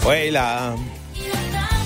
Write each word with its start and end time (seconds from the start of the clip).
Poi 0.00 0.30
la 0.30 0.74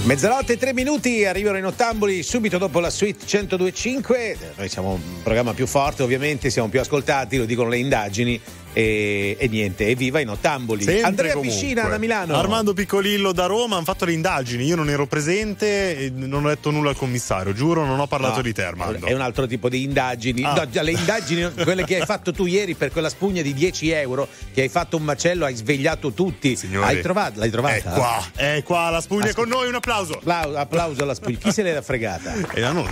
Mezzanotte 0.04 0.52
e 0.52 0.56
tre 0.58 0.74
minuti, 0.74 1.24
arrivano 1.24 1.56
i 1.56 1.62
nottamboli 1.62 2.22
subito 2.22 2.58
dopo 2.58 2.78
la 2.78 2.90
suite 2.90 3.24
1025. 3.24 4.36
Noi 4.56 4.68
siamo 4.68 4.92
un 4.92 5.22
programma 5.22 5.54
più 5.54 5.66
forte, 5.66 6.02
ovviamente, 6.02 6.50
siamo 6.50 6.68
più 6.68 6.78
ascoltati, 6.78 7.38
lo 7.38 7.46
dicono 7.46 7.70
le 7.70 7.78
indagini. 7.78 8.38
E, 8.74 9.36
e, 9.38 9.48
niente, 9.48 9.86
evviva 9.86 10.18
i 10.18 10.24
nottamboli. 10.24 10.82
Sempre 10.82 11.02
Andrea 11.04 11.32
comunque. 11.32 11.58
Piscina 11.58 11.84
da 11.88 11.96
Milano. 11.96 12.36
Armando 12.36 12.74
Piccolillo 12.74 13.32
da 13.32 13.46
Roma 13.46 13.76
hanno 13.76 13.84
fatto 13.84 14.04
le 14.04 14.12
indagini. 14.12 14.64
Io 14.64 14.74
non 14.76 14.90
ero 14.90 15.06
presente 15.06 16.10
non 16.14 16.44
ho 16.44 16.48
detto 16.48 16.70
nulla 16.70 16.90
al 16.90 16.96
commissario. 16.96 17.52
Giuro, 17.52 17.84
non 17.84 18.00
ho 18.00 18.06
parlato 18.08 18.36
No, 18.36 18.42
di 18.42 18.52
te, 18.52 18.64
Armando. 18.64 19.06
È 19.06 19.12
un 19.12 19.20
altro 19.20 19.46
tipo 19.46 19.68
di 19.68 19.84
indagini. 19.84 20.42
Ah. 20.42 20.54
No, 20.54 20.82
le 20.82 20.90
indagini, 20.90 21.52
quelle 21.62 21.84
che 21.84 22.00
hai 22.00 22.06
fatto 22.06 22.32
tu 22.32 22.46
ieri 22.46 22.74
per 22.74 22.90
quella 22.90 23.08
spugna 23.08 23.42
di 23.42 23.54
10 23.54 23.90
euro, 23.90 24.28
che 24.52 24.62
hai 24.62 24.68
fatto 24.68 24.96
un 24.96 25.04
macello, 25.04 25.44
hai 25.44 25.54
svegliato 25.54 26.12
tutti. 26.12 26.56
Signori, 26.56 26.86
hai 26.86 27.00
trovato, 27.00 27.38
l'hai 27.38 27.50
trovata? 27.50 27.74
È 27.76 27.82
qua, 27.82 28.24
è 28.34 28.62
qua, 28.64 28.90
la 28.90 29.00
spugna 29.00 29.28
è 29.28 29.32
con 29.32 29.48
noi, 29.48 29.68
un 29.68 29.74
applauso. 29.76 30.14
Applau- 30.14 30.56
applauso 30.56 31.02
alla 31.02 31.14
spugna. 31.14 31.38
Chi 31.38 31.52
se 31.52 31.62
l'era 31.62 31.80
fregata? 31.82 32.34
Eh, 32.54 32.60
no, 32.60 32.72
no, 32.72 32.90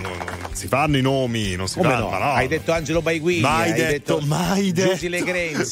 si 0.53 0.67
fanno 0.67 0.97
i 0.97 1.01
nomi, 1.01 1.55
non 1.55 1.67
si 1.67 1.77
Come 1.77 1.89
fanno. 1.89 2.09
no? 2.09 2.31
Hai 2.33 2.47
detto 2.47 2.71
Angelo 2.71 3.01
Baiguini, 3.01 3.41
Mai 3.41 3.71
hai 3.71 3.73
detto, 3.73 4.15
detto 4.15 4.25
mai 4.25 4.71
detto. 4.71 4.91
Giusy 4.91 5.09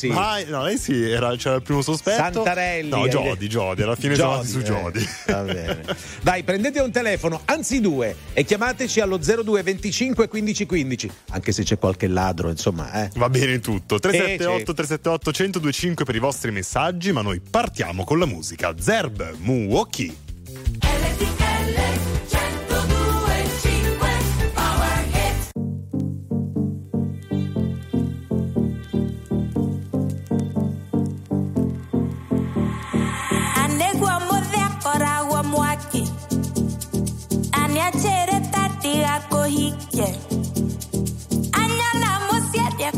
Legrenzi. 0.02 0.08
Mai, 0.10 0.46
no, 0.48 0.64
lei 0.64 0.78
sì, 0.78 1.02
era, 1.10 1.36
c'era 1.36 1.56
il 1.56 1.62
primo 1.62 1.82
sospetto. 1.82 2.22
Santarelli. 2.22 2.90
No, 2.90 3.08
Jody, 3.08 3.30
detto- 3.30 3.46
Jody, 3.46 3.82
alla 3.84 3.96
fine 3.96 4.16
siamo 4.16 4.32
andati 4.32 4.48
su 4.48 4.60
eh, 4.60 4.64
Jody. 4.64 5.08
va 5.28 5.42
bene. 5.42 5.84
Dai, 6.22 6.44
prendete 6.44 6.80
un 6.80 6.92
telefono, 6.92 7.42
anzi 7.46 7.80
due, 7.82 8.16
e 8.34 8.44
chiamateci 8.44 9.00
allo 9.00 9.18
02 9.18 9.64
25 9.64 10.28
15 10.28 10.66
15. 10.66 11.12
Anche 11.30 11.52
se 11.52 11.64
c'è 11.64 11.78
qualche 11.78 12.08
ladro, 12.08 12.50
insomma, 12.50 13.04
eh. 13.04 13.10
Va 13.16 13.30
bene 13.30 13.60
tutto. 13.60 14.00
378 14.00 14.58
sì. 14.58 14.64
378 14.74 15.32
1025 15.32 16.06
per 16.06 16.16
i 16.16 16.20
vostri 16.20 16.52
messaggi, 16.52 17.12
ma 17.12 17.22
noi 17.22 17.40
partiamo 17.40 18.04
con 18.04 18.20
la 18.20 18.26
musica. 18.26 18.74
Zerb 18.78 19.36
Muoki. 19.40 20.16
RTL 20.82 21.51
corri, 39.30 39.74
yeah. 39.92 40.16
Añalamos 41.54 42.44
siete 42.52 42.86
a 42.86 42.92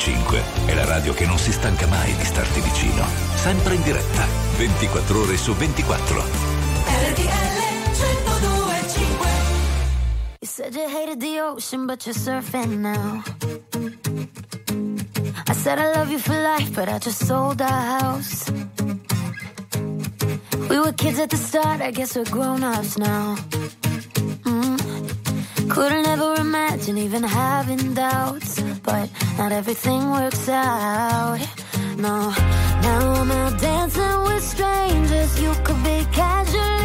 1025 0.00 0.42
è 0.64 0.74
la 0.74 0.86
radio 0.86 1.12
che 1.12 1.26
non 1.26 1.36
si 1.36 1.52
stanca 1.52 1.86
mai 1.86 2.16
di 2.16 2.24
starti 2.24 2.60
vicino. 2.60 3.04
Sempre 3.34 3.74
in 3.74 3.82
diretta, 3.82 4.24
24 4.56 5.20
ore 5.20 5.36
su 5.36 5.52
24. 5.54 6.22
RTL 6.86 7.60
1025 7.92 9.28
You 10.40 10.48
said 10.48 10.74
you 10.74 10.88
hated 10.88 11.20
the 11.20 11.40
ocean, 11.40 11.84
but 11.84 12.06
you're 12.06 12.14
surfing 12.14 12.78
now. 12.78 13.22
I 15.46 15.52
said 15.52 15.78
I 15.78 15.92
love 15.94 16.10
you 16.10 16.18
for 16.18 16.34
life, 16.34 16.72
but 16.72 16.88
I 16.88 16.98
just 16.98 17.26
sold 17.26 17.60
our 17.60 18.00
house. 18.00 18.50
We 20.70 20.78
were 20.78 20.94
kids 20.94 21.18
at 21.18 21.28
the 21.28 21.36
start, 21.36 21.82
I 21.82 21.90
guess 21.90 22.16
we're 22.16 22.24
grown 22.30 22.64
ups 22.64 22.96
now. 22.96 23.36
Couldn't 25.68 26.06
ever 26.06 26.34
imagine 26.40 26.98
even 26.98 27.22
having 27.22 27.94
doubts, 27.94 28.59
not 29.40 29.52
everything 29.52 30.10
works 30.10 30.50
out. 30.50 31.38
No, 31.96 32.30
now 32.82 33.12
I'm 33.20 33.30
out 33.30 33.58
dancing 33.58 34.22
with 34.26 34.44
strangers. 34.44 35.40
You 35.40 35.52
could 35.64 35.82
be 35.82 36.04
casually 36.12 36.79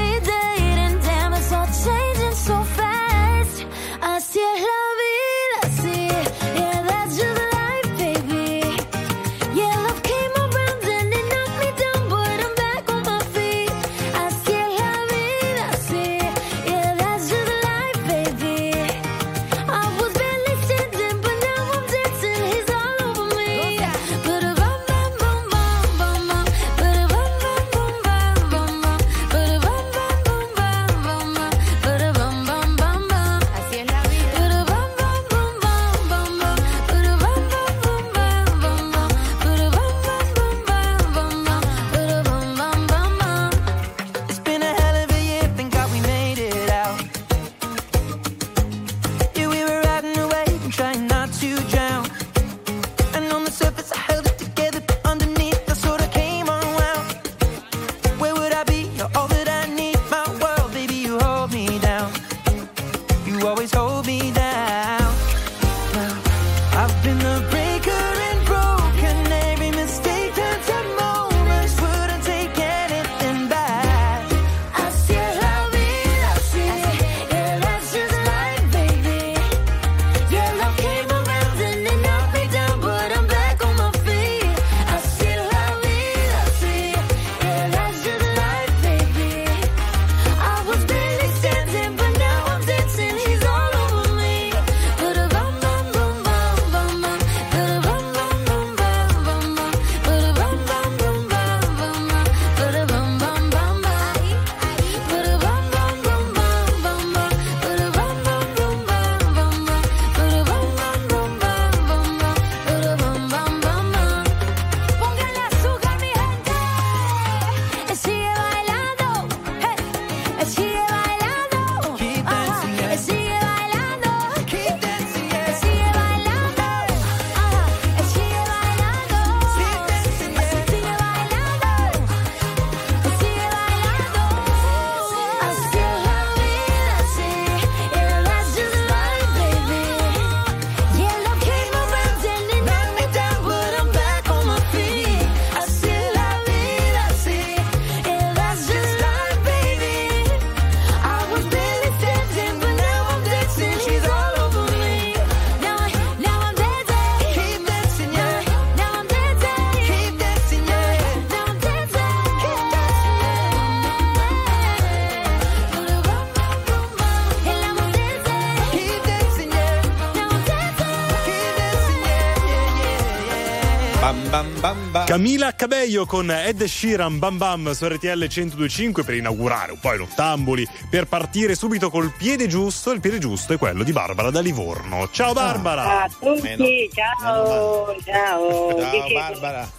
Camila 175.16 175.56
Cabello 175.56 176.06
con 176.06 176.30
Ed 176.30 176.62
Sheeran 176.66 177.20
Bam 177.20 177.38
Bam 177.38 177.72
su 177.72 177.88
RTL 177.88 178.28
1025 178.28 179.06
per 179.06 179.16
inaugurare 179.16 179.72
un 179.72 179.80
po' 179.80 179.94
i 179.94 179.98
nottamboli, 179.98 180.68
per 180.90 181.06
partire 181.06 181.56
subito 181.56 181.90
col 181.90 182.12
piede 182.12 182.48
giusto. 182.48 182.92
Il 182.92 183.00
piede 183.00 183.18
giusto 183.18 183.54
è 183.54 183.58
quello 183.58 183.84
di 183.84 183.94
Barbara 183.94 184.30
da 184.30 184.42
Livorno. 184.42 185.08
Ciao 185.12 185.32
Barbara! 185.32 185.84
Ciao 185.84 186.00
a 186.04 186.10
tutti, 186.36 186.42
Meno- 186.42 186.66
ciao, 186.94 187.96
ciao. 188.04 188.78
Ciao 188.78 188.92
Dicevo, 188.92 189.14
Barbara. 189.14 189.72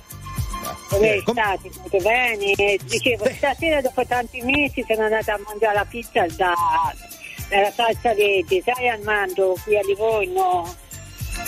Come 0.88 1.15
Eh, 1.17 1.23
com- 1.23 1.35
state? 1.35 1.69
Tutto 1.71 1.99
bene? 1.99 2.79
Dicevo, 2.87 3.29
stasera 3.37 3.83
dopo 3.83 4.06
tanti 4.06 4.41
mesi 4.41 4.83
sono 4.88 5.03
andata 5.05 5.35
a 5.35 5.41
mangiare 5.47 5.75
la 5.75 5.85
pizza 5.85 6.25
da, 6.35 6.55
dalla 7.50 7.71
salsa 7.73 8.14
Verde, 8.14 8.62
sai 8.64 8.88
Armando, 8.88 9.55
qui 9.62 9.76
a 9.76 9.83
Livorno. 9.85 10.75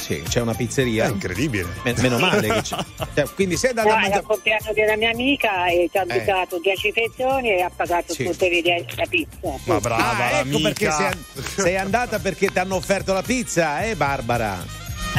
Sì, 0.08 0.22
c'è 0.26 0.40
una 0.40 0.52
È 0.52 0.56
pizzeria. 0.56 1.06
incredibile. 1.06 1.66
Me- 1.82 1.94
meno 1.98 2.18
male 2.18 2.48
che 2.48 2.62
c'è. 2.62 2.76
Cioè, 3.14 3.26
quindi 3.34 3.58
sei 3.58 3.70
andato 3.70 3.88
No, 3.88 3.94
a 3.94 3.98
mangiare. 3.98 4.22
compleanno 4.22 4.72
della 4.72 4.96
mia 4.96 5.10
amica 5.10 5.66
e 5.66 5.88
ci 5.92 5.98
ha 5.98 6.02
Eh. 6.08 6.12
invitato 6.14 6.58
10 6.60 6.92
persone 6.92 7.56
e 7.58 7.60
ha 7.60 7.70
pagato 7.74 8.14
Sì. 8.14 8.24
tutte 8.24 8.48
le 8.48 8.84
la 8.96 9.04
pizza. 9.06 9.52
Ma 9.64 9.80
brava 9.80 10.24
Ah, 10.30 10.38
ecco 10.40 10.60
perché 10.60 10.90
sei, 10.90 11.04
an- 11.06 11.24
sei 11.56 11.76
andata 11.76 12.18
perché 12.20 12.50
ti 12.50 12.58
hanno 12.58 12.76
offerto 12.76 13.12
la 13.12 13.20
pizza, 13.22 13.82
eh 13.82 13.96
Barbara? 13.96 14.64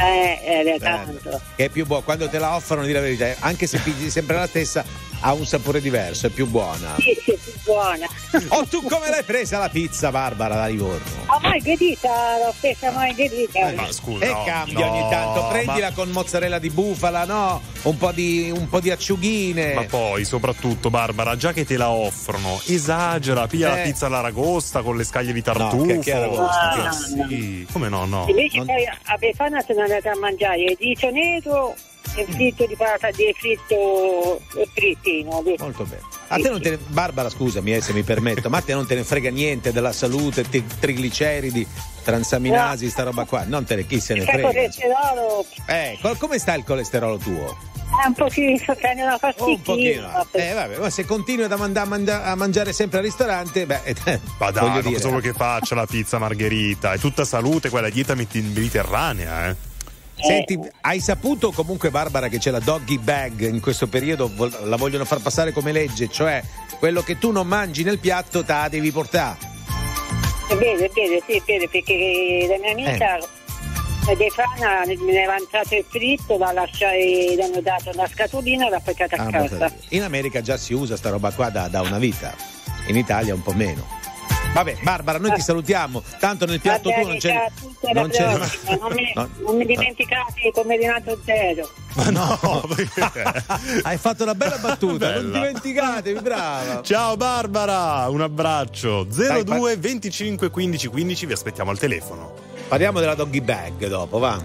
Eh, 0.00 0.38
Eh, 0.74 0.78
tanto. 0.80 1.40
Che 1.54 1.64
è 1.66 1.68
più 1.68 1.86
buona, 1.86 2.02
quando 2.02 2.28
te 2.28 2.38
la 2.38 2.54
offrono, 2.56 2.84
di 2.84 2.92
la 2.92 3.00
verità, 3.00 3.32
anche 3.40 3.66
se 3.68 3.78
pigli 3.78 4.10
sempre 4.10 4.36
la 4.36 4.46
stessa, 4.48 4.84
ha 5.20 5.32
un 5.32 5.44
sapore 5.46 5.80
diverso, 5.80 6.26
è 6.26 6.30
più 6.30 6.46
buona. 6.46 6.94
Sì, 6.98 7.14
sì, 7.24 7.38
più 7.42 7.52
buona. 7.64 8.06
Oh, 8.50 8.64
tu 8.64 8.80
come 8.82 9.10
l'hai 9.10 9.24
presa 9.24 9.58
la 9.58 9.68
pizza, 9.68 10.10
Barbara, 10.10 10.54
da 10.54 10.66
Livorno? 10.66 11.24
Ma 11.26 11.38
mai 11.42 11.58
gredita, 11.60 12.38
l'ho 12.38 12.52
stessa 12.56 12.90
mai 12.92 13.12
gredita. 13.14 13.72
Ma 13.74 13.90
scusa. 13.92 14.24
E 14.24 14.28
no, 14.28 14.44
cambia 14.44 14.86
no, 14.86 14.92
ogni 14.92 15.10
tanto, 15.10 15.46
prendila 15.48 15.88
ma- 15.88 15.94
con 15.94 16.10
mozzarella 16.10 16.58
di 16.60 16.70
bufala, 16.70 17.24
no? 17.24 17.60
Un 17.82 17.96
po' 17.96 18.12
di, 18.12 18.50
un 18.54 18.68
po' 18.68 18.78
di 18.80 18.90
acciughine. 18.90 19.74
Ma 19.74 19.84
poi, 19.84 20.24
soprattutto, 20.24 20.90
Barbara, 20.90 21.36
già 21.36 21.52
che 21.52 21.64
te 21.64 21.76
la 21.76 21.90
offrono, 21.90 22.60
esagera, 22.66 23.46
piglia 23.48 23.70
la 23.70 23.80
Eh. 23.80 23.84
pizza 23.84 24.06
all'aragosta 24.06 24.82
con 24.82 24.96
le 24.96 25.04
scaglie 25.04 25.32
di 25.32 25.42
tartufo. 25.42 25.76
No, 25.76 25.82
che- 25.86 25.98
che 25.98 26.12
aragosta? 26.12 26.74
No, 26.76 26.84
no, 26.84 26.92
sì, 27.28 27.66
Come 27.72 27.88
no, 27.88 28.04
no? 28.04 28.26
Invece 28.28 28.58
Non- 28.58 28.66
poi 28.66 28.86
a 28.86 29.16
Befana 29.18 29.60
sono 29.66 29.80
andata 29.82 30.12
a 30.12 30.18
mangiare 30.18 30.62
il 30.62 30.76
dito 30.78 31.10
nero 31.10 31.74
il 32.16 32.26
fritto 32.28 32.66
di 32.66 32.74
patata 32.76 33.10
di 33.10 33.34
fritto 33.36 34.40
e 34.56 34.68
frittino. 34.74 35.42
Molto 35.58 35.84
bene. 35.84 36.02
A 36.28 36.36
te 36.36 36.48
non 36.48 36.60
te 36.60 36.70
ne, 36.70 36.78
Barbara, 36.88 37.28
scusami 37.28 37.74
eh, 37.74 37.80
se 37.80 37.92
mi 37.92 38.02
permetto, 38.02 38.48
ma 38.50 38.58
a 38.58 38.62
te 38.62 38.72
non 38.74 38.86
te 38.86 38.94
ne 38.94 39.04
frega 39.04 39.30
niente 39.30 39.72
della 39.72 39.92
salute, 39.92 40.48
te- 40.48 40.64
trigliceridi, 40.78 41.66
transaminasi, 42.04 42.88
sta 42.90 43.02
roba 43.04 43.24
qua. 43.24 43.44
Non 43.44 43.64
te 43.64 43.76
ne 43.76 43.86
chi 43.86 44.00
se 44.00 44.14
ne 44.14 44.20
Il 44.20 44.26
frega. 44.26 44.46
colesterolo 44.48 45.44
Eh, 45.66 45.98
co- 46.00 46.16
come 46.18 46.38
sta 46.38 46.54
il 46.54 46.64
colesterolo 46.64 47.16
tuo? 47.16 47.56
è 47.90 48.06
un 48.06 48.14
pochino, 48.14 48.56
prende 48.80 49.02
una 49.02 49.18
Un 49.20 49.62
pochino. 49.62 50.26
Eh, 50.30 50.52
vabbè, 50.52 50.78
ma 50.78 50.90
se 50.90 51.04
continui 51.04 51.44
a 51.50 51.56
manda- 51.84 52.22
a 52.24 52.34
mangiare 52.36 52.72
sempre 52.72 52.98
al 52.98 53.04
ristorante, 53.04 53.66
beh, 53.66 53.80
Ma 54.38 54.50
dai, 54.52 54.68
ma 54.70 54.82
cosa 54.82 55.08
vuoi 55.08 55.20
che 55.20 55.32
faccia 55.32 55.74
la 55.74 55.86
pizza 55.86 56.18
margherita? 56.18 56.92
È 56.92 56.98
tutta 56.98 57.24
salute, 57.24 57.68
quella 57.68 57.90
dieta 57.90 58.14
medi- 58.14 58.40
mediterranea, 58.42 59.48
eh. 59.48 59.56
Senti, 60.22 60.58
hai 60.82 61.00
saputo 61.00 61.50
comunque 61.52 61.90
Barbara 61.90 62.28
che 62.28 62.38
c'è 62.38 62.50
la 62.50 62.60
doggy 62.60 62.98
bag 62.98 63.40
in 63.48 63.60
questo 63.60 63.86
periodo, 63.86 64.30
la 64.64 64.76
vogliono 64.76 65.04
far 65.04 65.20
passare 65.20 65.52
come 65.52 65.72
legge, 65.72 66.08
cioè 66.08 66.42
quello 66.78 67.02
che 67.02 67.18
tu 67.18 67.30
non 67.30 67.46
mangi 67.46 67.82
nel 67.82 67.98
piatto 67.98 68.44
te 68.44 68.52
la 68.52 68.68
devi 68.68 68.90
portare. 68.90 69.36
È 70.48 70.54
vero, 70.56 70.84
è 70.84 70.90
vero, 70.92 71.22
sì, 71.26 71.32
è 71.36 71.42
vero, 71.46 71.68
perché 71.70 72.46
la 72.48 72.58
mia 72.58 72.72
amica 72.72 73.16
Eh. 73.16 73.38
De 74.16 74.28
Fana 74.30 74.82
me 74.86 74.94
ne 74.94 75.02
aveva 75.18 75.34
avanzato 75.34 75.74
il 75.76 75.84
fritto, 75.88 76.36
l'ha 76.38 76.52
lasciato, 76.52 76.96
gli 76.96 77.38
hanno 77.40 77.60
dato 77.60 77.90
una 77.94 78.08
scatolina 78.08 78.66
e 78.66 78.70
l'ha 78.70 78.80
portata 78.80 79.14
a 79.16 79.26
Ah, 79.26 79.30
casa. 79.30 79.72
In 79.90 80.02
America 80.02 80.40
già 80.40 80.56
si 80.56 80.72
usa 80.72 80.96
sta 80.96 81.10
roba 81.10 81.30
qua 81.30 81.50
da, 81.50 81.68
da 81.68 81.82
una 81.82 81.98
vita, 81.98 82.34
in 82.88 82.96
Italia 82.96 83.34
un 83.34 83.42
po' 83.42 83.52
meno. 83.52 83.86
Vabbè, 84.52 84.78
Barbara, 84.82 85.18
noi 85.18 85.32
ti 85.34 85.40
salutiamo. 85.40 86.02
Tanto 86.18 86.44
nel 86.44 86.60
piatto 86.60 86.90
Va 86.90 86.94
tuo 86.96 87.04
bene, 87.04 87.08
non 87.08 87.18
c'è. 87.18 87.92
Non 87.94 88.08
c'è. 88.10 88.34
prossima. 88.34 88.76
Non 88.76 88.92
mi, 88.92 89.12
no. 89.14 89.28
non 89.46 89.56
mi 89.56 89.64
dimenticate 89.66 90.50
come 90.52 90.76
Renato 90.76 91.18
Zero. 91.24 91.70
Ma 91.94 92.10
no, 92.10 92.64
perché? 92.74 93.44
hai 93.82 93.96
fatto 93.96 94.22
una 94.24 94.34
bella 94.34 94.58
battuta. 94.58 95.12
Non 95.14 95.30
Bella. 95.30 95.46
dimenticatevi, 95.46 96.20
brava. 96.20 96.82
Ciao 96.82 97.16
Barbara, 97.16 98.08
un 98.08 98.20
abbraccio. 98.20 99.04
Dai, 99.04 99.44
02 99.44 99.76
25 99.76 100.50
15 100.50 100.88
15, 100.88 101.26
vi 101.26 101.32
aspettiamo 101.32 101.70
al 101.70 101.78
telefono. 101.78 102.34
Parliamo 102.68 103.00
della 103.00 103.14
doggy 103.14 103.40
bag 103.40 103.86
dopo, 103.88 104.18
va. 104.18 104.44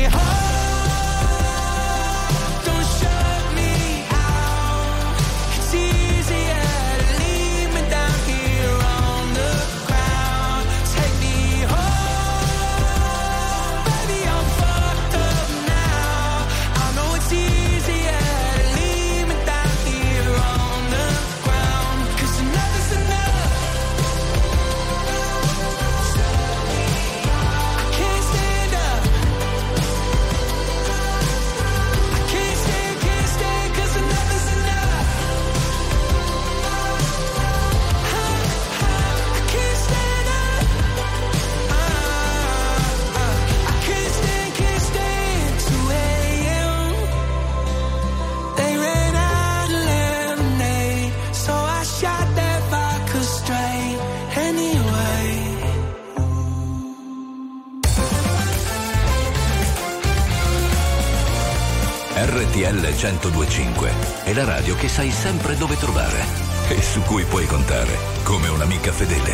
RTL 62.91 63.05
1025 63.21 63.93
è 64.25 64.33
la 64.33 64.43
radio 64.43 64.75
che 64.75 64.89
sai 64.89 65.11
sempre 65.11 65.55
dove 65.55 65.77
trovare 65.77 66.25
e 66.67 66.81
su 66.81 67.01
cui 67.03 67.23
puoi 67.23 67.45
contare 67.45 67.97
come 68.23 68.49
un'amica 68.49 68.91
fedele. 68.91 69.31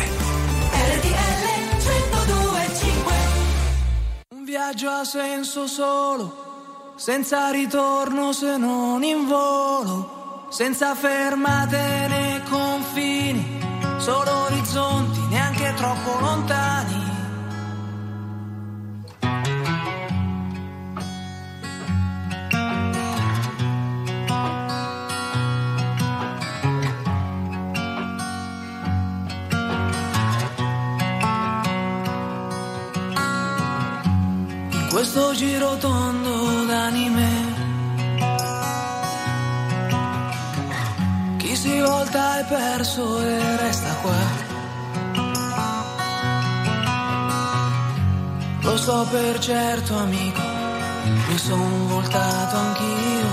RTL 0.70 1.48
1025 1.82 3.12
Un 4.36 4.44
viaggio 4.44 4.88
ha 4.88 5.04
senso 5.04 5.66
solo, 5.66 6.94
senza 6.96 7.50
ritorno 7.50 8.32
se 8.32 8.56
non 8.56 9.02
in 9.02 9.26
volo, 9.26 10.46
senza 10.50 10.94
fermate 10.94 12.06
né 12.08 12.42
confini, 12.48 13.58
solo 13.98 14.44
orizzonti 14.44 15.20
neanche 15.30 15.74
troppo 15.74 16.16
lontani. 16.20 16.97
Questo 34.98 35.32
giro 35.32 35.76
tondo 35.76 36.64
d'anime. 36.64 37.30
Chi 41.36 41.54
si 41.54 41.80
volta 41.80 42.40
è 42.40 42.44
perso 42.44 43.20
e 43.20 43.56
resta 43.58 43.92
qua. 44.02 44.20
Lo 48.62 48.76
so 48.76 49.06
per 49.08 49.38
certo 49.38 49.96
amico 49.96 50.40
Mi 51.28 51.38
son 51.38 51.86
voltato 51.86 52.56
anch'io. 52.56 53.30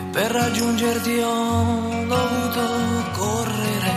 E 0.00 0.02
per 0.10 0.30
raggiungerti 0.32 1.18
ho 1.20 2.04
dovuto 2.14 2.64
correre. 3.12 3.96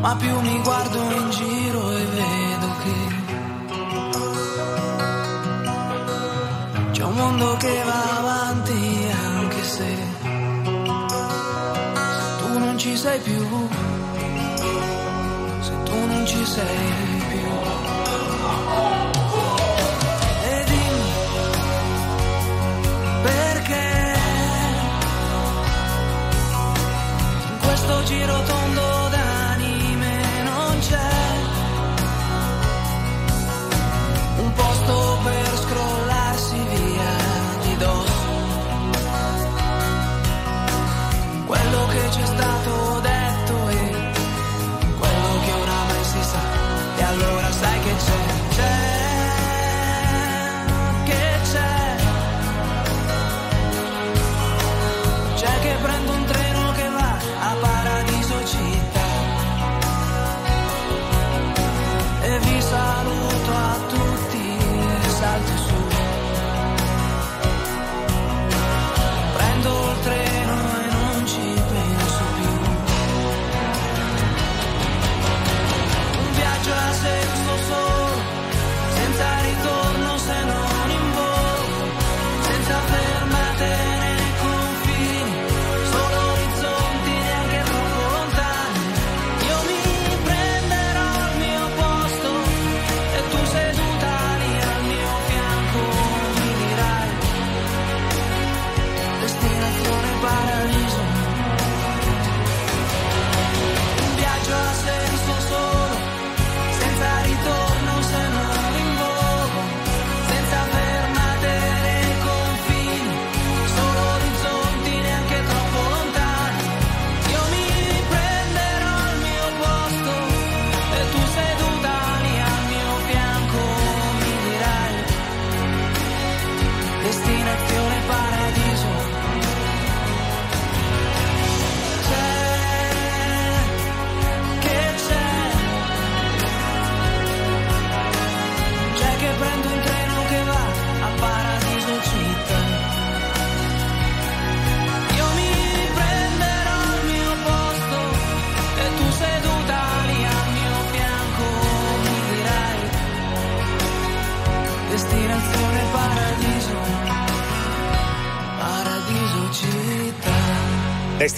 Ma 0.00 0.16
più 0.16 0.40
mi 0.40 0.58
guardo 0.62 0.98
in 1.10 1.30
giro 1.30 1.97
mondo 7.18 7.56
che 7.56 7.82
va 7.84 8.18
avanti 8.18 9.06
anche 9.34 9.62
se, 9.64 9.96
tu 12.38 12.58
non 12.58 12.78
ci 12.78 12.96
sei 12.96 13.18
più, 13.20 13.44
se 15.60 15.72
tu 15.84 15.96
non 16.06 16.26
ci 16.26 16.44
sei 16.44 17.07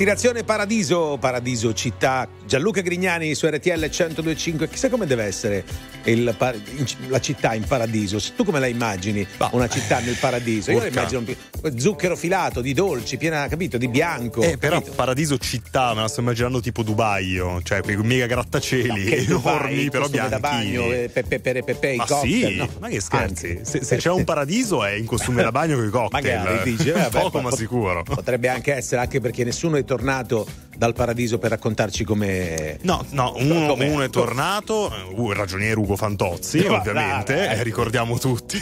Destinazione 0.00 0.44
Paradiso, 0.44 1.18
Paradiso 1.20 1.74
città. 1.74 2.26
Gianluca 2.46 2.80
Grignani 2.80 3.34
su 3.34 3.46
RTL 3.46 3.68
1025. 3.70 4.66
Chissà 4.66 4.88
come 4.88 5.04
deve 5.04 5.24
essere 5.24 5.62
il 6.04 6.34
la 7.08 7.20
città 7.20 7.54
in 7.54 7.64
paradiso. 7.64 8.18
Tu 8.36 8.44
come 8.44 8.60
la 8.60 8.66
immagini? 8.66 9.26
Bah. 9.36 9.50
Una 9.52 9.68
città 9.68 9.98
nel 10.00 10.16
paradiso. 10.16 10.70
Io 10.70 10.78
la 10.78 10.86
immagino 10.86 11.24
zucchero 11.76 12.16
filato 12.16 12.60
di 12.60 12.72
dolci, 12.72 13.16
piena, 13.16 13.46
capito, 13.48 13.76
di 13.76 13.88
bianco. 13.88 14.42
Eh, 14.42 14.56
però 14.56 14.76
capito? 14.76 14.94
Paradiso 14.94 15.38
città, 15.38 15.94
me 15.94 16.02
la 16.02 16.08
sto 16.08 16.20
immaginando 16.20 16.60
tipo 16.60 16.82
Dubai, 16.82 17.26
io, 17.26 17.60
cioè 17.62 17.82
quei 17.82 17.96
mega 17.96 18.26
grattacieli 18.26 19.26
Dubai, 19.26 19.54
enormi, 19.54 19.90
però 19.90 20.04
costume 20.04 20.28
da 20.28 20.38
bagno, 20.38 20.82
eh, 20.92 21.10
pepe, 21.12 21.40
pepe, 21.40 21.62
pepe, 21.62 21.90
i 21.92 21.96
Ma 21.96 22.06
cocktail. 22.06 22.46
sì, 22.46 22.56
no. 22.56 22.68
ma 22.78 22.88
che 22.88 23.00
scherzi? 23.00 23.46
Anche. 23.48 23.64
Se, 23.64 23.84
se 23.84 23.96
c'è 23.96 24.10
un 24.10 24.24
paradiso 24.24 24.84
è 24.84 24.92
in 24.92 25.06
costume 25.06 25.42
da 25.42 25.52
bagno 25.52 25.76
con 25.76 25.86
i 25.86 25.90
cocktail. 25.90 26.38
Magari 26.38 26.76
dice, 26.76 26.92
vabbè, 26.92 27.08
Poco 27.20 27.40
ma 27.40 27.50
sicuro. 27.50 28.02
Potrebbe 28.02 28.48
anche 28.48 28.74
essere, 28.74 29.00
anche 29.00 29.20
perché 29.20 29.44
nessuno 29.44 29.76
è 29.76 29.84
tornato 29.84 30.46
dal 30.80 30.94
paradiso 30.94 31.38
per 31.38 31.50
raccontarci 31.50 32.04
come. 32.04 32.78
No, 32.82 33.04
no, 33.10 33.34
uno, 33.36 33.74
uno 33.74 34.02
è 34.02 34.08
tornato, 34.08 34.90
uh, 35.14 35.30
il 35.30 35.36
ragioniere 35.36 35.78
Ugo 35.78 35.94
Fantozzi, 36.00 36.60
Ma 36.66 36.78
ovviamente, 36.78 37.34
dai, 37.34 37.58
eh, 37.58 37.62
ricordiamo 37.62 38.18
tutti. 38.18 38.58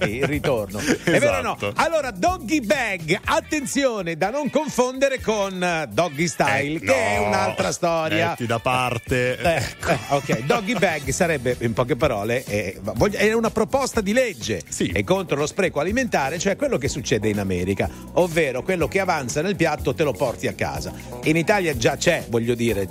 Il 0.00 0.24
ritorno. 0.24 0.78
È 1.02 1.18
vero 1.18 1.38
o 1.38 1.40
no? 1.40 1.56
Esatto. 1.56 1.72
Allora, 1.76 2.10
Doggy 2.10 2.60
Bag, 2.60 3.18
attenzione 3.24 4.18
da 4.18 4.28
non 4.28 4.50
confondere 4.50 5.20
con 5.22 5.62
eh, 5.62 5.86
Doggy 5.90 6.28
Style, 6.28 6.76
Eh, 6.76 6.80
che 6.80 6.94
è 6.94 7.18
no, 7.20 7.28
un'altra 7.28 7.72
storia. 7.72 8.28
Metti 8.28 8.44
da 8.44 8.58
parte. 8.58 9.38
Eh, 9.38 9.54
Ecco. 9.56 9.90
eh, 9.90 9.98
ok, 10.08 10.40
Doggy 10.44 10.74
Bag 10.78 11.08
sarebbe, 11.12 11.56
in 11.60 11.72
poche 11.72 11.96
parole, 11.96 12.44
eh, 12.44 12.78
è 13.12 13.32
una 13.32 13.50
proposta 13.50 14.02
di 14.02 14.12
legge 14.12 14.60
Sì. 14.68 14.88
è 14.92 15.02
contro 15.02 15.36
lo 15.36 15.46
spreco 15.46 15.80
alimentare, 15.80 16.38
cioè 16.38 16.56
quello 16.56 16.76
che 16.76 16.88
succede 16.88 17.30
in 17.30 17.38
America, 17.38 17.88
ovvero 18.14 18.62
quello 18.62 18.86
che 18.86 19.00
avanza 19.00 19.40
nel 19.40 19.56
piatto 19.56 19.94
te 19.94 20.02
lo 20.04 20.12
porti 20.12 20.46
a 20.46 20.52
casa. 20.52 20.92
In 21.22 21.36
Italia 21.38 21.74
già 21.74 21.96
c'è, 21.96 22.26
voglio 22.28 22.54
dire, 22.54 22.86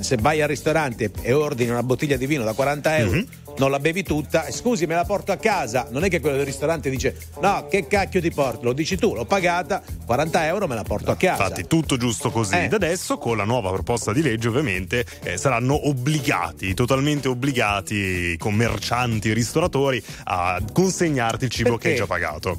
se 0.00 0.16
vai 0.18 0.40
al 0.40 0.48
ristorante 0.48 1.10
e 1.20 1.32
ordini 1.34 1.68
una 1.68 1.82
bottiglia 1.82 2.16
di 2.16 2.24
vino 2.26 2.42
da 2.44 2.54
40 2.54 2.88
euro. 2.88 2.91
style. 2.92 3.08
Mm-hmm. 3.08 3.41
Non 3.58 3.70
la 3.70 3.78
bevi 3.78 4.02
tutta, 4.02 4.50
scusi, 4.50 4.86
me 4.86 4.94
la 4.94 5.04
porto 5.04 5.32
a 5.32 5.36
casa. 5.36 5.88
Non 5.90 6.04
è 6.04 6.08
che 6.08 6.20
quello 6.20 6.36
del 6.36 6.46
ristorante 6.46 6.90
dice: 6.90 7.16
No, 7.40 7.66
che 7.68 7.86
cacchio 7.86 8.20
ti 8.20 8.30
porto? 8.30 8.64
Lo 8.64 8.72
dici 8.72 8.96
tu, 8.96 9.14
l'ho 9.14 9.24
pagata, 9.24 9.82
40 10.04 10.46
euro 10.46 10.66
me 10.66 10.74
la 10.74 10.82
porto 10.82 11.10
a 11.10 11.16
casa. 11.16 11.42
Infatti, 11.44 11.66
tutto 11.66 11.96
giusto 11.96 12.30
così. 12.30 12.54
Eh. 12.56 12.68
Da 12.68 12.76
adesso, 12.76 13.18
con 13.18 13.36
la 13.36 13.44
nuova 13.44 13.70
proposta 13.70 14.12
di 14.12 14.22
legge, 14.22 14.48
ovviamente, 14.48 15.04
eh, 15.22 15.36
saranno 15.36 15.88
obbligati, 15.88 16.74
totalmente 16.74 17.28
obbligati, 17.28 17.94
i 17.94 18.36
commercianti, 18.38 19.28
i 19.28 19.32
ristoratori, 19.34 20.02
a 20.24 20.60
consegnarti 20.72 21.44
il 21.44 21.50
cibo 21.50 21.70
Perché? 21.70 21.82
che 21.84 21.90
hai 21.90 21.96
già 21.96 22.06
pagato. 22.06 22.58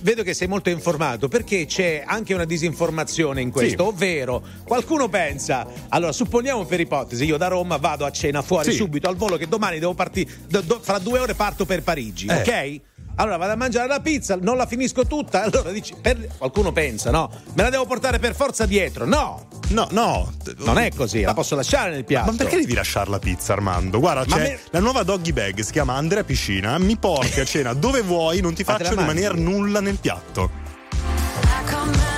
Vedo 0.00 0.22
che 0.22 0.34
sei 0.34 0.48
molto 0.48 0.70
informato 0.70 1.28
perché 1.28 1.66
c'è 1.66 2.02
anche 2.04 2.34
una 2.34 2.44
disinformazione 2.44 3.40
in 3.40 3.50
questo, 3.50 3.82
Sì. 3.84 3.88
ovvero 3.88 4.42
qualcuno 4.64 5.08
pensa, 5.08 5.66
allora 5.88 6.12
supponiamo 6.12 6.64
per 6.64 6.80
ipotesi, 6.80 7.24
io 7.24 7.36
da 7.36 7.48
Roma 7.48 7.76
vado 7.76 8.04
a 8.04 8.10
cena 8.10 8.42
fuori 8.42 8.70
Sì. 8.70 8.76
subito 8.76 9.08
al 9.08 9.16
volo 9.16 9.36
che 9.36 9.48
domani 9.48 9.78
devo 9.78 9.94
partire, 9.94 10.30
do- 10.48 10.60
do- 10.62 10.80
fra 10.82 10.98
due 10.98 11.18
ore 11.18 11.34
parto 11.34 11.64
per 11.64 11.82
Parigi, 11.82 12.26
Eh. 12.26 12.34
ok? 12.40 12.80
Allora 13.16 13.36
vado 13.36 13.52
a 13.52 13.56
mangiare 13.56 13.86
la 13.86 14.00
pizza, 14.00 14.36
non 14.40 14.56
la 14.56 14.66
finisco 14.66 15.06
tutta, 15.06 15.42
allora 15.44 15.70
dici, 15.70 15.94
per- 16.00 16.28
qualcuno 16.36 16.72
pensa, 16.72 17.10
no, 17.12 17.30
me 17.54 17.62
la 17.62 17.70
devo 17.70 17.86
portare 17.86 18.18
per 18.18 18.34
forza 18.34 18.66
dietro, 18.66 19.04
no, 19.06 19.46
No, 19.68 19.86
no. 19.92 20.32
non 20.58 20.78
è 20.78 20.90
così, 20.92 21.22
la 21.22 21.32
posso 21.32 21.54
lasciare 21.54 21.90
nel 21.92 22.04
piatto. 22.04 22.32
Ma 22.32 22.36
perché 22.36 22.56
devi 22.56 22.74
lasciare 22.74 23.08
la 23.10 23.20
pizza, 23.20 23.52
Armando? 23.52 24.00
Guarda, 24.00 24.24
Ma 24.26 24.36
c'è 24.36 24.42
me- 24.42 24.58
la 24.70 24.80
nuova 24.80 25.04
doggy 25.04 25.32
bag, 25.32 25.60
si 25.60 25.70
chiama 25.72 25.94
Andrea 25.94 26.24
Piscina. 26.24 26.76
Mi 26.78 26.96
porti 26.96 27.38
a 27.40 27.44
cena 27.44 27.72
dove 27.74 28.02
vuoi, 28.02 28.40
non 28.40 28.52
ti 28.52 28.64
Ma 28.66 28.76
faccio 28.76 28.90
rimanere 28.96 29.34
nulla 29.38 29.80
nel 29.80 29.98
piatto. 29.98 30.50
I 30.92 31.70
come 31.70 32.13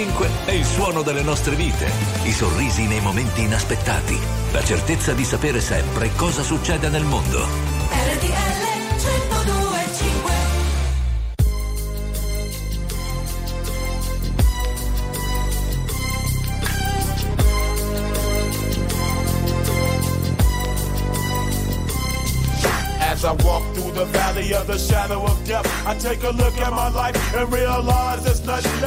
1025 0.00 0.28
è 0.46 0.52
il 0.52 0.64
suono 0.64 1.02
delle 1.02 1.22
nostre 1.22 1.54
vite, 1.54 1.90
i 2.22 2.32
sorrisi 2.32 2.86
nei 2.86 3.00
momenti 3.00 3.42
inaspettati, 3.42 4.18
la 4.52 4.64
certezza 4.64 5.12
di 5.12 5.24
sapere 5.24 5.60
sempre 5.60 6.10
cosa 6.16 6.42
succede 6.42 6.88
nel 6.88 7.04
mondo. 7.04 7.38
RTL 7.38 8.70
1025 8.96 10.30
As 23.02 23.24
I 23.24 23.32
walk 23.44 23.62
through 23.74 23.92
the 23.92 24.06
valley 24.06 24.54
of 24.54 24.66
the 24.66 24.78
shadow 24.78 25.24
of 25.24 25.44
death, 25.44 25.66
I 25.86 25.94
take 25.98 26.22
a 26.22 26.30
look 26.30 26.56
at 26.58 26.72
my 26.72 26.88
life 26.88 27.34
and 27.34 27.52
realize 27.52 28.22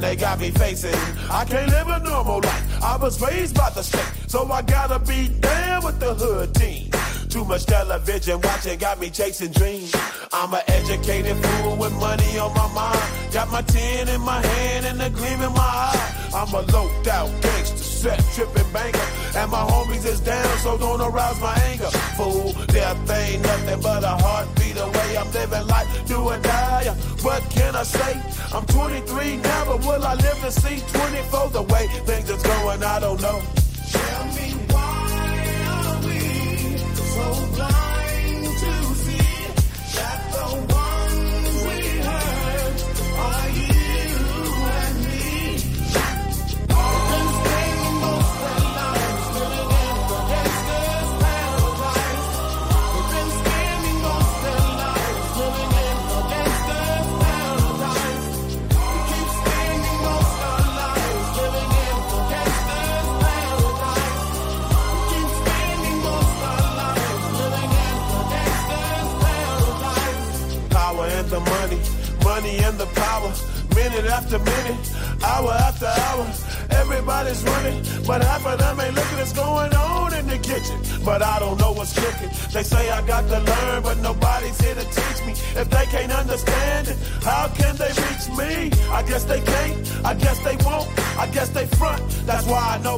They 0.00 0.16
got 0.16 0.40
me 0.40 0.50
facing. 0.50 0.94
I 1.30 1.44
can't 1.44 1.70
live 1.70 1.88
a 1.88 1.98
normal 2.00 2.40
life. 2.40 2.82
I 2.82 2.96
was 2.96 3.20
raised 3.20 3.56
by 3.56 3.70
the 3.70 3.82
state, 3.82 4.30
so 4.30 4.50
I 4.50 4.62
gotta 4.62 4.98
be 4.98 5.28
down 5.40 5.84
with 5.84 5.98
the 6.00 6.14
hood 6.14 6.54
team. 6.54 6.90
Too 7.28 7.44
much 7.44 7.66
television 7.66 8.40
watching 8.40 8.78
got 8.78 8.98
me 8.98 9.10
chasing 9.10 9.52
dreams. 9.52 9.94
I'm 10.32 10.54
an 10.54 10.62
educated 10.68 11.36
fool 11.36 11.76
with 11.76 11.92
money 11.94 12.38
on 12.38 12.54
my 12.54 12.72
mind. 12.72 13.32
Got 13.32 13.50
my 13.50 13.62
tin 13.62 14.08
in 14.08 14.20
my 14.22 14.40
hand 14.40 14.86
and 14.86 15.02
a 15.02 15.10
gleam 15.10 15.42
in 15.42 15.52
my 15.52 15.60
eye. 15.60 16.30
I'm 16.34 16.52
a 16.54 16.60
loped 16.72 17.08
out 17.08 17.30
gangster, 17.42 17.76
set 17.76 18.24
tripping 18.34 18.72
banker. 18.72 19.00
And 19.36 19.50
my 19.50 19.58
homies 19.58 20.06
is 20.06 20.20
down, 20.20 20.58
so 20.58 20.78
don't 20.78 21.00
arouse 21.00 21.40
my 21.40 21.54
anger. 21.70 21.90
Fool, 22.16 22.52
death 22.68 23.10
ain't 23.10 23.42
nothing 23.42 23.80
but 23.80 24.02
a 24.04 24.16
heartbeat 24.24 24.76
away. 24.76 25.16
I'm 25.18 25.30
living 25.32 25.66
life, 25.66 26.06
do 26.06 26.18
or 26.20 26.38
die. 26.38 26.88
What 27.20 27.42
can 27.50 27.76
I 27.76 27.82
say? 27.82 28.35
I'm 28.56 28.64
23 28.64 29.36
now, 29.36 29.66
but 29.66 29.80
will 29.80 30.02
I 30.02 30.14
live 30.14 30.38
to 30.40 30.50
see 30.50 30.80
24? 30.98 31.50
The 31.50 31.62
way 31.64 31.88
things 32.06 32.30
are 32.30 32.42
going, 32.42 32.82
I 32.82 32.98
don't 33.00 33.20
know. 33.20 33.65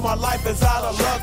My 0.00 0.14
life 0.14 0.46
is 0.46 0.62
out 0.62 0.84
of 0.84 1.00
luck, 1.00 1.22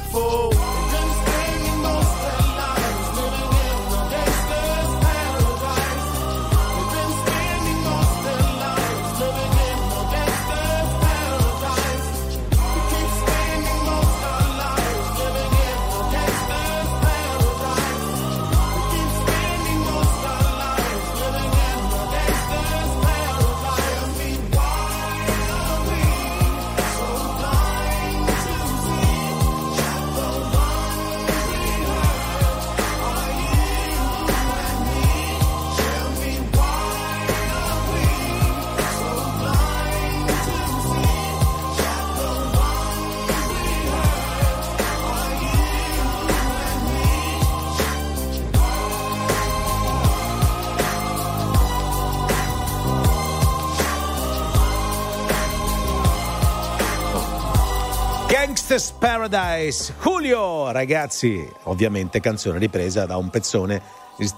Paradise, 59.29 59.95
Julio, 60.03 60.69
ragazzi, 60.71 61.43
ovviamente 61.63 62.19
canzone 62.19 62.59
ripresa 62.59 63.05
da 63.07 63.17
un 63.17 63.29
pezzone 63.31 63.81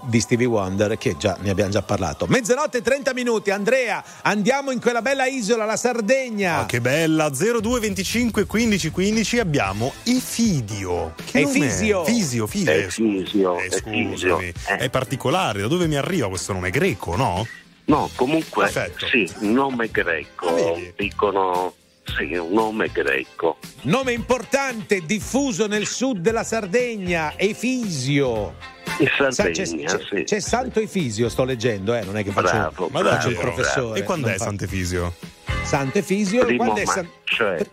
di 0.04 0.18
Stevie 0.18 0.46
Wonder 0.46 0.96
che 0.96 1.14
già 1.18 1.36
ne 1.40 1.50
abbiamo 1.50 1.70
già 1.70 1.82
parlato. 1.82 2.26
Mezzanotte 2.26 2.78
e 2.78 2.82
30 2.82 3.12
minuti, 3.12 3.50
Andrea, 3.50 4.02
andiamo 4.22 4.70
in 4.70 4.80
quella 4.80 5.02
bella 5.02 5.26
isola, 5.26 5.66
la 5.66 5.76
Sardegna. 5.76 6.60
Ah, 6.60 6.66
che 6.66 6.80
bella 6.80 7.28
0225 7.28 8.46
15 8.46 8.90
15 8.90 9.38
abbiamo 9.40 9.92
Efidio 10.04 11.12
che 11.22 11.40
è? 11.40 11.42
Efisio. 11.42 12.04
Fisio 12.04 12.46
Fisio 12.46 12.72
È 12.72 12.88
Fisio, 12.88 13.58
Eh, 13.58 13.66
è 13.66 13.70
Fisio. 13.70 14.36
scusami 14.38 14.52
Eh. 14.68 14.76
è 14.78 14.88
particolare 14.90 15.60
da 15.60 15.66
dove 15.68 15.86
mi 15.86 15.96
arriva 15.96 16.28
questo 16.28 16.54
nome 16.54 16.70
greco 16.70 17.14
no? 17.14 17.46
No, 17.84 18.10
comunque 18.16 18.64
Perfetto. 18.70 19.06
sì, 19.06 19.30
un 19.40 19.52
nome 19.52 19.90
greco. 19.90 20.46
Ah? 20.74 20.78
Dicono 20.96 21.72
sì, 22.16 22.34
un 22.34 22.52
nome 22.52 22.88
greco. 22.92 23.58
Nome 23.82 24.12
importante, 24.12 25.00
diffuso 25.04 25.66
nel 25.66 25.86
sud 25.86 26.18
della 26.18 26.44
Sardegna, 26.44 27.34
Efisio. 27.36 28.54
In 29.00 29.08
Sa- 29.16 29.26
c'è, 29.28 29.32
Sardegna, 29.54 29.96
c'è- 29.96 30.04
sì. 30.16 30.22
c'è 30.24 30.40
Santo 30.40 30.80
Efisio, 30.80 31.28
sto 31.28 31.44
leggendo, 31.44 31.94
eh, 31.94 32.02
non 32.02 32.16
è 32.16 32.24
che 32.24 32.30
faccio, 32.32 32.50
Bravo, 32.52 32.88
Ma 32.90 33.00
bravo, 33.00 33.16
faccio 33.16 33.28
il 33.28 33.36
professore. 33.38 34.00
e 34.00 34.02
quando 34.02 34.26
non 34.26 34.34
è 34.34 34.38
fa- 34.38 34.44
Sant'Efisio? 34.44 35.14
Santo 35.62 35.98
Efisio, 35.98 36.44
Primo 36.44 36.64
quando 36.64 36.80
è 36.80 36.84
ma- 36.84 36.92
San- 36.92 37.08
cioè, 37.24 37.66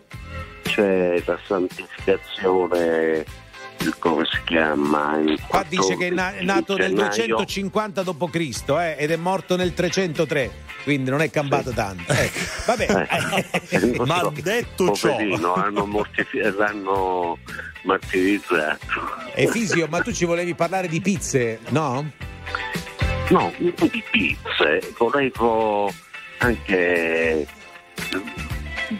c'è 0.62 1.22
la 1.24 1.38
santificazione, 1.46 3.24
il- 3.80 3.96
come 3.98 4.24
si 4.30 4.38
chiama? 4.44 5.18
Qua 5.48 5.64
dice 5.68 5.96
che 5.96 6.08
è 6.08 6.10
na- 6.10 6.34
è 6.36 6.44
14 6.44 6.44
nato 6.44 6.76
nel 6.76 6.88
gennaio. 6.90 7.08
250 7.08 8.02
d.C. 8.02 8.68
Eh, 8.68 8.96
ed 8.98 9.10
è 9.10 9.16
morto 9.16 9.56
nel 9.56 9.74
303. 9.74 10.64
Quindi 10.86 11.10
non 11.10 11.20
è 11.20 11.28
cambiato 11.30 11.72
tanto. 11.72 12.12
Eh, 12.12 12.30
vabbè, 12.64 13.08
Eh, 13.70 13.78
non 13.96 14.06
Ma 14.06 14.20
so, 14.20 14.32
detto 14.40 14.92
ciò- 14.94 15.16
hanno, 15.56 15.84
mortifi- 15.84 16.38
l'hanno 16.38 17.38
martirizzato. 17.82 18.86
E 19.34 19.48
Fisio, 19.48 19.88
ma 19.88 20.00
tu 20.00 20.12
ci 20.12 20.24
volevi 20.24 20.54
parlare 20.54 20.86
di 20.86 21.00
pizze, 21.00 21.58
no? 21.70 22.08
No, 23.30 23.52
non 23.58 23.74
di 23.90 24.02
pizze, 24.12 24.92
volevo 24.96 25.92
anche 26.38 27.46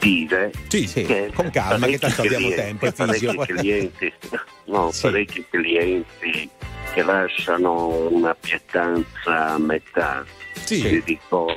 dire 0.01 0.51
Sì, 0.66 0.88
sì, 0.88 1.05
che 1.05 1.31
con 1.33 1.49
calma, 1.51 1.87
che 1.87 1.99
tanto 2.01 2.22
abbiamo 2.22 2.49
clienti- 2.49 2.79
tempo, 2.81 2.92
parecchi 2.92 3.37
clienti, 3.55 4.12
no, 4.64 4.90
Sì. 4.90 5.03
parecchi 5.03 5.46
clienti 5.49 6.51
che 6.92 7.03
lasciano 7.05 8.09
una 8.09 8.35
pietanza 8.35 9.53
a 9.53 9.59
metà. 9.59 10.25
Sì. 10.64 10.81
Ti 10.83 11.03
dico, 11.05 11.57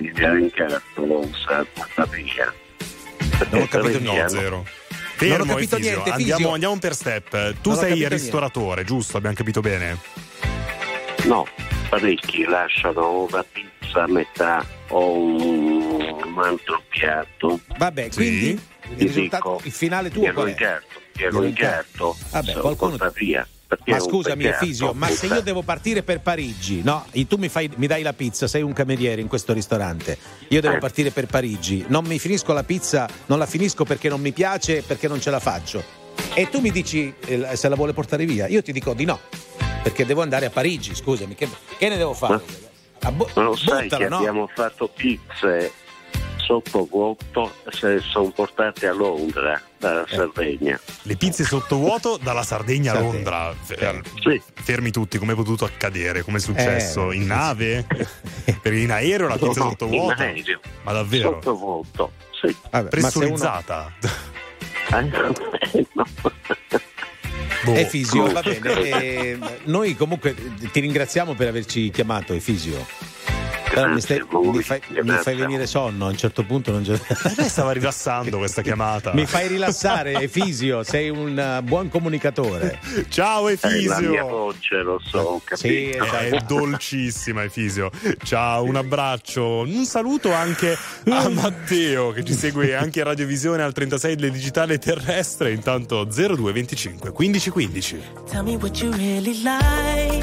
neanche 0.00 0.66
la 0.68 0.82
usa 0.96 1.66
tuttavia. 1.72 2.52
Non 3.50 3.62
ho 3.62 3.66
capito 3.68 3.98
niente. 3.98 4.28
zero. 4.28 4.66
Fermo, 5.16 5.36
Non 5.36 5.48
ho 5.48 5.52
capito 5.54 5.76
Efisio. 5.76 5.92
niente, 5.92 6.10
Andiamo, 6.10 6.36
Fisio. 6.38 6.52
andiamo 6.54 6.78
per 6.78 6.94
step. 6.94 7.30
Tu 7.60 7.68
Non 7.70 7.78
sei 7.78 7.88
capito 7.90 8.08
ristoratore, 8.08 8.84
giusto? 8.84 9.16
Abbiamo 9.16 9.36
capito 9.36 9.60
bene. 9.60 9.98
No, 11.24 11.46
parecchi 11.88 12.44
lasciano 12.44 13.22
una 13.30 13.44
pizza 13.44 14.02
a 14.02 14.06
metà 14.08 14.66
o 14.88 15.12
un, 15.16 16.38
altro 16.42 16.82
piatto. 16.88 17.60
Vabbè, 17.78 18.08
Sì. 18.10 18.16
quindi 18.16 18.48
il 18.50 19.06
risultato, 19.06 19.54
dico, 19.56 19.66
il 19.66 19.72
finale 19.72 20.10
tuo 20.10 20.20
Piero 20.20 20.34
qual 20.34 20.46
è? 20.46 20.50
Incarto, 20.50 21.00
Piero 21.12 21.30
Piero 21.30 21.44
Incarto, 21.46 22.16
Vabbè, 22.30 22.52
qualcuno- 22.54 23.12
via. 23.14 23.48
Ma 23.86 23.98
scusami. 23.98 24.44
Efisio, 24.44 24.92
ma 24.94 25.08
se 25.08 25.26
io 25.26 25.40
devo 25.40 25.62
partire 25.62 26.02
per 26.02 26.20
Parigi, 26.20 26.82
no? 26.82 27.04
Tu 27.28 27.36
mi, 27.36 27.48
fai- 27.48 27.70
mi 27.76 27.86
dai 27.86 28.02
la 28.02 28.12
pizza, 28.12 28.46
sei 28.46 28.62
un 28.62 28.72
cameriere 28.72 29.20
in 29.20 29.28
questo 29.28 29.52
ristorante. 29.52 30.16
Io 30.48 30.60
devo 30.60 30.74
Eh. 30.74 30.78
partire 30.78 31.10
per 31.10 31.26
Parigi, 31.26 31.84
non 31.88 32.04
mi 32.04 32.18
finisco 32.18 32.52
la 32.52 32.64
pizza, 32.64 33.08
non 33.26 33.38
la 33.38 33.46
finisco 33.46 33.84
perché 33.84 34.08
non 34.08 34.20
mi 34.20 34.32
piace, 34.32 34.82
perché 34.82 35.08
non 35.08 35.20
ce 35.20 35.30
la 35.30 35.40
faccio. 35.40 35.82
E 36.34 36.48
tu 36.48 36.60
mi 36.60 36.70
dici 36.70 37.12
eh, 37.26 37.56
se 37.56 37.68
la 37.68 37.74
vuole 37.74 37.92
portare 37.92 38.24
via. 38.24 38.46
Io 38.46 38.62
ti 38.62 38.72
dico 38.72 38.94
di 38.94 39.04
no, 39.04 39.18
perché 39.82 40.04
devo 40.06 40.22
andare 40.22 40.46
a 40.46 40.50
Parigi, 40.50 40.94
scusami, 40.94 41.34
che, 41.34 41.48
che 41.78 41.88
ne 41.88 41.96
devo 41.96 42.14
fare? 42.14 42.40
Ah, 43.00 43.10
bu- 43.12 43.28
Ma 43.34 43.42
lo 43.42 43.56
sai 43.56 43.82
buttala, 43.82 44.02
che 44.04 44.08
no? 44.08 44.16
abbiamo 44.18 44.48
fatto 44.54 44.88
pizze 44.88 45.72
sottovuoto 46.44 47.52
se 47.70 48.00
sono 48.00 48.30
portate 48.30 48.86
a 48.86 48.92
Londra 48.92 49.60
dalla 49.78 50.04
Eh. 50.04 50.14
Sardegna. 50.14 50.78
Le 51.02 51.16
pizze 51.16 51.44
sottovuoto 51.44 52.18
dalla 52.22 52.42
Sardegna 52.42 52.92
a. 52.92 53.00
Londra. 53.00 53.54
Fer- 53.60 54.02
Sì. 54.22 54.40
Fermi 54.54 54.90
tutti, 54.90 55.18
come 55.18 55.32
è 55.32 55.36
potuto 55.36 55.64
accadere? 55.64 56.22
Come 56.22 56.38
è 56.38 56.40
successo? 56.40 57.10
Eh, 57.10 57.16
in 57.16 57.26
nave? 57.26 57.86
Perché 58.62 58.78
in 58.78 58.90
aereo 58.92 59.28
la 59.28 59.36
pizza 59.36 59.60
No, 59.62 59.68
sottovuota? 59.70 60.24
in 60.24 60.36
aereo. 60.36 60.60
Ma 60.82 60.92
davvero? 60.92 61.32
Sottovuoto, 61.32 62.12
sì. 62.40 62.54
Vabbè, 62.70 62.70
se 62.70 62.78
uno- 62.78 62.88
Pressurizzata? 62.88 63.92
Eh, 64.90 65.00
no. 65.94 66.02
Boh. 67.64 67.74
Efisio, 67.74 68.30
va 68.30 68.42
bene. 68.42 69.00
eh, 69.00 69.38
noi 69.64 69.96
comunque 69.96 70.34
ti 70.70 70.80
ringraziamo 70.80 71.32
per 71.34 71.48
averci 71.48 71.88
chiamato, 71.90 72.34
Efisio. 72.34 72.86
Però 73.74 73.88
mi, 73.92 74.00
stai- 74.00 74.18
a 74.20 74.26
mi 74.38 74.62
fai, 74.62 74.80
mi 75.02 75.10
fai 75.16 75.34
venire 75.36 75.66
sonno 75.66 76.06
a 76.06 76.10
un 76.10 76.16
certo 76.16 76.44
punto. 76.44 76.70
Non 76.70 76.82
Lei 76.82 77.48
stava 77.48 77.72
rilassando 77.72 78.38
questa 78.38 78.62
chiamata. 78.62 79.12
mi 79.14 79.26
fai 79.26 79.48
rilassare, 79.48 80.12
Efisio. 80.20 80.82
Sei 80.82 81.08
un 81.10 81.38
eh, 81.38 81.62
buon 81.62 81.88
comunicatore. 81.88 82.78
Ciao 83.08 83.48
Eh, 83.48 83.58
la 83.62 83.68
mia 83.70 83.78
Efisio! 83.78 84.26
voce, 84.28 84.76
lo 84.82 85.00
so, 85.04 85.40
Sì, 85.52 85.90
capito. 85.92 86.04
esatto. 86.04 86.36
È 86.36 86.40
dolcissima 86.46 87.42
Efisio. 87.44 87.90
Ciao, 88.22 88.62
un 88.64 88.76
abbraccio. 88.76 89.60
Un 89.60 89.84
saluto 89.84 90.32
anche 90.32 90.76
a 91.08 91.28
Matteo 91.28 92.12
che 92.12 92.24
ci 92.24 92.32
segue 92.34 92.74
anche 92.76 93.00
in 93.00 93.04
radiovisione 93.06 93.62
al 93.62 93.72
36 93.72 94.16
del 94.16 94.30
digitale 94.30 94.78
terrestre. 94.78 95.52
Intanto 95.52 96.04
0225 96.04 97.12
1515. 97.16 98.02
Tell 98.30 98.42
me 98.44 98.54
what 98.56 98.78
you 98.80 98.92
really 98.92 99.42
like. 99.42 100.22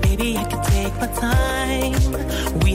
Baby, 0.00 0.36
I 0.36 0.46
can 0.46 0.62
take 0.62 0.92
my 1.00 1.08
time. 1.18 1.96
We 2.62 2.74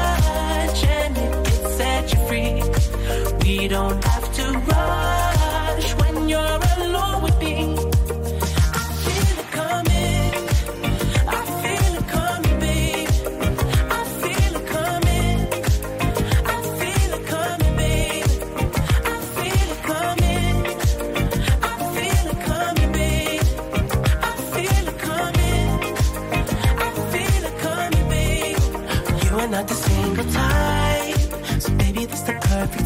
We 3.61 3.67
don't 3.67 4.03
have 4.03 4.33
to 4.33 4.57
rush 4.57 5.20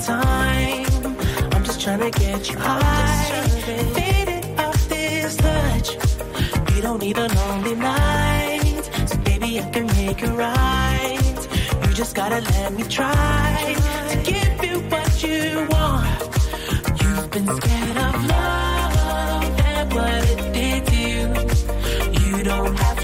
time. 0.05 0.85
I'm 1.53 1.63
just 1.63 1.81
trying 1.81 1.99
to 1.99 2.11
get 2.11 2.49
you 2.49 2.57
high, 2.57 3.47
faded 3.95 4.59
off 4.59 4.87
this 4.87 5.35
touch. 5.35 5.87
We 6.69 6.81
don't 6.81 7.01
need 7.01 7.17
a 7.17 7.27
lonely 7.27 7.75
night, 7.75 8.83
so 9.07 9.17
baby, 9.29 9.59
I 9.59 9.69
can 9.71 9.87
make 9.87 10.21
it 10.21 10.29
right. 10.29 11.47
You 11.87 11.93
just 11.93 12.13
gotta 12.15 12.39
let 12.41 12.73
me 12.73 12.83
try 12.83 13.75
to 14.11 14.17
give 14.31 14.63
you 14.63 14.79
what 14.91 15.23
you 15.23 15.67
want. 15.71 16.21
You've 17.01 17.29
been 17.31 17.47
scared 17.59 17.97
of 18.07 18.15
love 18.27 19.59
and 19.71 19.93
what 19.93 20.23
it 20.33 20.53
did 20.53 20.85
to 20.91 20.97
you. 21.13 21.25
You 22.37 22.43
don't 22.43 22.77
have 22.77 22.94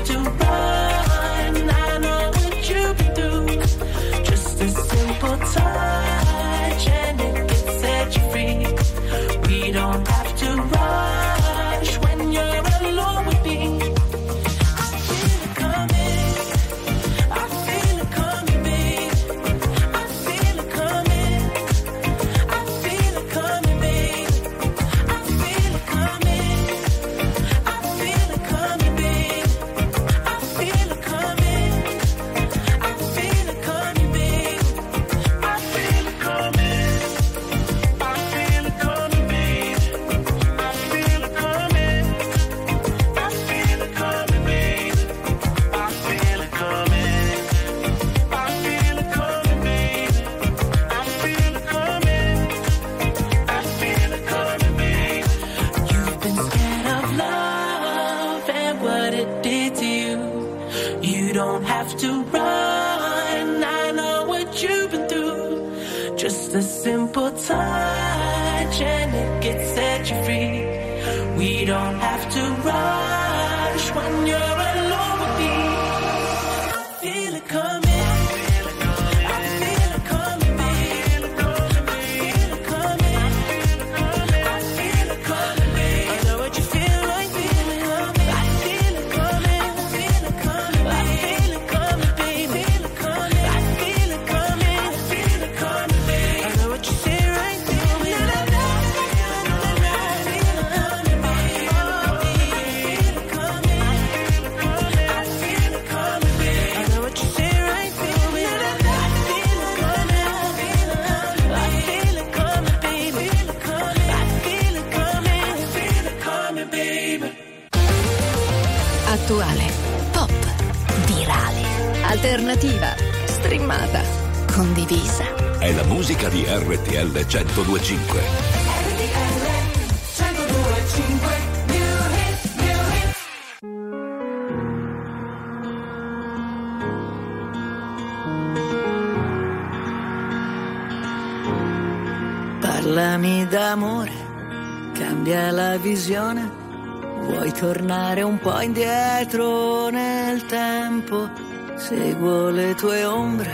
Seguo 151.93 152.49
le 152.51 152.73
tue 152.75 153.04
ombre, 153.04 153.51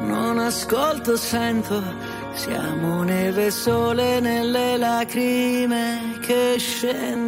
non 0.00 0.36
ascolto, 0.40 1.16
sento. 1.16 1.80
Siamo 2.32 3.04
neve 3.04 3.52
sole 3.52 4.18
nelle 4.18 4.76
lacrime 4.76 6.18
che 6.20 6.56
scendono. 6.58 7.27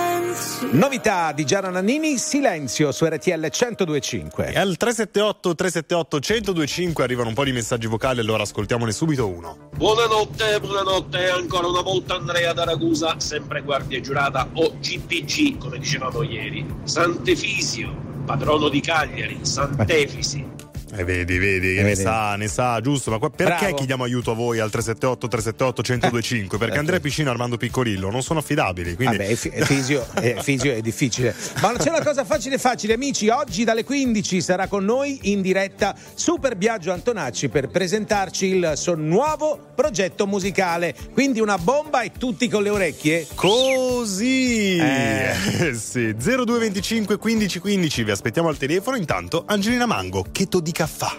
Novità 0.69 1.31
di 1.31 1.43
Gianna 1.43 1.69
Nannini, 1.69 2.17
silenzio 2.17 2.91
su 2.91 3.05
RTL 3.05 3.49
1025. 3.51 4.53
E 4.53 4.59
al 4.59 4.77
378 4.77 5.55
378 5.55 6.19
1025 6.33 7.03
arrivano 7.03 7.29
un 7.29 7.33
po' 7.33 7.43
di 7.43 7.51
messaggi 7.51 7.87
vocali, 7.87 8.19
allora 8.19 8.43
ascoltiamone 8.43 8.91
subito 8.91 9.27
uno. 9.27 9.69
Buonanotte, 9.75 10.59
buonanotte, 10.59 11.29
ancora 11.29 11.67
una 11.67 11.81
volta 11.81 12.15
Andrea 12.15 12.53
da 12.53 12.63
Ragusa, 12.63 13.19
sempre 13.19 13.63
guardia 13.63 13.99
giurata 13.99 14.47
o 14.53 14.75
GPG 14.79 15.57
come 15.57 15.79
dicevamo 15.79 16.21
ieri. 16.21 16.63
Sant'Efisio, 16.83 17.93
patrono 18.25 18.69
di 18.69 18.81
Cagliari, 18.81 19.39
Sant'Efisi. 19.41 20.60
E 20.93 21.03
vedi, 21.05 21.37
vedi, 21.37 21.67
che 21.73 21.79
Eh, 21.79 21.83
ne 21.83 21.89
vedi. 21.89 22.01
sa, 22.01 22.35
ne 22.35 22.47
sa, 22.47 22.79
giusto. 22.81 23.11
Ma 23.11 23.17
qua- 23.17 23.29
perché 23.29 23.57
Bravo. 23.59 23.75
chiediamo 23.75 24.03
aiuto 24.03 24.31
a 24.31 24.33
voi 24.33 24.59
al 24.59 24.69
378 24.69 25.27
378 25.27 25.81
1025? 25.81 26.57
Perché 26.57 26.77
Andrea 26.77 26.99
Piccino 26.99 27.29
e 27.29 27.31
Armando 27.31 27.57
Piccorillo 27.57 28.09
non 28.11 28.21
sono 28.23 28.39
affidabili. 28.39 28.95
Quindi... 28.95 29.17
Vabbè, 29.17 29.35
fi- 29.35 29.51
fisio, 29.63 30.05
eh, 30.21 30.37
fisio 30.41 30.73
è 30.73 30.81
difficile. 30.81 31.33
Ma 31.61 31.73
c'è 31.77 31.89
una 31.89 32.03
cosa 32.03 32.25
facile 32.25 32.57
facile, 32.57 32.93
amici. 32.93 33.29
Oggi 33.29 33.63
dalle 33.63 33.83
15 33.85 34.41
sarà 34.41 34.67
con 34.67 34.83
noi 34.83 35.19
in 35.23 35.41
diretta 35.41 35.95
Super 36.13 36.55
Biagio 36.57 36.91
Antonacci 36.91 37.47
per 37.49 37.69
presentarci 37.69 38.45
il 38.47 38.73
suo 38.75 38.95
nuovo 38.95 39.59
progetto 39.73 40.27
musicale. 40.27 40.93
Quindi 41.13 41.39
una 41.39 41.57
bomba 41.57 42.01
e 42.01 42.11
tutti 42.17 42.49
con 42.49 42.63
le 42.63 42.69
orecchie. 42.69 43.27
Così! 43.33 44.75
Eh. 44.77 45.29
Eh, 45.59 45.73
sì, 45.75 46.13
0225 46.17 47.17
15 47.17 47.59
15, 47.59 48.03
vi 48.03 48.11
aspettiamo 48.11 48.49
al 48.49 48.57
telefono. 48.57 48.97
Intanto, 48.97 49.43
Angelina 49.45 49.85
Mango, 49.85 50.25
che 50.31 50.47
to 50.47 50.59
di 50.59 50.71
caffè. 50.81 51.13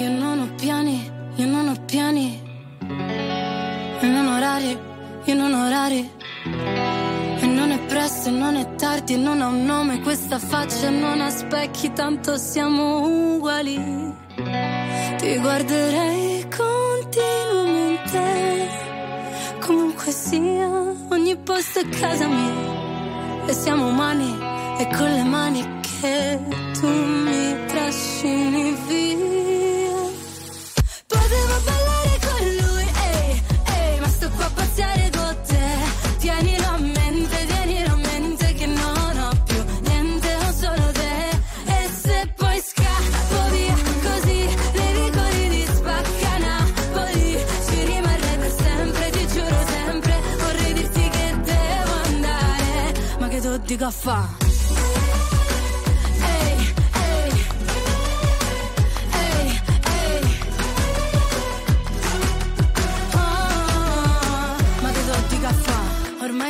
Io 0.00 0.10
non 0.10 0.40
ho 0.40 0.48
piani, 0.56 1.08
io 1.36 1.46
non 1.46 1.68
ho 1.68 1.76
piani. 1.86 2.42
E 4.00 4.06
non 4.06 4.26
orari, 4.26 4.76
io 5.26 5.34
non 5.34 5.52
ho 5.54 5.66
orari. 5.66 6.10
E 7.40 7.46
non 7.46 7.70
è 7.70 7.78
presto, 7.86 8.30
e 8.30 8.32
non 8.32 8.56
è 8.56 8.74
tardi, 8.74 9.14
e 9.14 9.16
non 9.16 9.42
ha 9.42 9.46
un 9.46 9.64
nome 9.64 10.00
questa 10.00 10.40
faccia, 10.40 10.90
non 10.90 11.20
ha 11.20 11.30
specchi, 11.30 11.92
tanto 11.92 12.36
siamo 12.36 13.36
uguali. 13.36 13.76
Ti 15.18 15.38
guarderei 15.38 16.44
continuamente. 16.62 18.22
Comunque 19.60 20.10
sia, 20.10 20.68
ogni 21.10 21.36
posto 21.36 21.78
è 21.78 21.88
casa 21.90 22.26
mia. 22.26 23.46
E 23.46 23.52
siamo 23.52 23.86
umani, 23.86 24.36
e 24.78 24.88
con 24.96 25.12
le 25.12 25.22
mani 25.22 25.64
che 25.80 26.40
tu 26.80 26.88
mi 26.88 27.66
trascini 28.18 28.76
via. 28.88 29.16
Potevo 31.06 31.56
ballare 31.64 32.18
con 32.26 32.42
lui, 32.66 32.86
ehi, 33.04 33.42
ehi, 33.64 34.00
ma 34.00 34.08
sto 34.08 34.28
qua 34.30 34.46
a 34.46 34.50
pazziare 34.50 35.10
con 35.16 35.36
te. 35.46 35.66
Tienilo 36.18 36.66
a 36.66 36.78
mente, 36.78 37.46
tienilo 37.46 37.92
a 37.92 37.96
mente 37.96 38.54
che 38.54 38.66
non 38.66 39.18
ho 39.18 39.42
più 39.44 39.64
niente, 39.82 40.34
ho 40.34 40.52
solo 40.52 40.92
te. 40.92 41.40
E 41.66 41.90
se 42.02 42.32
poi 42.36 42.60
scappo 42.60 43.50
via 43.50 43.76
così, 44.02 44.40
nei 44.74 44.92
vicoli 45.00 45.48
di 45.48 45.66
spacca 45.72 46.38
Napoli, 46.38 47.38
ci 47.68 48.00
per 48.02 48.52
sempre, 48.62 49.10
ti 49.10 49.26
giuro 49.28 49.58
sempre. 49.66 50.20
Vorrei 50.38 50.72
dirti 50.72 51.08
che 51.08 51.36
devo 51.42 51.92
andare, 52.04 52.94
ma 53.18 53.28
che 53.28 53.40
tu 53.40 53.56
dico 53.58 53.84
a 53.84 53.90
fa'? 53.90 54.27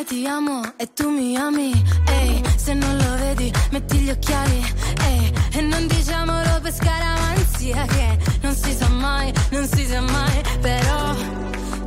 ti 0.08 0.26
amo 0.26 0.62
e 0.78 0.90
tu 0.94 1.10
mi 1.10 1.36
ami, 1.36 1.70
ehi, 2.06 2.42
se 2.56 2.72
non 2.72 2.96
lo 2.96 3.16
vedi 3.16 3.52
metti 3.70 3.98
gli 3.98 4.08
occhiali, 4.08 4.64
ehi, 5.04 5.32
e 5.52 5.60
non 5.60 5.86
diciamo 5.86 6.32
per 6.62 6.72
scaramanzia 6.72 7.84
che 7.84 8.18
non 8.40 8.54
si 8.54 8.72
sa 8.72 8.88
mai, 8.88 9.30
non 9.50 9.68
si 9.68 9.84
sa 9.84 10.00
mai, 10.00 10.42
però 10.62 11.14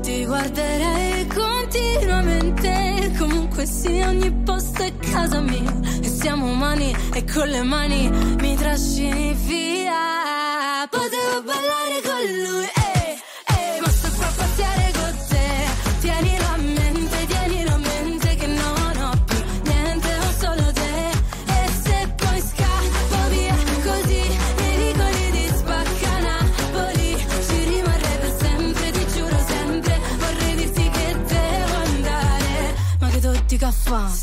ti 0.01 0.23
guarderei 0.25 1.25
continuamente, 1.33 3.11
comunque 3.17 3.65
sia 3.65 4.09
ogni 4.09 4.31
posto 4.43 4.83
è 4.83 4.95
casa 4.97 5.39
mia, 5.39 5.73
e 6.03 6.07
siamo 6.07 6.45
umani 6.45 6.95
e 7.13 7.25
con 7.25 7.47
le 7.47 7.63
mani 7.63 8.07
mi 8.39 8.55
trascini 8.55 9.33
via, 9.33 10.87
potevo 10.87 11.41
ballare 11.43 12.01
con 12.03 12.21
lui. 12.43 12.70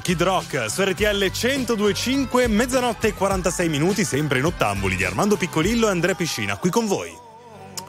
Kid 0.00 0.22
Rock, 0.22 0.70
su 0.70 0.82
RTL 0.82 1.30
1025, 1.32 2.46
mezzanotte 2.48 3.08
e 3.08 3.14
46 3.14 3.68
minuti, 3.68 4.04
sempre 4.04 4.38
in 4.38 4.44
ottamboli 4.44 4.96
di 4.96 5.04
Armando 5.04 5.36
Piccolillo 5.36 5.88
e 5.88 5.90
Andrea 5.90 6.14
Piscina, 6.14 6.56
qui 6.56 6.70
con 6.70 6.86
voi. 6.86 7.24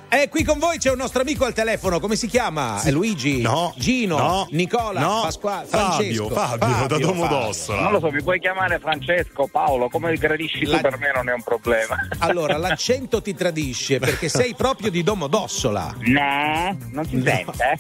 E 0.10 0.30
qui 0.30 0.46
con 0.46 0.58
voi 0.58 0.78
c'è 0.78 0.90
un 0.90 0.98
nostro 1.00 1.22
amico 1.22 1.44
al 1.44 1.52
telefono, 1.52 2.00
come 2.00 2.16
si 2.16 2.28
chiama? 2.28 2.82
È 2.82 2.92
Luigi? 2.92 3.42
No. 3.42 3.74
Gino? 3.76 4.18
No. 4.18 4.48
Nicola? 4.52 5.02
No. 5.02 5.20
Pasquale? 5.24 5.68
Fabio, 5.68 6.30
Francesco? 6.30 6.30
Fabio, 6.30 6.88
da 6.88 6.98
Domodossola. 6.98 7.82
Non 7.82 7.92
lo 7.92 8.00
so, 8.00 8.10
mi 8.12 8.24
puoi 8.24 8.40
chiamare 8.40 8.80
Francesco, 8.80 9.50
Paolo, 9.52 9.90
come 9.90 10.16
gradisci 10.16 10.66
La- 10.66 10.78
tu 10.78 10.82
per 10.84 10.98
me 10.98 11.12
non 11.14 11.28
è 11.28 11.34
un 11.34 11.44
problema. 11.44 11.98
Allora, 12.20 12.56
l'accento 12.56 13.22
ti 13.22 13.36
tradisce 13.36 14.00
perché 14.00 14.30
sei 14.30 14.56
proprio 14.56 14.90
di 14.92 15.04
Domodossola. 15.04 15.96
No, 16.00 16.78
non 16.92 17.06
si 17.06 17.22
sente. 17.22 17.78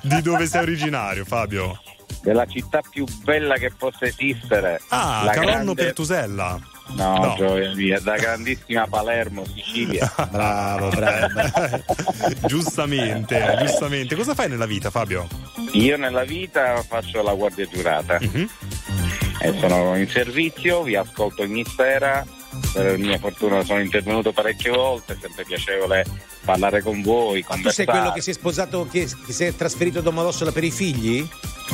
Di 0.02 0.22
dove 0.22 0.46
sei 0.46 0.62
originario, 0.62 1.24
Fabio? 1.26 1.78
Della 2.22 2.46
città 2.46 2.80
più 2.88 3.04
bella 3.24 3.56
che 3.56 3.72
possa 3.76 4.04
esistere. 4.06 4.80
Ah, 4.88 5.22
La 5.24 5.32
Caronno 5.32 5.50
grande- 5.52 5.74
Pertusella. 5.74 6.58
No, 6.94 7.16
No. 7.18 7.34
gioia 7.38 7.74
mia, 7.74 7.98
da 8.00 8.16
grandissima 8.16 8.86
Palermo, 8.86 9.44
Sicilia. 9.46 10.12
Bravo, 10.30 10.88
bravo. 10.90 11.28
giustamente, 12.46 13.56
giustamente. 13.60 14.14
Cosa 14.14 14.34
fai 14.34 14.48
nella 14.48 14.66
vita, 14.66 14.90
Fabio? 14.90 15.26
Io 15.72 15.96
nella 15.96 16.24
vita 16.24 16.82
faccio 16.86 17.22
la 17.22 17.34
guardia 17.34 17.66
giurata 17.66 18.18
Mhm. 18.20 18.48
e 19.40 19.58
sono 19.58 19.96
in 19.96 20.08
servizio, 20.08 20.82
vi 20.82 20.96
ascolto 20.96 21.42
ogni 21.42 21.64
sera. 21.64 22.24
Per 22.72 22.98
mia 22.98 23.18
fortuna 23.18 23.64
sono 23.64 23.80
intervenuto 23.80 24.30
parecchie 24.32 24.70
volte, 24.70 25.14
è 25.14 25.16
sempre 25.18 25.44
piacevole 25.44 26.04
parlare 26.44 26.82
con 26.82 27.00
voi, 27.00 27.42
Ma 27.48 27.56
tu 27.56 27.70
sei 27.70 27.86
quello 27.86 28.12
che 28.12 28.20
si 28.20 28.30
è 28.30 28.34
sposato, 28.34 28.86
che, 28.90 29.08
che 29.26 29.32
si 29.32 29.44
è 29.44 29.54
trasferito 29.54 30.00
a 30.00 30.02
Domodossola 30.02 30.52
per 30.52 30.64
i 30.64 30.70
figli? 30.70 31.26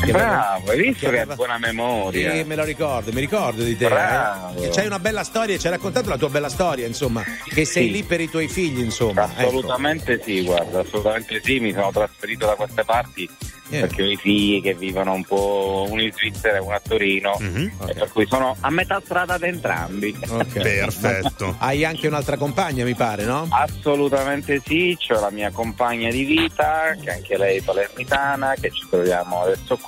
Che 0.05 0.13
Bravo, 0.13 0.71
hai 0.71 0.79
visto 0.81 1.01
che 1.01 1.07
aveva- 1.09 1.31
hai 1.33 1.37
buona 1.37 1.59
memoria? 1.59 2.33
Sì, 2.33 2.45
me 2.45 2.55
lo 2.55 2.65
ricordo, 2.65 3.13
mi 3.13 3.21
ricordo 3.21 3.63
di 3.63 3.77
te. 3.77 3.87
eh. 3.87 3.89
Bravo. 3.89 4.61
Che 4.61 4.69
c'hai 4.71 4.87
una 4.87 4.99
bella 4.99 5.25
storia, 5.25 5.59
ci 5.59 5.67
hai 5.67 5.73
raccontato 5.73 6.09
la 6.09 6.17
tua 6.17 6.29
bella 6.31 6.49
storia, 6.49 6.87
insomma, 6.87 7.23
che 7.45 7.65
sei 7.65 7.87
Sì. 7.87 7.91
lì 7.91 8.03
per 8.05 8.21
i 8.21 8.31
tuoi 8.31 8.49
figli, 8.49 8.81
insomma. 8.81 9.25
ecco. 9.37 9.49
Assolutamente 9.49 10.21
sì, 10.25 10.43
guarda, 10.45 10.81
assolutamente 10.81 11.41
sì, 11.43 11.59
mi 11.61 11.73
sono 11.73 11.91
trasferito 11.93 12.47
da 12.47 12.55
queste 12.55 12.85
parti 12.85 13.29
Eh. 13.71 13.81
perché 13.81 14.03
ho 14.03 14.07
i 14.11 14.17
figli 14.17 14.63
che 14.63 14.73
vivono 14.75 15.13
un 15.13 15.25
po' 15.25 15.87
uno 15.91 16.01
in 16.01 16.11
Svizzera 16.13 16.57
e 16.57 16.61
uno 16.61 16.75
a 16.75 16.81
Torino, 16.83 17.37
Mhm. 17.39 17.73
e 17.89 17.93
per 17.95 18.11
cui 18.11 18.27
sono 18.27 18.57
a 18.61 18.71
metà 18.71 19.01
strada 19.05 19.37
da 19.37 19.47
entrambi. 19.47 20.17
Ok. 20.27 20.53
Perfetto. 20.63 21.55
Hai 21.61 21.85
anche 21.85 22.07
un'altra 22.07 22.37
compagna, 22.39 22.85
mi 22.85 22.95
pare, 22.95 23.25
no? 23.25 23.47
Assolutamente 23.51 24.63
sì, 24.65 24.97
ho 25.11 25.21
la 25.21 25.31
mia 25.31 25.51
compagna 25.51 26.11
di 26.11 26.25
vita, 26.25 26.97
che 27.03 27.11
anche 27.11 27.37
lei 27.37 27.59
è 27.59 27.63
palermitana, 27.63 28.55
che 28.59 28.71
ci 28.71 28.87
troviamo 28.89 29.43
adesso 29.43 29.77
qui. 29.77 29.88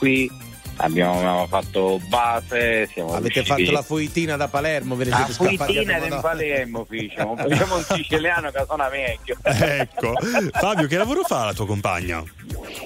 Abbiamo, 0.82 1.18
abbiamo 1.18 1.46
fatto 1.46 2.00
base, 2.08 2.88
siamo 2.90 3.12
Avete 3.12 3.40
riusciti- 3.42 3.64
fatto 3.64 3.70
la 3.76 3.82
fuitina 3.82 4.36
da 4.36 4.48
Palermo, 4.48 4.94
ve 4.96 5.04
ne 5.04 5.10
a 5.10 5.16
siete 5.16 5.32
scappati 5.34 5.54
a 5.56 5.64
Fuitina 5.66 5.92
Domodossola. 5.98 6.20
Palermo, 6.22 6.86
diciamo. 6.88 7.36
Facciamo 7.36 7.76
un 7.76 7.82
siciliano 7.92 8.50
che 8.50 8.62
suona 8.66 8.88
meglio. 8.88 9.36
Ecco. 9.42 10.14
Fabio, 10.52 10.86
che 10.86 10.96
lavoro 10.96 11.22
fa 11.22 11.44
la 11.44 11.52
tua 11.52 11.66
compagna? 11.66 12.22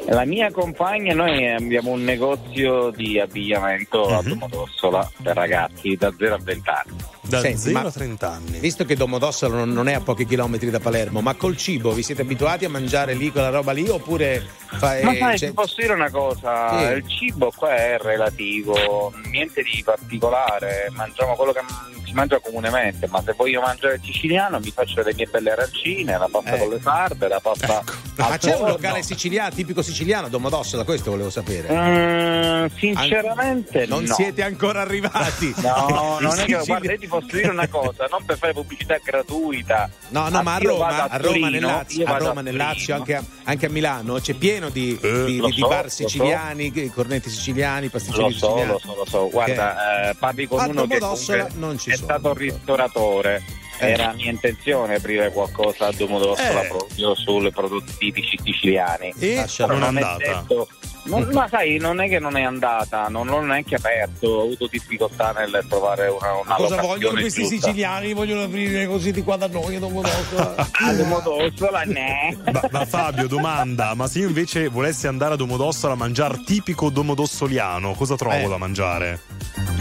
La 0.07 0.25
mia 0.25 0.51
compagna, 0.51 1.15
noi 1.15 1.49
abbiamo 1.49 1.93
un 1.93 2.03
negozio 2.03 2.91
di 2.91 3.21
abbigliamento 3.21 4.09
a 4.09 4.23
Mhm. 4.23 4.29
Domodossola 4.29 5.09
per 5.23 5.37
ragazzi 5.37 5.95
da 5.97 6.13
0 6.19 6.35
a 6.35 6.39
20 6.43 6.69
anni. 6.69 6.97
Da 7.27 7.41
Senti, 7.41 7.59
0 7.59 7.81
ma- 7.81 7.87
a 7.89 7.91
30 7.91 8.31
anni. 8.31 8.59
Visto 8.59 8.85
che 8.85 8.97
Domodossola 8.97 9.57
non, 9.57 9.71
non 9.73 9.89
è 9.89 9.95
a 9.95 10.01
pochi 10.01 10.27
chilometri 10.27 10.69
da 10.71 10.79
Palermo, 10.79 11.21
ma 11.23 11.35
col 11.35 11.57
cibo 11.57 11.93
vi 11.93 12.03
siete 12.03 12.23
abituati 12.23 12.65
a 12.67 12.69
mangiare 12.69 13.15
lì 13.15 13.31
quella 13.33 13.49
roba 13.49 13.73
lì 13.73 13.89
oppure 13.89 14.47
fa- 14.67 14.99
Ma 15.03 15.13
eh, 15.13 15.19
sai, 15.19 15.37
c'è- 15.39 15.47
ti 15.49 15.53
posso 15.55 15.77
dire 15.81 15.95
una 15.95 16.11
cosa, 16.11 16.79
Sì. 16.79 16.85
il 16.97 17.05
cibo 17.09 17.51
qua 17.57 17.75
è 17.75 17.97
relativo, 17.99 19.13
niente 19.31 19.63
di 19.63 19.83
particolare, 19.83 20.89
mangiamo 20.93 21.35
quello 21.35 21.53
che 21.53 21.61
si 22.05 22.13
mangia 22.13 22.39
comunemente, 22.41 23.07
ma 23.09 23.23
se 23.25 23.33
voglio 23.35 23.61
mangiare 23.63 23.99
siciliano 24.05 24.59
mi 24.61 24.71
faccio 24.71 25.03
le 25.03 25.15
mie 25.15 25.27
belle 25.27 25.53
arancine, 25.53 26.19
la 26.19 26.29
pasta 26.31 26.55
Eh. 26.55 26.59
con 26.59 26.69
le 26.69 26.81
sarde, 26.83 27.29
la 27.29 27.41
pasta 27.41 27.83
Ecco. 28.17 28.29
Ma 28.29 28.37
c'è 28.39 28.55
un 28.55 28.69
locale 28.69 29.03
siciliano, 29.03 29.53
tipico 29.53 29.83
siciliano, 29.83 30.27
a 30.27 30.29
Domodossola, 30.29 30.85
questo 30.85 31.11
volevo 31.11 31.31
sapere. 31.31 31.67
Mm, 31.69 32.67
sinceramente 32.77 33.87
non 33.87 34.05
no. 34.05 34.15
siete 34.15 34.43
ancora 34.43 34.83
arrivati. 34.83 35.53
No, 35.57 36.19
non 36.21 36.39
è 36.39 36.45
che 36.45 36.61
guarda, 36.65 36.93
io 36.93 36.99
ti 36.99 37.09
posso 37.21 37.37
dire 37.37 37.49
una 37.49 37.69
cosa, 37.69 38.07
non 38.11 38.25
per 38.25 38.39
fare 38.39 38.53
pubblicità 38.53 38.97
gratuita. 39.03 39.89
No, 40.09 40.29
no, 40.29 40.43
ma 40.43 40.55
a 40.55 40.59
Roma, 40.59 40.87
a 40.87 41.17
Roma, 41.17 41.19
Torino, 41.19 41.49
nel 41.51 41.61
Lazio, 41.63 42.01
io 42.01 42.07
a 42.13 42.19
Roma, 42.19 42.41
nel 42.41 42.45
Torino. 42.45 42.65
Lazio 42.65 42.95
anche, 42.95 43.15
a, 43.17 43.25
anche 43.45 43.67
a 43.67 43.71
Milano 43.71 44.15
c'è 44.21 44.35
pieno 44.35 44.69
di, 44.71 44.99
Eh, 45.01 45.25
di- 45.25 45.41
di 45.41 45.53
so, 45.59 45.69
bar 45.69 45.91
so. 45.91 46.07
siciliani, 46.09 46.71
che- 46.71 46.91
cornetti 46.91 47.31
siciliani, 47.31 47.89
pasticcini 47.89 48.25
Lo 48.25 48.31
so, 48.31 48.47
siciliani. 48.47 48.71
lo 48.73 48.79
so, 48.79 48.95
lo 48.97 49.05
so. 49.07 49.29
Guarda, 49.31 50.11
eh, 50.11 50.15
parli 50.15 50.47
con 50.47 50.61
A 50.61 50.67
uno 50.67 50.87
che 50.87 50.99
non 50.99 51.79
ci 51.79 51.91
è 51.91 51.95
sono. 51.97 52.07
stato 52.07 52.35
ristoratore. 52.35 53.43
Eh. 53.81 53.91
Era 53.91 54.13
mia 54.13 54.31
intenzione 54.31 54.95
aprire 54.95 55.33
qualcosa 55.33 55.87
a 55.89 55.93
Domodossola 55.93 56.63
Eh. 56.63 56.69
proprio 56.69 57.15
sulle 57.17 57.51
prodotti 57.51 57.93
tipici 57.99 58.39
siciliani. 58.43 59.13
E 59.19 59.35
Lascia- 59.35 59.67
non 59.67 59.77
è 59.77 59.81
Non 59.91 59.99
è 59.99 60.03
andata. 60.03 60.17
detto- 60.41 60.69
non- 61.05 61.29
ma 61.33 61.47
sai, 61.49 61.79
non 61.79 62.01
è 62.01 62.09
che 62.09 62.19
non 62.19 62.37
è 62.37 62.43
andata, 62.43 63.09
non 63.09 63.27
l'ho 63.27 63.41
neanche 63.41 63.75
aperto, 63.75 64.27
ho 64.29 64.43
avuto 64.45 64.67
difficoltà 64.67 65.33
nel 65.33 65.65
trovare 65.69 66.09
una, 66.09 66.33
una 66.45 66.55
Cosa 66.55 66.81
vogliono 66.81 67.21
questi 67.21 67.43
giusta. 67.43 67.57
siciliani? 67.67 68.13
Vogliono 68.13 68.43
aprire 68.45 68.87
così 68.87 69.13
di 69.13 69.23
qua 69.23 69.37
da 69.37 69.47
noi 69.49 69.77
a 69.77 69.79
Domodossola. 69.81 70.55
A 70.85 70.93
Domodossola, 70.93 71.83
ne. 71.83 72.37
Ma, 72.53 72.63
ma 72.71 72.85
Fabio, 72.87 73.27
domanda, 73.29 73.95
ma 73.95 74.07
se 74.07 74.21
io 74.21 74.29
invece 74.29 74.69
volessi 74.69 75.07
andare 75.07 75.35
a 75.35 75.37
Domodossola 75.37 75.93
a 75.93 75.97
mangiare 75.97 76.41
tipico 76.45 76.91
domodossoliano, 76.91 77.93
cosa 77.95 78.17
trovo 78.17 78.35
Eh. 78.37 78.49
da 78.49 78.57
mangiare? 78.57 79.21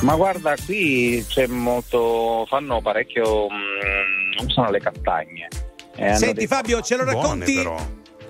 Ma 0.02 0.16
guarda, 0.16 0.56
qui 0.66 1.24
c'è 1.28 1.48
molto. 1.48 2.46
fanno 2.50 2.82
parecchio. 2.82 3.48
mm, 3.50 4.46
usano 4.48 4.70
le 4.72 4.80
castagne. 4.80 5.48
E 5.96 6.08
hanno 6.08 6.18
Senti 6.18 6.34
dei- 6.36 6.48
Fabio, 6.48 6.82
ce 6.82 6.96
lo 6.96 7.04
Buone 7.04 7.20
racconti? 7.22 7.54
però. 7.56 7.78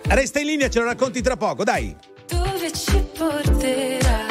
Resta 0.06 0.39
in 0.39 0.46
linea, 0.48 0.70
ce 0.70 0.80
lo 0.80 0.86
racconti 0.86 1.22
tra 1.22 1.36
poco, 1.38 1.64
dai. 1.64 1.96
Dove 2.64 2.76
ci 2.78 3.05
porterà? 3.18 4.26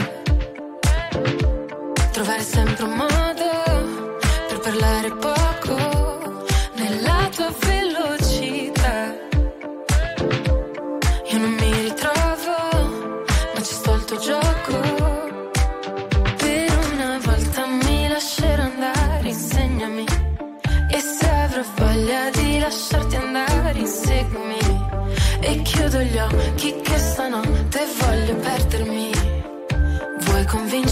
Trovare 2.13 2.43
sempre 2.43 2.85
un 2.85 2.95
modo 2.95 4.09
per 4.49 4.59
parlare 4.61 5.11
poco 5.17 6.47
nella 6.77 7.29
tua 7.35 7.53
velocità. 7.61 9.15
Io 11.31 11.39
non 11.39 11.51
mi 11.61 11.73
ritrovo, 11.83 12.57
ma 13.53 13.63
ci 13.63 13.75
sto 13.75 13.93
il 13.97 14.05
tuo 14.07 14.19
gioco. 14.19 14.81
Per 16.39 16.79
una 16.91 17.19
volta 17.23 17.67
mi 17.67 18.09
lascerò 18.09 18.63
andare, 18.63 19.29
insegnami. 19.29 20.07
E 20.91 20.99
se 21.01 21.29
avrò 21.29 21.63
voglia 21.77 22.31
di 22.31 22.59
lasciarti 22.61 23.15
andare, 23.17 23.79
inseguimi. 23.79 24.91
E 25.41 25.61
chiudo 25.63 26.01
gli 26.01 26.17
occhi 26.17 26.81
che 26.81 26.97
stanotte 26.97 27.62
voglio 28.33 28.37
perdermi. 28.37 29.11
Vuoi 30.21 30.45
convincermi? 30.47 30.92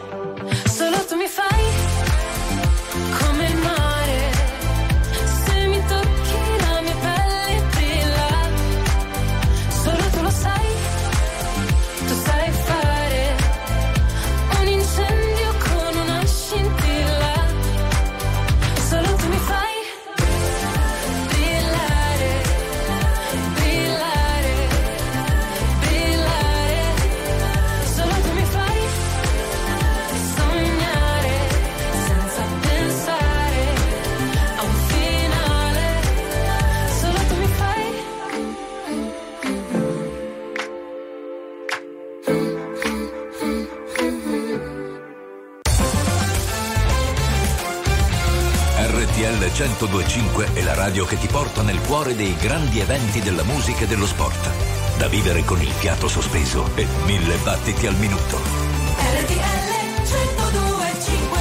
1025 49.61 50.53
è 50.55 50.63
la 50.63 50.73
radio 50.73 51.05
che 51.05 51.19
ti 51.19 51.27
porta 51.27 51.61
nel 51.61 51.79
cuore 51.81 52.15
dei 52.15 52.35
grandi 52.35 52.79
eventi 52.79 53.21
della 53.21 53.43
musica 53.43 53.81
e 53.83 53.87
dello 53.87 54.07
sport. 54.07 54.49
Da 54.97 55.07
vivere 55.07 55.43
con 55.43 55.61
il 55.61 55.69
fiato 55.69 56.07
sospeso 56.07 56.67
e 56.73 56.87
mille 57.05 57.35
battiti 57.43 57.85
al 57.85 57.95
minuto. 57.97 58.37
RTL 58.37 59.99
1025 59.99 61.39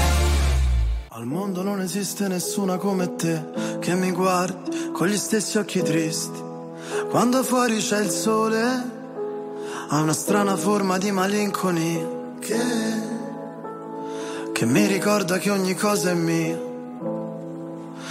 Al 1.08 1.24
mondo 1.24 1.62
non 1.62 1.80
esiste 1.80 2.28
nessuna 2.28 2.76
come 2.76 3.14
te 3.16 3.78
che 3.80 3.94
mi 3.94 4.10
guardi 4.10 4.90
con 4.92 5.06
gli 5.06 5.16
stessi 5.16 5.56
occhi 5.56 5.82
tristi. 5.82 6.42
Quando 7.08 7.42
fuori 7.42 7.78
c'è 7.78 8.00
il 8.00 8.10
sole, 8.10 8.62
ha 9.88 9.98
una 9.98 10.12
strana 10.12 10.56
forma 10.56 10.98
di 10.98 11.10
malinconia 11.10 12.34
che, 12.38 12.60
che 14.52 14.66
mi 14.66 14.84
ricorda 14.84 15.38
che 15.38 15.48
ogni 15.48 15.74
cosa 15.74 16.10
è 16.10 16.14
mia, 16.14 16.68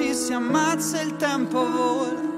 Ci 0.00 0.14
si 0.14 0.32
ammazza 0.32 1.02
il 1.02 1.14
tempo 1.16 1.58
vola. 1.70 2.29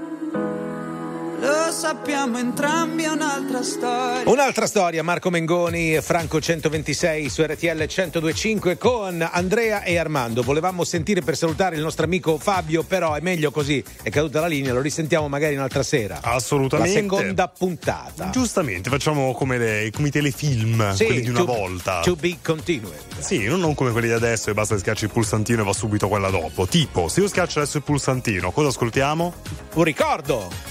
Lo 1.43 1.73
sappiamo 1.73 2.39
entrambi, 2.39 3.03
è 3.03 3.09
un'altra 3.09 3.65
storia. 3.65 4.23
Un'altra 4.31 4.65
storia, 4.69 5.03
Marco 5.03 5.29
Mengoni 5.29 5.97
e 5.97 6.01
Franco 6.01 6.41
126 6.41 7.29
su 7.29 7.43
RTL 7.43 7.85
1025 7.89 8.79
con 8.79 9.29
Andrea 9.29 9.83
e 9.83 9.99
Armando. 9.99 10.43
Volevamo 10.45 10.85
sentire 10.85 11.21
per 11.23 11.37
salutare 11.37 11.75
il 11.75 11.83
nostro 11.83 12.05
amico 12.05 12.39
Fabio, 12.39 12.85
però 12.85 13.15
è 13.15 13.21
meglio 13.21 13.51
così, 13.51 13.83
è 14.05 14.09
caduta 14.11 14.39
la 14.39 14.47
linea, 14.47 14.73
lo 14.73 14.81
risentiamo 14.81 15.27
magari 15.27 15.57
un'altra 15.57 15.83
sera. 15.83 16.21
Assolutamente. 16.23 16.95
La 16.95 17.01
seconda 17.01 17.49
puntata. 17.49 18.31
Giustamente, 18.31 18.89
facciamo 18.89 19.33
come, 19.33 19.59
le- 19.59 19.91
come 19.93 20.09
i 20.09 20.11
telefilm, 20.13 20.95
Sì, 20.95 21.07
quelli 21.07 21.23
di 21.23 21.29
una 21.31 21.41
to- 21.41 21.47
volta. 21.47 22.01
To 22.03 22.15
be 22.15 22.37
continued. 22.41 23.19
Sì, 23.19 23.47
non, 23.49 23.59
non 23.59 23.75
come 23.75 23.91
quelli 23.91 24.07
di 24.07 24.13
adesso 24.15 24.51
e 24.51 24.55
basta 24.55 24.75
che 24.75 24.81
schiacci 24.83 25.05
il 25.07 25.11
pulsantino 25.11 25.63
e 25.63 25.65
va 25.65 25.73
subito 25.73 26.07
quella 26.07 26.31
dopo. 26.31 26.69
Tipo, 26.69 27.09
se 27.09 27.19
io 27.19 27.27
schiaccio 27.27 27.59
adesso 27.59 27.79
il 27.79 27.83
pulsantino, 27.83 28.53
cosa 28.53 28.69
ascoltiamo? 28.69 29.35
Un 29.75 29.83
ricordo! 29.83 30.71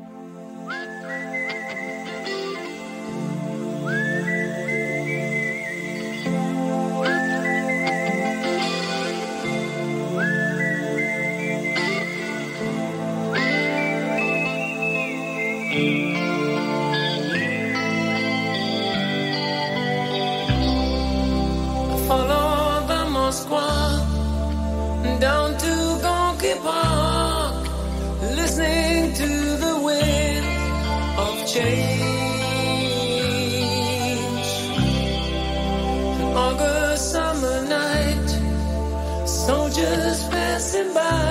Park, 26.63 27.67
listening 28.21 29.13
to 29.13 29.27
the 29.57 29.79
wind 29.83 30.45
of 31.17 31.47
change. 31.47 32.01
An 36.21 36.37
August 36.37 37.11
summer 37.11 37.57
night, 37.67 38.29
soldiers 39.27 40.27
passing 40.29 40.93
by, 40.93 41.30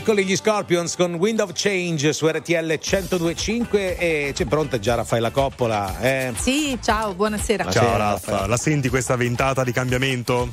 Eccoli 0.00 0.24
gli 0.24 0.34
Scorpions 0.34 0.96
con 0.96 1.16
Wind 1.16 1.40
of 1.40 1.50
Change 1.52 2.14
su 2.14 2.26
RTL 2.26 2.78
1025 2.80 3.98
e 3.98 4.32
c'è 4.34 4.46
pronta 4.46 4.78
già 4.78 4.94
Raffaella 4.94 5.30
Coppola. 5.30 6.00
Eh? 6.00 6.32
Sì, 6.38 6.78
ciao, 6.82 7.12
buonasera. 7.12 7.70
Ciao 7.70 7.98
Raffa, 7.98 8.46
la 8.46 8.56
senti 8.56 8.88
questa 8.88 9.14
ventata 9.16 9.62
di 9.62 9.72
cambiamento? 9.72 10.50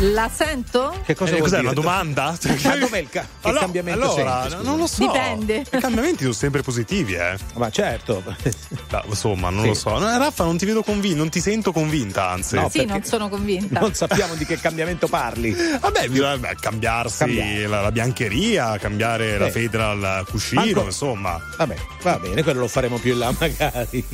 La 0.00 0.28
sento? 0.32 0.94
Che 1.06 1.14
cosa 1.14 1.30
Eh, 1.30 1.38
vuol 1.38 1.48
cos'è 1.48 1.60
dire? 1.60 1.72
una 1.72 1.80
domanda? 1.80 2.36
Ma 2.64 2.76
dov'è 2.76 2.98
il 2.98 3.08
ca- 3.08 3.22
che 3.40 3.48
Allora- 3.48 3.60
cambiamento 3.60 4.02
allora, 4.12 4.46
senti, 4.50 4.64
non 4.66 4.76
lo 4.78 4.86
so. 4.86 4.98
Dipende. 5.06 5.64
I 5.72 5.78
cambiamenti 5.80 6.20
sono 6.20 6.34
sempre 6.34 6.60
positivi, 6.62 7.14
eh. 7.14 7.34
Ma 7.54 7.70
certo. 7.70 8.22
Ma, 8.90 9.02
insomma, 9.06 9.48
non 9.48 9.62
Sì. 9.62 9.68
lo 9.68 9.74
so. 9.74 9.98
No, 9.98 10.18
Raffa, 10.18 10.44
non 10.44 10.58
ti 10.58 10.66
vedo 10.66 10.82
convinta, 10.82 11.16
non 11.16 11.30
ti 11.30 11.40
sento 11.40 11.72
convinta, 11.72 12.28
anzi. 12.28 12.56
No, 12.56 12.68
sì, 12.68 12.84
non 12.84 13.02
sono 13.04 13.30
convinta. 13.30 13.80
Non 13.80 13.94
sappiamo 13.94 14.34
di 14.34 14.44
che 14.44 14.58
cambiamento 14.60 15.06
parli. 15.08 15.54
Vabbè, 15.80 16.08
bisogna 16.08 16.36
beh, 16.36 16.56
cambiarsi 16.60 17.18
Cambiare. 17.18 17.66
la, 17.66 17.80
la 17.80 17.90
biancheria, 17.92 18.76
cambiare 18.78 19.38
la 19.38 19.46
Eh. 19.46 19.50
fedra 19.50 19.90
al 19.90 20.26
cuscino, 20.28 20.60
Manco- 20.62 20.84
insomma. 20.84 21.40
Vabbè, 21.56 21.76
va 22.02 22.18
bene, 22.18 22.42
quello 22.42 22.60
lo 22.60 22.68
faremo 22.68 22.98
più 22.98 23.12
in 23.14 23.18
là 23.20 23.32
magari. 23.38 24.06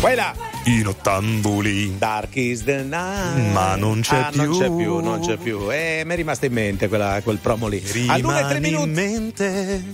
Quella 0.00 0.34
I 0.66 0.80
nottambuli. 0.82 1.98
Dark 1.98 2.36
is 2.36 2.64
the 2.64 2.82
night. 2.82 3.52
Ma 3.52 3.76
non 3.76 4.00
c'è 4.00 4.16
Ah, 4.16 4.30
Non 4.32 4.48
più. 4.48 4.58
c'è 4.58 4.70
più, 4.70 4.98
non 5.00 5.20
c'è 5.20 5.36
più. 5.36 5.70
Eh, 5.70 6.02
mi 6.06 6.12
è 6.12 6.16
rimasta 6.16 6.46
in 6.46 6.52
mente 6.54 6.88
quella- 6.88 7.20
quel 7.22 7.36
promo 7.36 7.66
lì. 7.68 7.82
All'una 8.06 8.40
e 8.40 8.44
tre 8.48 8.58
Rimani 8.60 8.82
in 8.84 8.90
minuti. 8.90 8.90
mente. 8.90 9.84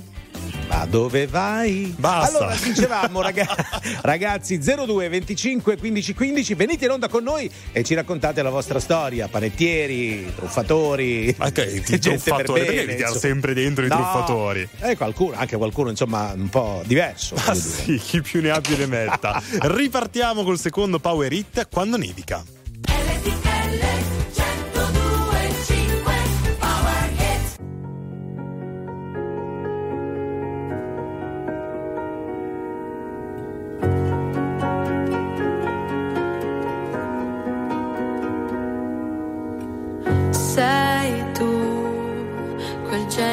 Dove 0.89 1.27
vai. 1.27 1.95
Basta. 1.97 2.39
Allora 2.39 2.55
dicevamo 2.63 3.21
raga- 3.21 3.55
ragazzi 4.03 4.59
02 4.59 5.09
25 5.09 5.77
15 5.77 6.15
15 6.15 6.55
venite 6.55 6.85
in 6.87 6.91
onda 6.93 7.09
con 7.09 7.23
noi 7.23 7.51
e 7.73 7.83
ci 7.83 7.95
raccontate 7.95 8.43
la 8.43 8.51
vostra 8.51 8.79
storia, 8.81 9.29
panettieri, 9.29 10.33
truffatori. 10.35 11.35
Ok, 11.39 11.59
i 11.59 11.83
gente 11.99 11.99
per 11.99 11.99
truffatori, 12.01 12.61
bene, 12.65 12.75
perché 12.85 13.01
insomma. 13.03 13.19
sempre 13.19 13.55
dentro 13.55 13.85
i 13.85 13.89
No, 13.89 13.97
truffatori? 13.97 14.69
Eh, 14.81 14.97
qualcuno, 14.97 15.37
anche 15.37 15.57
qualcuno 15.57 15.91
insomma 15.91 16.33
un 16.35 16.49
po' 16.49 16.83
diverso. 16.87 17.35
Ah 17.45 17.55
sì, 17.55 17.97
chi 17.99 18.21
più 18.21 18.41
ne 18.41 18.51
ha 18.51 18.61
più 18.61 18.77
ne 18.77 18.87
metta. 18.87 19.43
Ripartiamo 19.61 20.43
col 20.45 20.59
secondo 20.59 20.99
Power 20.99 21.33
Hit 21.33 21.69
quando 21.71 21.97
nevica. 21.97 22.43
RTL 22.87 24.20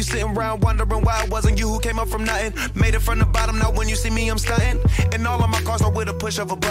You 0.00 0.04
sitting 0.04 0.34
around 0.34 0.62
wondering 0.62 1.02
why 1.02 1.22
it 1.24 1.30
wasn't 1.30 1.58
you 1.58 1.68
who 1.68 1.78
came 1.78 1.98
up 1.98 2.08
from 2.08 2.24
nothing. 2.24 2.54
Made 2.74 2.94
it 2.94 3.00
from 3.00 3.18
the 3.18 3.26
bottom, 3.26 3.58
now 3.58 3.70
when 3.70 3.86
you 3.86 3.96
see 3.96 4.08
me, 4.08 4.30
I'm 4.30 4.38
stunting. 4.38 4.80
And 5.12 5.26
all 5.26 5.42
of 5.42 5.50
my 5.50 5.60
cars 5.60 5.82
are 5.82 5.92
with 5.92 6.08
a 6.08 6.14
push 6.14 6.38
of 6.38 6.50
a 6.50 6.56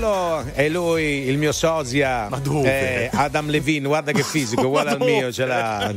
Eccolo, 0.00 0.44
è 0.54 0.68
lui, 0.70 1.04
il 1.28 1.36
mio 1.36 1.52
sosia. 1.52 2.26
Ma 2.30 2.38
dove? 2.38 3.10
Adam 3.12 3.50
Levine, 3.50 3.86
guarda 3.86 4.12
che 4.12 4.22
fisico, 4.22 4.64
uguale 4.68 4.90
al 4.92 4.98
mio, 4.98 5.30
ce 5.30 5.44
l'ha. 5.44 5.94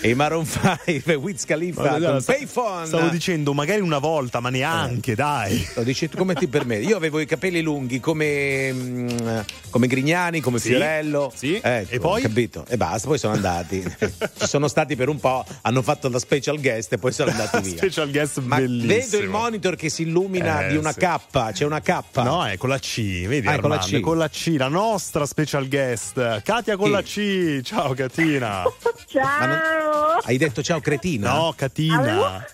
E 0.00 0.10
i 0.10 0.14
Maroon 0.14 0.46
5, 0.46 1.14
Wiz 1.14 1.44
Khalifa 1.44 1.98
con 1.98 2.20
sta- 2.20 2.32
Payphone. 2.32 2.86
Stavo 2.86 3.08
dicendo 3.08 3.52
magari 3.52 3.80
una 3.80 3.98
volta, 3.98 4.38
ma 4.38 4.48
neanche, 4.48 5.16
dai. 5.16 5.66
Lo 5.74 5.82
dici 5.82 6.08
tu 6.08 6.16
come 6.16 6.34
ti 6.34 6.46
permetti? 6.46 6.86
Io 6.86 6.96
avevo 6.96 7.18
i 7.18 7.26
capelli 7.26 7.60
lunghi 7.62 7.98
come, 7.98 8.72
mm, 8.72 9.38
come 9.70 9.86
Grignani, 9.88 10.40
come 10.40 10.60
Sì, 10.60 10.68
Fiorello. 10.68 11.32
sì. 11.34 11.58
Eh, 11.58 11.84
E 11.88 11.98
poi? 11.98 12.20
ho 12.20 12.22
Capito? 12.28 12.64
E 12.68 12.76
basta, 12.76 13.08
poi 13.08 13.18
sono 13.18 13.34
andati. 13.34 13.82
Ci 14.38 14.46
sono 14.46 14.68
stati 14.68 14.94
per 14.94 15.08
un 15.08 15.18
po', 15.18 15.44
hanno 15.62 15.82
fatto 15.82 16.08
la 16.08 16.20
special 16.20 16.60
guest 16.60 16.92
e 16.92 16.98
poi 16.98 17.10
sono 17.12 17.30
andati 17.32 17.60
via. 17.62 17.76
Special 17.78 18.08
guest 18.10 18.38
Ma 18.42 18.56
bellissimo. 18.56 18.94
vedo 18.94 19.18
il 19.18 19.28
monitor 19.28 19.74
che 19.74 19.88
si 19.88 20.02
illumina 20.02 20.66
Eh, 20.66 20.68
di 20.70 20.76
una 20.76 20.92
sì. 20.92 21.00
K, 21.00 21.52
c'è 21.52 21.64
una 21.64 21.80
K. 21.80 22.02
No, 22.22 22.46
è 22.46 22.56
con 22.56 22.68
la 22.68 22.78
C, 22.78 23.26
vedi? 23.26 23.48
Ah, 23.48 23.58
con 23.58 23.70
la 23.70 23.78
C. 23.78 23.98
con 23.98 24.16
la 24.16 24.28
C, 24.28 24.54
la 24.56 24.68
nostra 24.68 25.26
special 25.26 25.66
guest. 25.68 26.42
Katia 26.42 26.76
con 26.76 26.86
Chi? 26.86 26.92
la 26.92 27.02
C. 27.02 27.60
Ciao 27.64 27.94
Katina. 27.94 28.62
Ciao! 29.10 29.86
Hai 30.22 30.36
detto 30.36 30.62
ciao 30.62 30.80
cretina? 30.80 31.32
No, 31.32 31.54
Katina. 31.56 32.44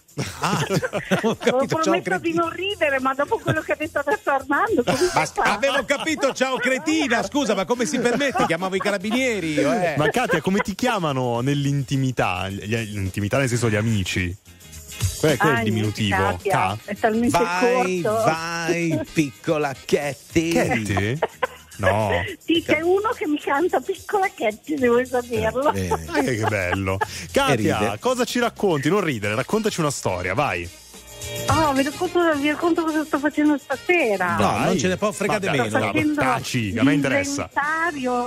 Ah, 0.41 0.61
ho 1.23 1.31
Ho 1.31 1.37
capito, 1.37 1.83
ciao 1.83 2.01
promesso 2.01 2.19
di 2.19 2.33
non 2.35 2.49
ridere, 2.51 3.01
ma 3.01 3.15
dopo 3.15 3.39
quello 3.39 3.61
che 3.63 3.73
ha 3.73 3.77
detto 3.77 3.99
adesso 3.99 4.31
Armando, 4.31 4.83
Ma 4.87 5.53
avevo 5.53 5.85
capito, 5.85 6.33
ciao 6.33 6.57
cretina, 6.57 7.23
scusa, 7.25 7.55
ma 7.55 7.65
come 7.65 7.85
si 7.85 7.99
permette? 7.99 8.47
Chiamavo 8.47 8.77
i 8.77 8.79
carabinieri 8.81 9.57
eh. 9.57 9.95
Ma 9.97 10.09
Katia, 10.11 10.41
come 10.41 10.61
ti 10.61 10.75
chiamano 10.77 11.41
nell'intimità? 11.41 12.47
L'intimità 12.47 13.39
nel 13.39 13.49
senso 13.49 13.69
gli 13.69 13.77
amici. 13.77 14.35
Qual 15.19 15.33
è, 15.33 15.37
qual 15.37 15.53
è 15.53 15.57
Ah, 15.57 15.59
il 15.59 15.65
diminutivo? 15.65 16.17
Katia, 16.17 16.53
Ka? 16.53 16.79
È 16.85 16.95
talmente 16.97 17.37
Vai, 17.39 18.01
corto. 18.03 18.23
vai, 18.25 19.01
piccola 19.13 19.75
Ketty. 19.85 20.49
Ketty? 20.53 21.19
No. 21.77 22.11
Sì, 22.45 22.63
c'è 22.65 22.81
uno 22.83 23.09
che 23.17 23.27
mi 23.27 23.39
canta 23.41 23.81
piccola 23.81 24.29
Ketty, 24.33 24.77
devo 24.77 25.05
saperlo. 25.05 25.73
Bene. 25.73 26.05
Ah, 26.09 26.21
che 26.23 26.37
che 26.37 26.47
bello. 26.47 26.99
Katia, 27.33 27.97
cosa 27.99 28.25
ci 28.25 28.39
racconti? 28.39 28.89
Non 28.89 29.01
ridere, 29.01 29.35
raccontaci 29.35 29.81
una 29.81 29.91
storia, 29.91 30.35
vai. 30.35 30.69
Oh, 31.49 31.73
vi 31.73 31.83
racconto, 31.83 32.35
vi 32.37 32.51
racconto 32.51 32.83
cosa 32.85 33.03
sto 33.05 33.19
facendo 33.19 33.57
stasera. 33.57 34.37
No, 34.37 34.53
Vai. 34.53 34.65
non 34.67 34.79
ce 34.79 34.89
ne 34.89 34.97
può 34.97 35.11
fregare 35.11 35.47
Ma- 35.47 35.53
meno. 35.53 35.69
Sto 35.69 35.79
facendo 35.81 36.15
Taci, 36.21 36.75
a 36.79 36.83
me 36.85 36.93
interessa. 36.93 37.49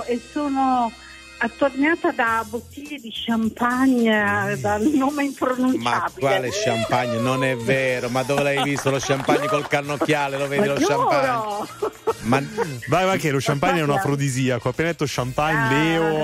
e 0.06 0.20
sono 0.32 0.92
attorniata 1.38 2.10
da 2.12 2.44
bottiglie 2.48 2.98
di 2.98 3.10
champagne 3.12 4.56
dal 4.60 4.82
nome 4.82 5.24
impronunciabile. 5.24 5.82
Ma 5.82 6.10
quale 6.18 6.50
champagne? 6.50 7.18
Non 7.18 7.44
è 7.44 7.56
vero, 7.56 8.08
ma 8.08 8.22
dove 8.22 8.42
l'hai 8.42 8.62
visto 8.62 8.90
lo 8.90 8.98
champagne 9.00 9.46
col 9.46 9.66
cannocchiale? 9.68 10.36
Lo 10.38 10.48
vedi 10.48 10.66
Ma 10.66 10.74
lo 10.74 10.78
giuro! 10.80 10.96
champagne? 11.08 11.76
Ma 12.22 12.42
Vai, 12.88 13.04
vai, 13.06 13.18
che 13.18 13.30
lo 13.30 13.38
champagne 13.40 13.80
è 13.80 13.82
un 13.82 13.90
afrodisiaco. 13.90 14.68
Appena 14.70 14.88
detto 14.90 15.04
champagne, 15.06 15.56
Ah, 15.58 15.70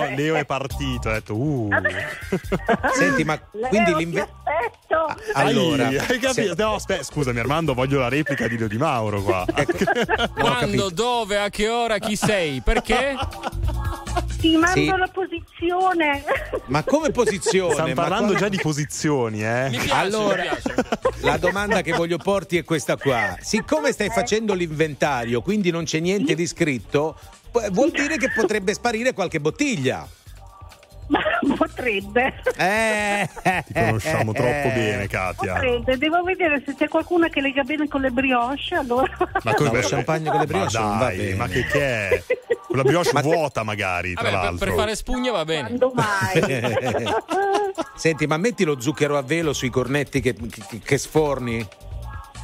Leo. 0.09 0.17
Leo 0.17 0.35
è 0.37 0.45
partito. 0.45 1.09
Ha 1.09 1.12
detto, 1.12 1.35
uh. 1.37 1.69
senti, 2.95 3.25
ma 3.25 3.39
quindi 3.39 3.91
Leo, 3.91 3.97
l'inve- 3.99 4.21
ti 4.21 4.31
aspetto. 4.31 5.17
Allora, 5.35 5.87
Ai, 5.89 5.99
hai 5.99 6.19
capito? 6.19 6.33
se- 6.33 6.55
No, 6.57 6.75
aspetta, 6.75 7.03
scusami, 7.03 7.39
Armando, 7.39 7.75
voglio 7.75 7.99
la 8.01 8.09
replica 8.09 8.47
di 8.49 8.59
Leo 8.59 8.69
Di 8.69 8.77
Mauro 8.79 9.23
qua. 9.23 9.45
Ecco, 9.55 9.85
Quando, 10.35 10.91
dove, 10.91 11.39
a 11.39 11.49
che 11.49 11.69
ora, 11.69 11.99
chi 11.99 12.17
sei? 12.17 12.61
Perché? 12.61 13.15
Ti 14.41 14.57
mando 14.57 14.73
Sì. 14.75 14.85
La 15.05 15.09
posizione. 15.13 16.25
Ma 16.67 16.83
come 16.83 17.11
posizione? 17.11 17.73
Stiamo 17.73 17.93
parlando 17.95 18.31
qua- 18.33 18.41
già 18.41 18.49
di 18.49 18.59
posizioni, 18.61 19.45
eh. 19.45 19.69
Mi 19.69 19.77
piace, 19.79 19.93
Allora, 19.93 20.43
mi 20.43 20.49
piace. 20.49 20.75
la 21.23 21.37
domanda 21.37 21.83
che 21.83 21.93
voglio 21.93 22.19
porti 22.19 22.57
è 22.57 22.65
questa 22.65 22.97
qua. 22.97 23.37
Siccome 23.41 23.93
stai 23.93 24.09
facendo 24.09 24.55
l'inventario, 24.55 25.43
quindi 25.43 25.71
non 25.71 25.85
c'è 25.85 26.01
niente 26.01 26.35
di 26.35 26.47
scritto, 26.47 27.19
vuol 27.71 27.91
dire 27.91 28.17
che 28.17 28.31
potrebbe 28.31 28.73
sparire 28.73 29.13
qualche 29.13 29.41
bottiglia. 29.41 30.07
Ma 31.07 31.21
potrebbe. 31.57 32.33
Eh, 32.57 33.29
Ti 33.67 33.73
conosciamo 33.75 34.33
troppo 34.33 34.69
bene, 34.69 35.07
Katia. 35.07 35.53
Potrebbe. 35.55 35.99
Devo 35.99 36.23
vedere 36.23 36.63
se 36.65 36.75
c'è 36.75 36.89
qualcuna 36.89 37.29
che 37.29 37.41
lega 37.41 37.63
bene 37.63 37.87
con 37.89 38.01
le 38.01 38.11
brioche. 38.11 38.75
Allora. 38.75 39.11
Ma 39.43 39.55
come 39.55 39.81
lo 39.83 39.87
champagne 39.89 40.31
con 40.31 40.41
le 40.41 40.47
brioche 40.47 40.79
ma 40.79 40.97
dai, 40.99 41.17
bene. 41.17 41.35
ma 41.35 41.47
che, 41.49 41.65
che 41.67 42.09
è? 42.09 42.23
Con 42.67 42.77
la 42.77 42.83
brioche 42.83 43.11
Ma- 43.13 43.21
vuota 43.21 43.63
magari, 43.63 44.15
tra 44.15 44.23
Vabbè, 44.23 44.35
per, 44.35 44.45
l'altro. 44.51 44.67
per 44.67 44.75
fare 44.79 44.97
spugna 44.97 45.33
va 45.33 45.45
bene. 45.45 45.67
Quando 45.69 45.93
mai? 45.95 47.13
Senti, 47.97 48.27
ma 48.27 48.37
metti 48.37 48.65
lo 48.65 48.81
zucchero 48.81 49.17
a 49.17 49.23
velo 49.23 49.53
sui 49.53 49.71
cornetti 49.71 50.21
che, 50.21 50.35
che- 50.35 50.81
che 50.83 50.99
sforni? 50.99 51.67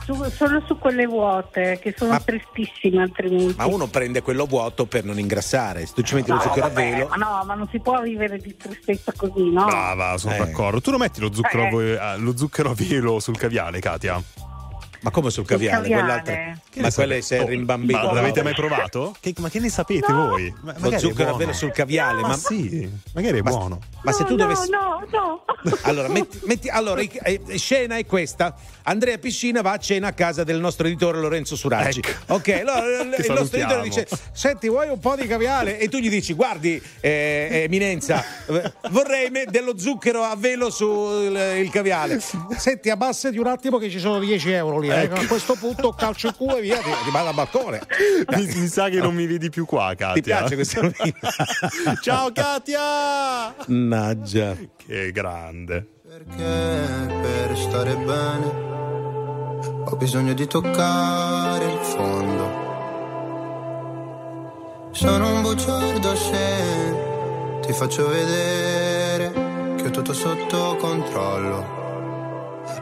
Su- 0.04 0.24
solo 0.30 0.62
su 0.66 0.78
quelle 0.78 1.06
vuote, 1.06 1.78
che 1.80 1.94
sono 1.96 2.12
Ma- 2.12 2.20
tristissime 2.20 3.02
altrimenti. 3.02 3.54
Ma 3.56 3.66
uno 3.66 3.86
prende 3.86 4.22
quello 4.22 4.46
vuoto 4.46 4.86
per 4.86 5.04
non 5.04 5.18
ingrassare. 5.18 5.86
Se 5.86 5.92
tu 5.94 6.02
ci 6.02 6.14
metti 6.14 6.30
lo 6.30 6.36
No, 6.36 6.40
zucchero 6.42 6.66
a 6.66 6.68
vabbè, 6.68 6.90
velo. 6.90 7.08
ma 7.08 7.16
no, 7.16 7.42
ma 7.44 7.54
non 7.54 7.68
si 7.70 7.78
può 7.80 8.00
vivere 8.00 8.38
di 8.38 8.56
tristezza 8.56 9.12
così, 9.16 9.50
no? 9.50 9.66
Brava, 9.66 10.16
sono 10.18 10.34
Eh. 10.34 10.38
d'accordo. 10.38 10.80
Tu 10.80 10.90
lo 10.90 10.98
metti 10.98 11.20
lo 11.20 11.32
zucchero, 11.32 11.80
Eh. 11.80 11.96
a 11.96 12.10
ah, 12.12 12.16
lo 12.16 12.36
zucchero 12.36 12.70
a 12.70 12.74
velo 12.74 13.20
sul 13.20 13.36
caviale, 13.36 13.78
Katia? 13.80 14.20
Ma 15.02 15.10
come 15.10 15.30
sul 15.30 15.44
caviale? 15.46 15.88
caviale. 15.88 16.58
Ma 16.76 16.90
quelle 16.92 17.20
sapete? 17.20 17.22
sei 17.22 17.40
Oh, 17.40 17.46
rimbambito. 17.46 17.98
Ma 17.98 18.12
l'avete 18.12 18.42
mai 18.42 18.54
provato? 18.54 19.14
Che- 19.20 19.34
ma 19.38 19.48
che 19.48 19.58
ne 19.58 19.68
sapete 19.70 20.12
voi? 20.12 20.54
Ma- 20.62 20.74
Lo 20.78 20.90
è 20.90 20.98
zucchero 20.98 21.34
a 21.34 21.36
velo 21.36 21.52
sul 21.52 21.72
caviale? 21.72 22.20
Ma, 22.20 22.28
Ma, 22.28 22.36
sì, 22.36 22.88
magari 23.14 23.38
è 23.38 23.42
ma- 23.42 23.50
buono. 23.50 23.78
ma 24.02 24.12
se 24.12 24.22
No, 24.22 24.28
tu 24.28 24.36
no, 24.36 24.42
dovessi. 24.44 24.70
No, 24.70 25.06
no, 25.10 25.44
Allora, 25.82 26.08
metti, 26.08 26.40
metti- 26.44 26.68
allora, 26.68 27.00
eh, 27.00 27.40
scena 27.56 27.96
è 27.96 28.04
questa. 28.06 28.54
Andrea 28.84 29.18
Piscina 29.18 29.60
va 29.62 29.72
a 29.72 29.76
cena 29.78 30.08
a 30.08 30.12
casa 30.12 30.42
del 30.44 30.58
nostro 30.58 30.86
editore 30.86 31.18
Lorenzo 31.20 31.54
Suracci. 31.56 32.00
Ecco. 32.00 32.34
Ok, 32.34 32.48
allora 32.66 33.00
il 33.02 33.08
nostro 33.28 33.56
editore 33.58 33.82
dice: 33.82 34.06
Senti, 34.32 34.68
vuoi 34.68 34.88
un 34.88 34.98
po' 34.98 35.16
di 35.16 35.26
caviale? 35.26 35.78
E 35.78 35.88
tu 35.88 35.98
gli 35.98 36.08
dici: 36.08 36.32
Guardi, 36.34 36.80
eh, 37.00 37.62
Eminenza, 37.64 38.22
eh, 38.46 38.72
vorrei 38.90 39.30
me- 39.30 39.44
dello 39.48 39.78
zucchero 39.78 40.22
a 40.22 40.34
velo 40.36 40.70
sul 40.70 41.34
il 41.58 41.70
caviale. 41.70 42.20
Senti, 42.56 42.90
abbassati 42.90 43.38
un 43.38 43.46
attimo 43.46 43.78
che 43.78 43.88
ci 43.90 43.98
sono 43.98 44.18
10 44.18 44.50
euro 44.52 44.78
lì. 44.78 44.88
Eh. 44.90 45.02
Ecco. 45.02 45.14
A 45.14 45.26
questo 45.26 45.54
punto 45.54 45.92
calcio 45.92 46.28
il 46.28 46.34
culo 46.34 46.56
e 46.56 46.60
via, 46.60 46.78
ti, 46.78 46.90
ti 47.04 47.10
vado 47.10 47.28
al 47.28 47.34
balcone. 47.34 47.80
Mi, 48.36 48.46
mi 48.46 48.66
sa 48.66 48.88
che 48.88 49.00
non 49.00 49.14
mi 49.14 49.26
vedi 49.26 49.50
più 49.50 49.64
qua, 49.66 49.94
Katia. 49.96 50.12
Ti 50.12 50.20
piace 50.22 50.54
questo 50.54 50.90
film? 50.90 51.14
Ciao 52.00 52.32
Katia! 52.32 53.54
Mannaggia. 53.66 54.56
Che 54.76 55.12
grande. 55.12 55.86
Perché 56.08 57.14
per 57.22 57.56
stare 57.56 57.94
bene 57.94 58.68
ho 59.84 59.96
bisogno 59.96 60.32
di 60.32 60.46
toccare 60.46 61.64
il 61.64 61.78
fondo. 61.78 62.68
Sono 64.92 65.34
un 65.34 65.42
bugiardo 65.42 66.16
se 66.16 67.60
ti 67.62 67.72
faccio 67.72 68.08
vedere 68.08 69.32
che 69.76 69.86
ho 69.86 69.90
tutto 69.90 70.12
sotto 70.12 70.76
controllo. 70.76 71.79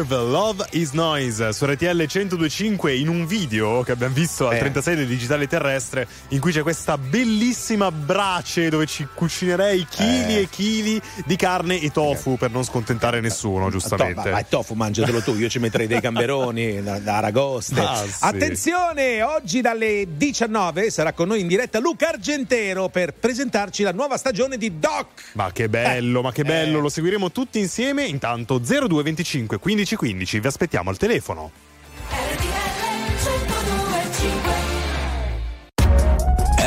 The 0.00 0.06
Verve, 0.06 0.30
Love 0.30 0.66
is 0.70 0.92
Noise 0.92 1.52
su 1.52 1.66
RTL 1.66 2.06
1025 2.06 2.94
in 2.94 3.08
un 3.08 3.26
video 3.26 3.82
che 3.82 3.92
abbiamo 3.92 4.14
visto 4.14 4.48
al 4.48 4.54
Eh. 4.54 4.58
36 4.60 4.96
del 4.96 5.06
digitale 5.06 5.46
terrestre 5.46 6.06
in 6.28 6.40
cui 6.40 6.52
c'è 6.52 6.62
questa 6.62 6.96
bellissima 6.96 7.92
brace 7.92 8.70
dove 8.70 8.86
ci 8.86 9.06
cucinerei 9.12 9.86
chili 9.90 10.36
Eh. 10.36 10.40
e 10.40 10.48
chili 10.48 11.00
di 11.26 11.36
carne 11.36 11.80
e 11.80 11.90
tofu 11.90 12.36
per 12.38 12.50
non 12.50 12.64
scontentare 12.64 13.20
nessuno, 13.20 13.64
To- 13.66 13.70
giustamente. 13.72 14.30
ma, 14.30 14.36
ma 14.36 14.42
tofu 14.42 14.72
mangiatelo 14.74 15.20
tu, 15.20 15.34
io 15.36 15.48
ci 15.50 15.58
metterei 15.58 15.86
dei 15.86 16.00
gamberoni, 16.00 16.80
da, 16.82 16.98
da 16.98 17.16
aragoste. 17.18 17.80
Ah, 17.80 18.02
sì. 18.06 18.12
Attenzione, 18.20 19.22
oggi 19.22 19.60
dalle 19.60 20.06
19 20.16 20.90
sarà 20.90 21.12
con 21.12 21.28
noi 21.28 21.40
in 21.40 21.46
diretta 21.46 21.78
Luca 21.78 22.08
Argentero 22.08 22.88
per 22.88 23.12
presentarci 23.12 23.82
la 23.82 23.92
nuova 23.92 24.16
stagione 24.16 24.56
di 24.56 24.78
Doc. 24.78 25.08
Ma 25.34 25.50
che 25.52 25.68
bello, 25.68 26.22
ma 26.22 26.32
che 26.32 26.44
bello, 26.44 26.80
lo 26.80 26.88
seguiremo 26.88 27.30
tutti 27.32 27.58
insieme. 27.58 28.04
Intanto 28.04 28.58
0225 28.58 29.58
15 29.58 29.89
15, 29.96 30.40
vi 30.40 30.46
aspettiamo 30.46 30.90
al 30.90 30.96
telefono. 30.96 31.50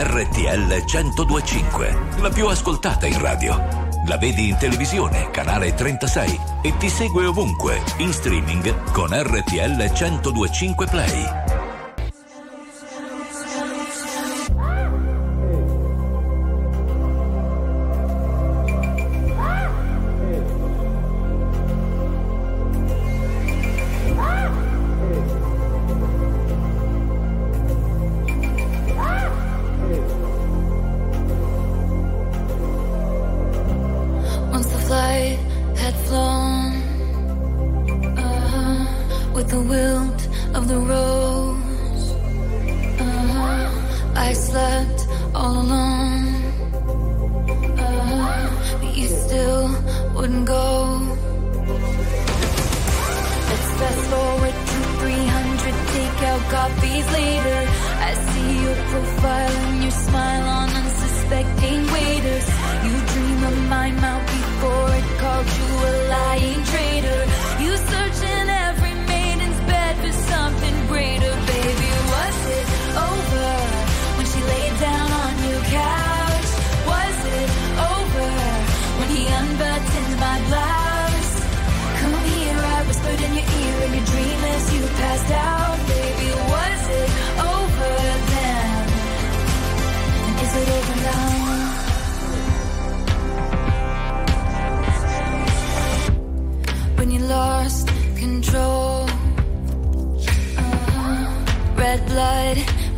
RTL 0.05 0.83
1025, 0.85 1.97
la 2.19 2.29
più 2.29 2.47
ascoltata 2.47 3.05
in 3.07 3.19
radio. 3.19 3.91
La 4.07 4.17
vedi 4.17 4.49
in 4.49 4.57
televisione, 4.57 5.31
canale 5.31 5.73
36 5.73 6.39
e 6.61 6.75
ti 6.77 6.89
segue 6.89 7.25
ovunque, 7.25 7.81
in 7.97 8.11
streaming 8.11 8.91
con 8.91 9.09
RTL 9.11 9.91
1025 9.91 10.87
Play. 10.87 11.62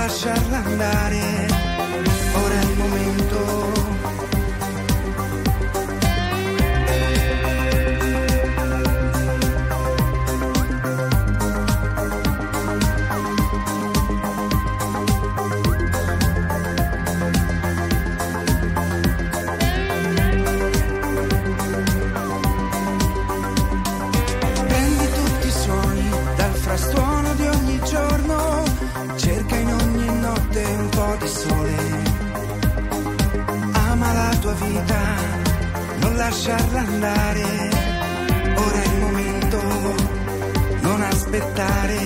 Lasciarla 0.00 0.64
andare, 0.64 1.46
lasciarla 36.30 36.78
andare, 36.78 37.42
ora 38.54 38.82
è 38.82 38.86
il 38.86 38.98
momento, 39.00 39.60
non 40.80 41.02
aspettare. 41.02 41.98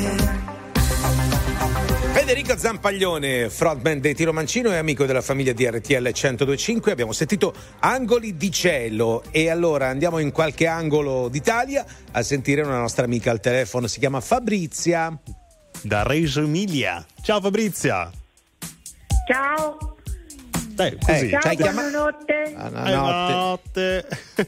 Federico 2.12 2.56
Zampaglione, 2.56 3.50
frontman 3.50 4.00
dei 4.00 4.14
Tiro 4.14 4.32
Mancino 4.32 4.72
e 4.72 4.76
amico 4.76 5.04
della 5.04 5.20
famiglia 5.20 5.52
di 5.52 5.68
RTL 5.68 6.10
1025. 6.10 6.90
Abbiamo 6.90 7.12
sentito 7.12 7.52
Angoli 7.80 8.38
di 8.38 8.50
cielo 8.50 9.22
e 9.30 9.50
allora 9.50 9.88
andiamo 9.88 10.18
in 10.18 10.32
qualche 10.32 10.66
angolo 10.66 11.28
d'Italia 11.28 11.84
a 12.12 12.22
sentire 12.22 12.62
una 12.62 12.78
nostra 12.78 13.04
amica 13.04 13.30
al 13.30 13.40
telefono, 13.40 13.86
si 13.86 13.98
chiama 13.98 14.22
Fabrizia. 14.22 15.14
Da 15.82 16.02
Reggio 16.02 16.40
Emilia. 16.40 17.04
Ciao 17.20 17.42
Fabrizia. 17.42 18.10
Ciao. 19.28 19.93
Dai, 20.74 20.96
così. 20.98 21.30
Ciao, 21.30 21.40
ci 21.40 21.48
hai 21.48 21.56
chiama- 21.56 21.82
buonanotte. 21.82 22.54
Buonanotte. 22.56 24.06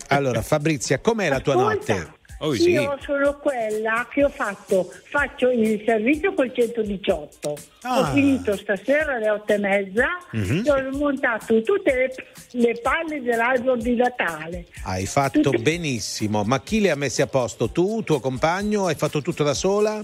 Allora, 0.08 0.42
Fabrizia, 0.42 0.98
com'è 0.98 1.28
la 1.28 1.40
tua 1.40 1.54
Ascolta, 1.54 1.94
notte? 1.94 2.14
Oh, 2.40 2.52
sì. 2.52 2.70
Io 2.72 2.98
sono 3.00 3.38
quella 3.38 4.06
che 4.12 4.22
ho 4.24 4.28
fatto, 4.28 4.92
faccio 5.10 5.48
il 5.50 5.82
servizio 5.86 6.34
col 6.34 6.52
118. 6.54 7.56
Ah. 7.82 8.00
Ho 8.00 8.04
finito 8.12 8.54
stasera 8.58 9.14
alle 9.14 9.30
otto 9.30 9.54
e 9.54 9.58
mezza 9.58 10.06
Mhm. 10.32 10.62
e 10.66 10.70
ho 10.70 10.90
montato 10.98 11.62
tutte 11.62 11.94
le, 11.94 12.14
le 12.60 12.78
palle 12.82 13.22
dell'albero 13.22 13.76
di 13.76 13.94
Natale. 13.94 14.66
Hai 14.82 15.06
fatto 15.06 15.50
benissimo, 15.52 16.42
ma 16.44 16.60
chi 16.60 16.80
le 16.80 16.90
ha 16.90 16.94
messe 16.96 17.22
a 17.22 17.26
posto? 17.26 17.70
Tu, 17.70 18.02
tuo 18.04 18.20
compagno? 18.20 18.86
Hai 18.86 18.96
fatto 18.96 19.22
tutto 19.22 19.42
da 19.42 19.54
sola? 19.54 20.02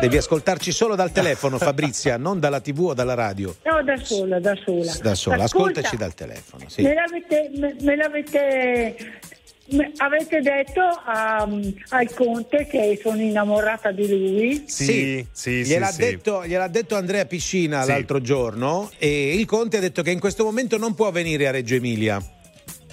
Devi 0.00 0.16
ascoltarci 0.18 0.70
solo 0.70 0.96
dal 0.96 1.12
telefono, 1.12 1.56
Fabrizia, 1.58 2.16
non 2.18 2.38
dalla 2.38 2.60
TV 2.60 2.80
o 2.86 2.94
dalla 2.94 3.14
radio. 3.14 3.54
No, 3.64 3.82
da 3.82 3.96
sola, 3.96 4.38
da 4.38 4.54
sola. 4.62 4.92
Da 5.00 5.14
sola, 5.14 5.44
Ascolta, 5.44 5.80
ascoltaci 5.80 5.96
dal 5.96 6.14
telefono. 6.14 6.64
Sì. 6.68 6.82
Me 6.82 6.92
l'avete, 6.94 7.50
me, 7.56 7.74
me 7.80 7.96
l'avete 7.96 8.96
me- 9.68 9.92
avete 9.96 10.40
detto 10.42 10.80
a- 10.82 11.48
al 11.88 12.12
conte 12.14 12.66
che 12.66 12.98
sono 13.02 13.20
innamorata 13.22 13.92
di 13.92 14.06
lui? 14.06 14.64
Sì, 14.66 15.26
sì, 15.32 15.62
gliel'ha, 15.64 15.86
sì. 15.90 16.00
Detto, 16.00 16.44
gliel'ha 16.46 16.68
detto 16.68 16.96
Andrea 16.96 17.24
Piscina 17.24 17.82
Sì. 17.82 17.88
l'altro 17.88 18.20
giorno 18.20 18.90
e 18.98 19.34
il 19.34 19.46
Conte 19.46 19.78
ha 19.78 19.80
detto 19.80 20.02
che 20.02 20.10
in 20.10 20.20
questo 20.20 20.44
momento 20.44 20.76
non 20.76 20.94
può 20.94 21.10
venire 21.12 21.48
a 21.48 21.50
Reggio 21.50 21.76
Emilia. 21.76 22.20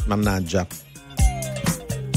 Mannaggia. 0.06 0.66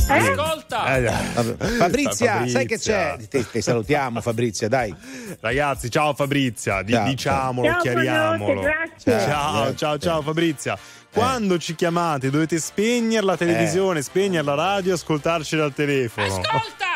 Ascolta! 0.06 0.96
Eh, 0.96 1.02
vabbè. 1.34 1.64
Fabrizia, 1.76 2.46
sai 2.46 2.66
che 2.66 2.78
Fabrizia. 2.78 3.16
c'è? 3.16 3.28
Ti, 3.28 3.46
ti 3.50 3.62
salutiamo, 3.62 4.20
Fabrizia, 4.20 4.68
dai. 4.68 4.94
Ragazzi, 5.40 5.90
ciao 5.90 6.12
Fabrizia, 6.14 6.82
di- 6.82 6.92
Ciao, 6.92 7.04
diciamolo, 7.06 7.66
ciao. 7.68 7.74
Ciao, 7.74 7.82
chiariamolo. 7.92 8.60
grazie. 8.60 9.20
Ciao, 9.26 9.74
ciao, 9.74 9.98
ciao 9.98 10.22
Fabrizia. 10.22 10.78
Quando 11.12 11.58
ci 11.58 11.74
chiamate 11.74 12.28
dovete 12.30 12.58
spegnere 12.58 13.24
la 13.24 13.36
televisione, 13.36 14.02
spegnere 14.02 14.42
la 14.44 14.54
radio, 14.54 14.94
ascoltarci 14.94 15.56
dal 15.56 15.72
telefono. 15.72 16.26
Ascolta! 16.26 16.92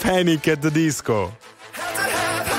Panic 0.00 0.48
at 0.48 0.58
the 0.58 0.70
Disco. 0.70 1.36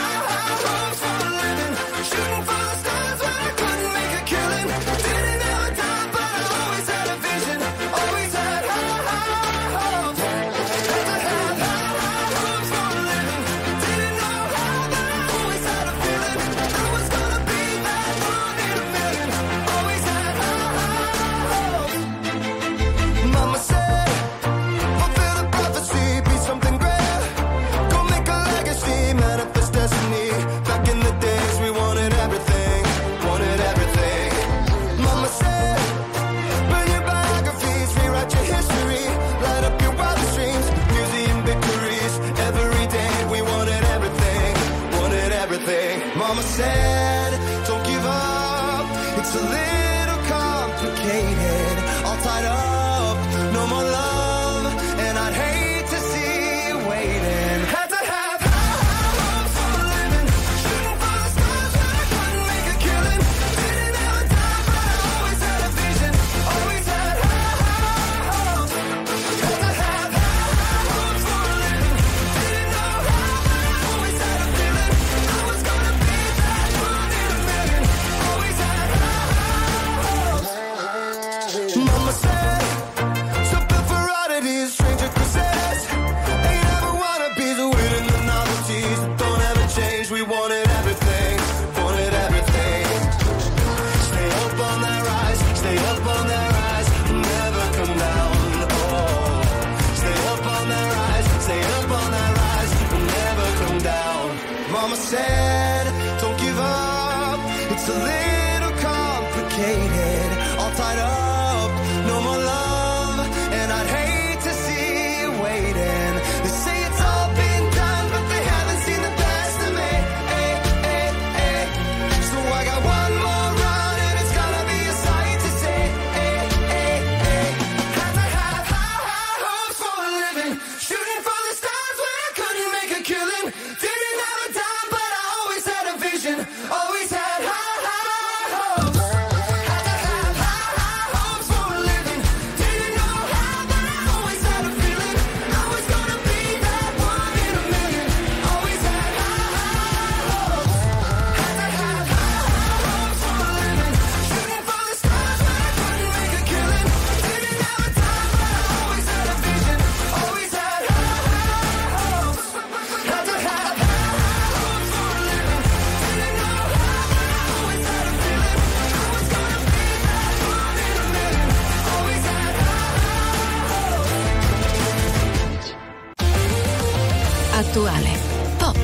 attuale, 177.69 178.09
pop, 178.57 178.77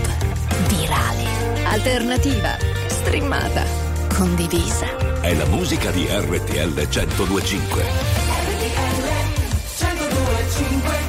virale, 0.67 1.25
alternativa, 1.65 2.55
streamata, 2.85 3.63
condivisa. 4.15 4.85
È 5.21 5.33
la 5.33 5.45
musica 5.45 5.89
di 5.89 6.05
RTL 6.07 6.87
1025. 6.87 7.81
RTL 7.81 9.01
1025 9.73 11.03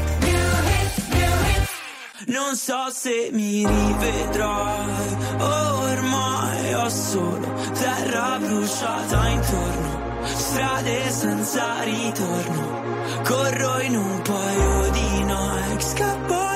non 2.28 2.56
so 2.56 2.88
se 2.90 3.28
mi 3.32 3.66
rivedrai, 3.66 5.16
ormai 5.38 6.74
ho 6.74 6.88
solo 6.88 7.52
terra 7.78 8.38
bruciata 8.38 9.28
intorno, 9.28 10.24
strade 10.24 11.10
senza 11.10 11.82
ritorno, 11.82 12.82
corro 13.22 13.80
in 13.80 13.96
un 13.96 14.22
paio 14.22 14.90
di 14.90 15.24
Nike, 15.24 15.84
scappo 15.84 16.55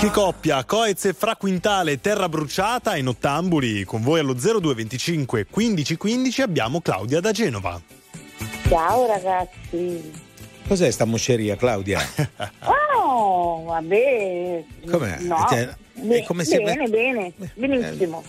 Che 0.00 0.10
coppia, 0.10 0.64
Coez 0.64 1.04
e 1.04 1.12
Fra 1.12 1.36
Quintale, 1.36 2.00
Terra 2.00 2.26
Bruciata 2.26 2.96
in 2.96 3.08
Ottambuli. 3.08 3.84
Con 3.84 4.00
voi 4.00 4.20
allo 4.20 4.32
0225 4.32 5.46
1515 5.54 6.40
abbiamo 6.40 6.80
Claudia 6.80 7.20
da 7.20 7.32
Genova. 7.32 7.78
Ciao 8.66 9.04
ragazzi. 9.06 10.10
Cos'è 10.66 10.90
sta 10.90 11.04
mosceria, 11.04 11.56
Claudia? 11.56 12.00
Oh, 13.02 13.64
vabbè. 13.64 14.62
Com'è? 14.88 15.18
No. 15.20 15.46
Cioè, 15.48 15.68
Be- 15.94 16.18
è 16.18 16.22
come 16.22 16.44
se- 16.44 16.60
bene, 16.60 16.86
bene, 16.88 17.32
benissimo. 17.54 18.22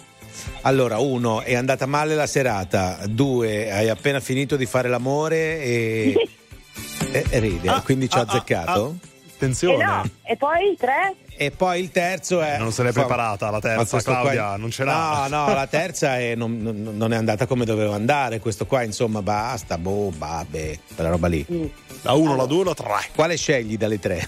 Allora, 0.62 0.98
uno, 0.98 1.42
è 1.42 1.56
andata 1.56 1.86
male 1.86 2.16
la 2.16 2.26
serata. 2.26 2.98
Due, 3.08 3.72
hai 3.72 3.90
appena 3.90 4.20
finito 4.20 4.56
di 4.56 4.66
fare 4.66 4.88
l'amore 4.90 5.62
e, 5.62 6.14
e, 7.12 7.26
e 7.30 7.40
ride, 7.40 7.82
quindi 7.84 8.10
ci 8.10 8.18
ho 8.18 8.22
azzeccato. 8.22 8.96
E 9.82 9.84
no, 10.04 10.10
e 10.24 10.36
poi 10.38 10.76
tre? 10.78 11.16
E 11.36 11.50
poi 11.52 11.80
il 11.82 11.92
terzo 11.92 12.42
è. 12.42 12.58
Non 12.58 12.72
se 12.72 12.84
l'è 12.84 12.92
preparata 12.92 13.50
la 13.50 13.60
terza, 13.60 13.86
questo 13.90 14.12
qua- 14.12 14.22
Claudia, 14.22 14.56
non 14.58 14.70
ce 14.70 14.84
l'ha. 14.84 15.28
No, 15.30 15.46
no, 15.48 15.54
la 15.54 15.68
terza 15.68 16.18
è- 16.20 16.36
non, 16.36 16.58
non- 16.62 16.90
non 16.96 17.14
è 17.14 17.16
andata 17.16 17.46
come 17.48 17.66
doveva 17.66 17.96
andare. 17.96 18.40
Questo 18.40 18.66
qua, 18.66 18.84
insomma, 18.84 19.22
basta. 19.22 19.78
Boh, 19.78 20.12
vabbè, 20.16 20.78
quella 20.96 21.10
roba 21.10 21.28
lì. 21.28 21.46
La 22.04 22.14
1, 22.14 22.36
la 22.36 22.46
2, 22.46 22.64
la 22.64 22.74
3. 22.74 22.88
Quale 23.16 23.38
scegli 23.38 23.78
dalle 23.78 24.00
tre? 24.00 24.28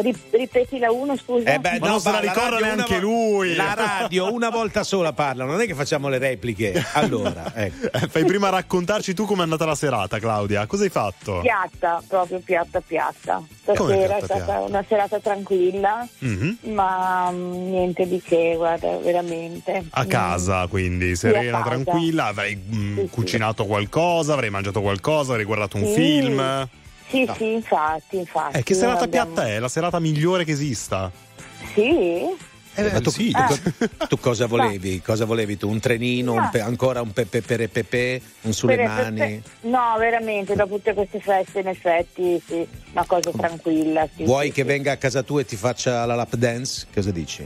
Ri- 0.00 0.14
ripeti 0.30 0.78
la 0.78 0.92
uno, 0.92 1.16
scusa. 1.16 1.52
Eh 1.54 1.58
beh, 1.58 1.78
Ma 1.80 1.88
non 1.88 2.00
se 2.00 2.10
la 2.12 2.20
ricorda 2.20 2.58
neanche 2.60 2.98
lui. 3.00 3.54
La 3.56 3.74
radio 3.74 4.32
una 4.32 4.48
volta 4.50 4.84
sola 4.84 5.12
parla, 5.12 5.44
non 5.44 5.60
è 5.60 5.66
che 5.66 5.74
facciamo 5.74 6.08
le 6.08 6.18
repliche. 6.18 6.72
Allora, 6.94 7.52
ecco. 7.54 7.90
Eh, 7.92 8.08
Fai 8.08 8.24
prima 8.24 8.48
raccontarci 8.48 9.12
tu 9.14 9.24
com'è 9.24 9.42
andata 9.42 9.64
la 9.64 9.74
serata, 9.74 10.18
Claudia. 10.18 10.66
Cosa 10.66 10.84
hai 10.84 10.90
fatto? 10.90 11.40
Piatta, 11.40 12.02
proprio 12.06 12.38
piatta, 12.40 12.80
piatta. 12.80 13.42
Come 13.64 13.94
Stasera 13.94 14.16
è 14.16 14.22
stata 14.22 14.44
piatta? 14.44 14.60
una 14.60 14.84
serata 14.88 15.18
tranquilla, 15.20 16.06
Mhm. 16.20 16.58
ma 16.72 17.30
mm, 17.30 17.68
niente 17.70 18.06
di 18.06 18.20
che, 18.22 18.54
guarda, 18.56 18.96
veramente. 18.98 19.84
A 19.90 20.04
Mm. 20.04 20.08
casa, 20.08 20.66
quindi 20.68 21.08
Sì, 21.10 21.16
serena, 21.16 21.58
casa. 21.62 21.70
tranquilla. 21.70 22.26
Avrei 22.26 22.56
mm, 22.56 23.04
cucinato 23.10 23.66
qualcosa, 23.66 24.32
avrei 24.34 24.50
mangiato 24.50 24.80
qualcosa, 24.80 25.30
avrei 25.32 25.44
guardato 25.44 25.76
un 25.76 25.84
Sì. 25.86 25.92
film. 25.94 26.68
Sì, 27.08 27.28
sì, 27.36 27.52
infatti, 27.52 28.16
infatti. 28.18 28.58
Eh, 28.58 28.62
che 28.62 28.74
serata 28.74 29.04
abbiamo- 29.04 29.32
piatta 29.32 29.48
è? 29.48 29.58
La 29.58 29.68
serata 29.68 29.98
migliore 29.98 30.44
che 30.44 30.52
esista. 30.52 31.10
Sì? 31.74 32.46
Eh, 32.74 32.92
ma 32.92 33.00
tu, 33.00 33.10
sì. 33.10 33.32
tu- 33.32 34.06
tu 34.08 34.18
cosa 34.20 34.46
volevi? 34.46 35.00
Cosa 35.02 35.24
volevi 35.24 35.56
tu? 35.56 35.68
Un 35.68 35.80
trenino? 35.80 36.34
un 36.34 36.48
pe- 36.52 36.60
ancora 36.60 37.00
un 37.00 37.12
pepe 37.12 37.42
per 37.42 37.68
pepe? 37.68 38.20
Un 38.42 38.52
sulle 38.52 38.76
Per- 38.76 38.86
mani? 38.86 39.18
per- 39.18 39.40
No, 39.70 39.96
veramente, 39.98 40.54
dopo 40.54 40.76
tutte 40.76 40.94
queste 40.94 41.18
feste, 41.18 41.58
in 41.60 41.66
effetti, 41.66 42.40
sì, 42.46 42.64
una 42.92 43.04
cosa 43.04 43.30
tranquilla. 43.36 44.06
Sì, 44.14 44.22
Vuoi 44.24 44.46
sì, 44.46 44.52
che 44.52 44.60
sì. 44.62 44.66
venga 44.68 44.92
a 44.92 44.96
casa 44.96 45.22
tua 45.24 45.40
e 45.40 45.44
ti 45.44 45.56
faccia 45.56 46.04
la 46.04 46.14
lap 46.14 46.36
dance? 46.36 46.86
Cosa 46.94 47.10
dici? 47.10 47.44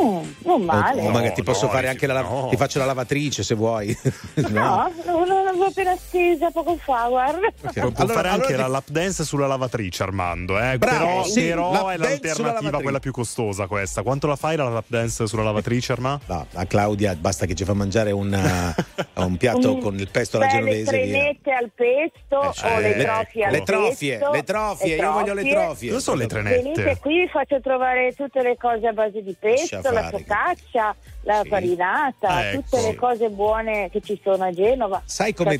Mm, 0.00 0.30
non 0.44 0.62
male. 0.62 1.00
O, 1.02 1.06
o 1.06 1.10
magari 1.10 1.34
ti 1.34 1.42
posso 1.42 1.66
no, 1.66 1.72
fare 1.72 1.88
anche 1.88 2.06
la, 2.06 2.20
no. 2.22 2.46
ti 2.50 2.56
faccio 2.56 2.78
la 2.78 2.84
lavatrice 2.84 3.42
se 3.42 3.54
vuoi. 3.54 3.96
No, 4.48 4.90
non 5.04 5.26
non 5.28 5.44
l'avevo 5.44 5.64
appena 5.66 5.96
stesa 5.96 6.50
poco 6.50 6.76
fa, 6.76 7.06
guarda. 7.08 7.48
Può 7.60 7.90
Allora- 7.94 8.12
fare 8.14 8.28
anche 8.28 8.54
allora 8.54 8.62
la 8.62 8.66
ti- 8.66 8.72
lap 8.72 8.88
dance 8.90 9.24
sulla 9.24 9.46
lavatrice, 9.46 10.02
Armando. 10.02 10.58
Eh? 10.58 10.78
Bravo, 10.78 10.98
però 10.98 11.22
sì, 11.24 11.42
però 11.48 11.88
è 11.88 11.96
l'alternativa, 11.96 12.46
lavatrice. 12.52 12.82
quella 12.82 12.98
più 13.00 13.12
costosa 13.12 13.66
questa. 13.66 14.02
Quanto 14.02 14.26
la 14.26 14.36
fai 14.36 14.56
la 14.56 14.68
lap 14.68 14.84
dance 14.86 15.26
sulla 15.26 15.42
lavatrice, 15.42 15.92
Armando? 15.92 16.22
No, 16.26 16.46
a 16.54 16.64
Claudia 16.66 17.14
basta 17.14 17.46
che 17.46 17.54
ci 17.54 17.64
fa 17.64 17.74
mangiare 17.74 18.10
una- 18.12 18.74
un 19.14 19.36
piatto 19.36 19.76
Mm, 19.76 19.80
con 19.80 19.98
il 19.98 20.08
pesto 20.10 20.36
alla 20.38 20.46
genovese. 20.46 20.96
via. 21.02 21.12
trenette 21.12 21.52
al 21.52 21.70
pesto 21.74 22.52
cioè, 22.54 22.76
o 22.76 22.78
le 22.80 22.96
le- 22.96 23.04
trofie 23.04 23.44
al 23.44 23.52
le 23.52 23.62
trofie, 23.62 24.16
pesto. 24.18 24.32
le 24.32 24.44
trofie, 24.44 24.96
io 24.96 25.12
voglio 25.12 25.34
le 25.34 25.48
trofie. 25.48 25.88
Dove 25.90 26.00
sono 26.00 26.16
le 26.16 26.26
Venite 26.26 26.72
trenette? 26.72 26.98
qui, 27.00 27.20
vi 27.20 27.28
faccio 27.28 27.60
trovare 27.60 28.12
tutte 28.16 28.42
le 28.42 28.56
cose 28.58 28.86
a 28.86 28.92
base 28.92 29.22
di 29.22 29.36
pesto, 29.38 29.80
Lascia 29.92 30.10
la 30.10 30.10
fare. 30.10 30.18
focaccia, 30.18 30.96
la 31.34 31.44
farinata, 31.46 32.50
Ecco. 32.50 32.60
tutte 32.62 32.80
le 32.86 32.94
cose 32.94 33.28
buone 33.28 33.90
che 33.90 34.00
ci 34.00 34.18
sono 34.22 34.44
a 34.44 34.52
Genova. 34.52 35.02
Sai 35.04 35.34
come 35.34 35.58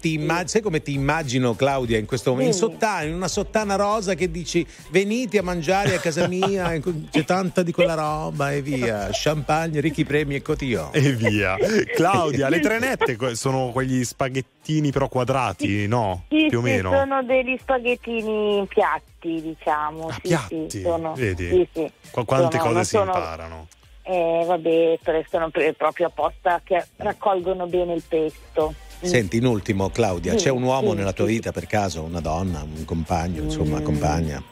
ti 0.00 0.14
imma- 0.14 0.46
sai 0.46 0.62
come 0.62 0.80
ti 0.82 0.94
immagino 0.94 1.54
Claudia 1.54 1.98
in 1.98 2.06
questo 2.06 2.30
momento? 2.30 2.54
In 2.54 2.58
Dimmi. 2.58 2.72
sottana, 2.72 3.02
in 3.02 3.14
una 3.14 3.28
sottana 3.28 3.76
rosa 3.76 4.14
che 4.14 4.30
dici 4.30 4.66
venite 4.90 5.38
a 5.38 5.42
mangiare 5.42 5.94
a 5.94 5.98
casa 5.98 6.26
mia, 6.26 6.72
e 6.72 6.80
c'è 7.10 7.24
tanta 7.24 7.62
di 7.62 7.72
quella 7.72 7.94
roba 7.94 8.52
e 8.52 8.62
via. 8.62 9.08
Champagne, 9.12 9.80
ricchi 9.80 10.04
premi 10.04 10.36
e 10.36 10.42
cotillon. 10.42 10.90
E 10.92 11.12
via. 11.12 11.56
Claudia, 11.94 12.48
le 12.48 12.60
trenette 12.60 13.16
sono 13.34 13.70
quegli 13.72 14.02
spaghettini 14.04 14.90
però 14.90 15.08
quadrati, 15.08 15.86
no? 15.86 16.24
Sì, 16.28 16.46
Più 16.48 16.58
o 16.58 16.62
sì, 16.64 16.70
meno. 16.70 16.90
sono 16.92 17.22
degli 17.22 17.56
spaghettini 17.60 18.56
in 18.58 18.66
piatti, 18.66 19.40
diciamo. 19.42 20.10
sì, 20.12 20.20
piatti? 20.22 20.64
sì, 20.68 20.80
sono, 20.82 21.12
Vedi? 21.14 21.48
sì, 21.48 21.68
sì. 21.74 21.92
Qu- 22.10 22.24
quante 22.24 22.56
Sono- 22.58 22.70
cose 22.70 22.84
si 22.84 22.90
sono- 22.96 23.04
imparano. 23.04 23.66
Eh, 24.10 24.42
vabbè, 24.46 24.98
sono 25.28 25.50
proprio 25.76 26.06
apposta 26.06 26.62
che 26.64 26.82
raccolgono 26.96 27.66
bene 27.66 27.92
il 27.92 28.02
pesto. 28.08 28.72
Mm. 29.04 29.06
Senti, 29.06 29.36
in 29.36 29.44
ultimo, 29.44 29.90
Claudia, 29.90 30.32
Sì, 30.32 30.44
c'è 30.44 30.50
un 30.50 30.62
uomo 30.62 30.92
sì, 30.92 30.96
nella 30.96 31.12
tua 31.12 31.26
vita 31.26 31.52
per 31.52 31.66
caso? 31.66 32.02
Una 32.04 32.20
donna, 32.20 32.62
un 32.62 32.86
compagno, 32.86 33.42
Mm. 33.42 33.44
insomma, 33.44 33.82
compagna? 33.82 34.42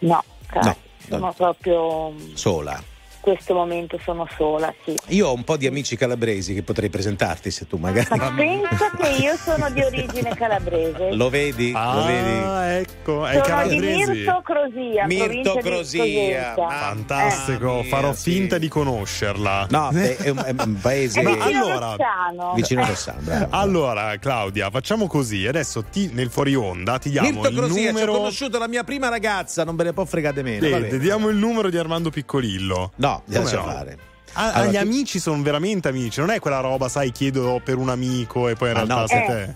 No, 0.00 0.22
cazzo, 0.46 0.68
No, 0.68 0.76
sono 1.08 1.24
no. 1.26 1.32
proprio. 1.32 2.12
Sola. 2.34 2.82
In 3.26 3.32
questo 3.32 3.54
momento 3.54 3.98
sono 4.04 4.24
sola, 4.36 4.72
sì. 4.84 4.96
Io 5.08 5.26
ho 5.26 5.34
un 5.34 5.42
po' 5.42 5.56
di 5.56 5.66
amici 5.66 5.96
calabresi 5.96 6.54
che 6.54 6.62
potrei 6.62 6.88
presentarti 6.90 7.50
se 7.50 7.66
tu 7.66 7.76
magari. 7.76 8.06
Ma 8.16 8.30
pensa 8.32 8.88
che 8.96 9.08
io 9.20 9.34
sono 9.34 9.68
di 9.70 9.82
origine 9.82 10.30
calabrese. 10.36 11.10
Lo 11.12 11.28
vedi? 11.28 11.72
Lo 11.72 12.04
vedi? 12.04 12.38
Ah, 12.44 12.66
ecco, 12.74 13.26
è 13.26 13.42
sono 13.44 13.66
di. 13.66 13.80
Mirto 13.80 14.42
Crosia, 14.44 15.06
Mirto 15.06 15.56
Crosia. 15.56 16.54
Fantastico, 16.54 17.80
Eh, 17.80 17.84
farò 17.86 18.12
sì. 18.12 18.30
finta 18.30 18.58
di 18.58 18.68
conoscerla. 18.68 19.66
No, 19.70 19.88
è 19.90 20.28
un, 20.30 20.42
è 20.46 20.54
un 20.62 20.78
paese 20.80 21.20
Ma 21.22 21.30
vicino 21.34 21.64
allora- 21.64 21.96
Rossano. 21.96 22.54
vicino 22.54 22.80
a 22.82 22.84
Eh, 22.84 22.88
Rossano. 22.88 23.18
bravo. 23.22 23.46
Allora, 23.50 24.16
Claudia, 24.18 24.70
facciamo 24.70 25.08
così. 25.08 25.48
Adesso 25.48 25.82
ti- 25.90 26.10
nel 26.12 26.30
fuori 26.30 26.54
onda 26.54 26.98
ti 26.98 27.10
diamo 27.10 27.28
Mirto 27.28 27.48
il 27.48 27.56
Crosia, 27.56 27.74
ci 27.74 27.88
ho 27.88 27.90
numero. 27.90 28.12
conosciuto 28.12 28.58
la 28.58 28.68
mia 28.68 28.84
prima 28.84 29.08
ragazza, 29.08 29.64
non 29.64 29.74
ve 29.74 29.82
ne 29.82 29.92
può 29.92 30.04
fregare 30.04 30.42
meno. 30.44 30.60
Vedi, 30.60 30.72
vabbè. 30.80 30.96
diamo 30.98 31.28
il 31.28 31.36
numero 31.36 31.70
di 31.70 31.76
Armando 31.76 32.10
Piccolillo. 32.10 32.92
No, 32.96 33.15
Come 33.24 33.38
lascia 33.38 33.56
no? 33.56 33.62
fare. 33.62 33.98
Ah, 34.32 34.52
Allora, 34.52 34.70
gli 34.70 34.74
tu- 34.74 34.80
amici 34.82 35.18
sono 35.18 35.40
veramente 35.42 35.88
amici, 35.88 36.20
non 36.20 36.30
è 36.30 36.38
quella 36.40 36.60
roba, 36.60 36.88
sai, 36.88 37.10
chiedo 37.12 37.60
per 37.64 37.76
un 37.78 37.88
amico 37.88 38.48
e 38.48 38.54
poi 38.54 38.70
in 38.70 38.74
Ah, 38.76 38.84
realtà 38.84 39.00
no, 39.00 39.06
sei 39.06 39.18
eh. 39.20 39.24
te. 39.24 39.54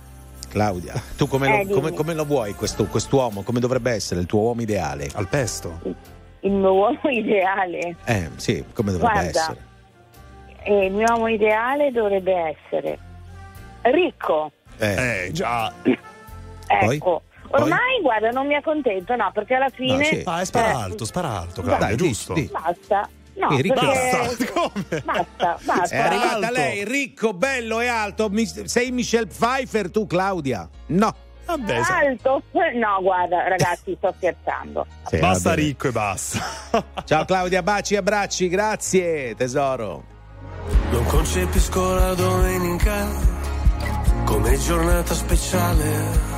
Claudia, 0.49 1.01
tu 1.17 1.29
come, 1.29 1.61
Eh, 1.61 1.65
lo, 1.65 1.75
come- 1.75 1.93
come 1.93 2.15
lo 2.15 2.25
vuoi 2.25 2.55
questo, 2.55 2.87
quest'uomo? 2.87 3.43
Come 3.43 3.61
dovrebbe 3.61 3.93
essere 3.93 4.21
il 4.21 4.27
tuo 4.27 4.41
uomo 4.41 4.63
ideale? 4.63 5.09
Al 5.15 5.29
pesto. 5.29 5.81
Il 6.41 6.51
mio 6.53 6.73
uomo 6.73 6.99
ideale. 7.09 7.97
Eh, 8.05 8.31
sì, 8.37 8.65
come 8.73 8.91
dovrebbe 8.91 9.13
Guarda, 9.13 9.29
essere? 9.29 9.59
eh, 10.65 10.87
il 10.87 10.93
mio 10.93 11.07
uomo 11.13 11.29
ideale 11.29 11.93
dovrebbe 11.93 12.57
essere 12.57 12.99
ricco. 13.83 14.51
Eh, 14.79 15.27
Eh, 15.27 15.33
già. 15.33 15.73
Poi? 16.81 16.97
Ecco. 16.97 17.23
Ormai, 17.53 18.01
guarda, 18.01 18.31
non 18.31 18.47
mi 18.47 18.55
accontento, 18.55 19.15
no, 19.17 19.31
perché 19.33 19.55
alla 19.55 19.71
fine. 19.71 19.97
No, 19.97 20.03
sì. 20.05 20.23
Ah, 20.25 20.45
spara 20.45 20.69
eh, 20.69 20.73
alto, 20.73 21.05
spara 21.05 21.39
alto, 21.41 21.63
Claudia, 21.63 21.87
Dai, 21.87 21.97
giusto? 21.97 22.33
dici, 22.33 22.47
di. 22.47 22.53
Basta. 22.53 23.09
No, 23.41 23.51
Sì, 23.57 23.63
ricco. 23.63 23.75
perché... 23.81 24.19
Basta, 24.19 24.47
come? 24.53 25.03
Basta, 25.05 25.59
basta. 25.63 25.95
È 25.95 25.99
arrivata 25.99 26.35
alto. 26.37 26.53
lei, 26.53 26.85
ricco, 26.85 27.33
bello 27.33 27.81
e 27.81 27.87
alto. 27.89 28.29
Mi- 28.29 28.47
sei 28.47 28.91
Michelle 28.91 29.27
Pfeiffer 29.27 29.91
tu, 29.91 30.07
Claudia? 30.07 30.69
No. 30.87 31.15
Vabbè, 31.47 31.81
Alto? 31.89 32.43
No, 32.53 33.03
guarda, 33.03 33.49
ragazzi, 33.49 33.95
sto 33.97 34.15
scherzando. 34.17 34.87
Sì, 35.09 35.19
basta 35.19 35.53
ricco 35.55 35.89
e 35.89 35.91
basta. 35.91 36.39
Ciao 37.05 37.25
Claudia, 37.25 37.61
baci 37.63 37.95
e 37.95 37.97
abbracci, 37.97 38.49
grazie 38.49 39.35
tesoro. 39.35 40.05
Non 40.93 41.05
concepisco 41.07 41.95
la 41.95 42.15
domenica 42.15 43.05
come 44.27 44.57
giornata 44.59 45.13
speciale. 45.13 46.29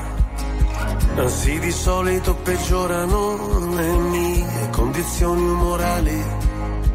Anzi, 1.16 1.58
di 1.58 1.70
solito 1.72 2.34
peggiorano 2.36 3.74
le 3.76 3.96
mie 3.96 4.68
condizioni 4.70 5.42
umorali. 5.42 6.24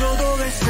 se 0.00 0.06
lo 0.06 0.14
dovesse 0.16 0.69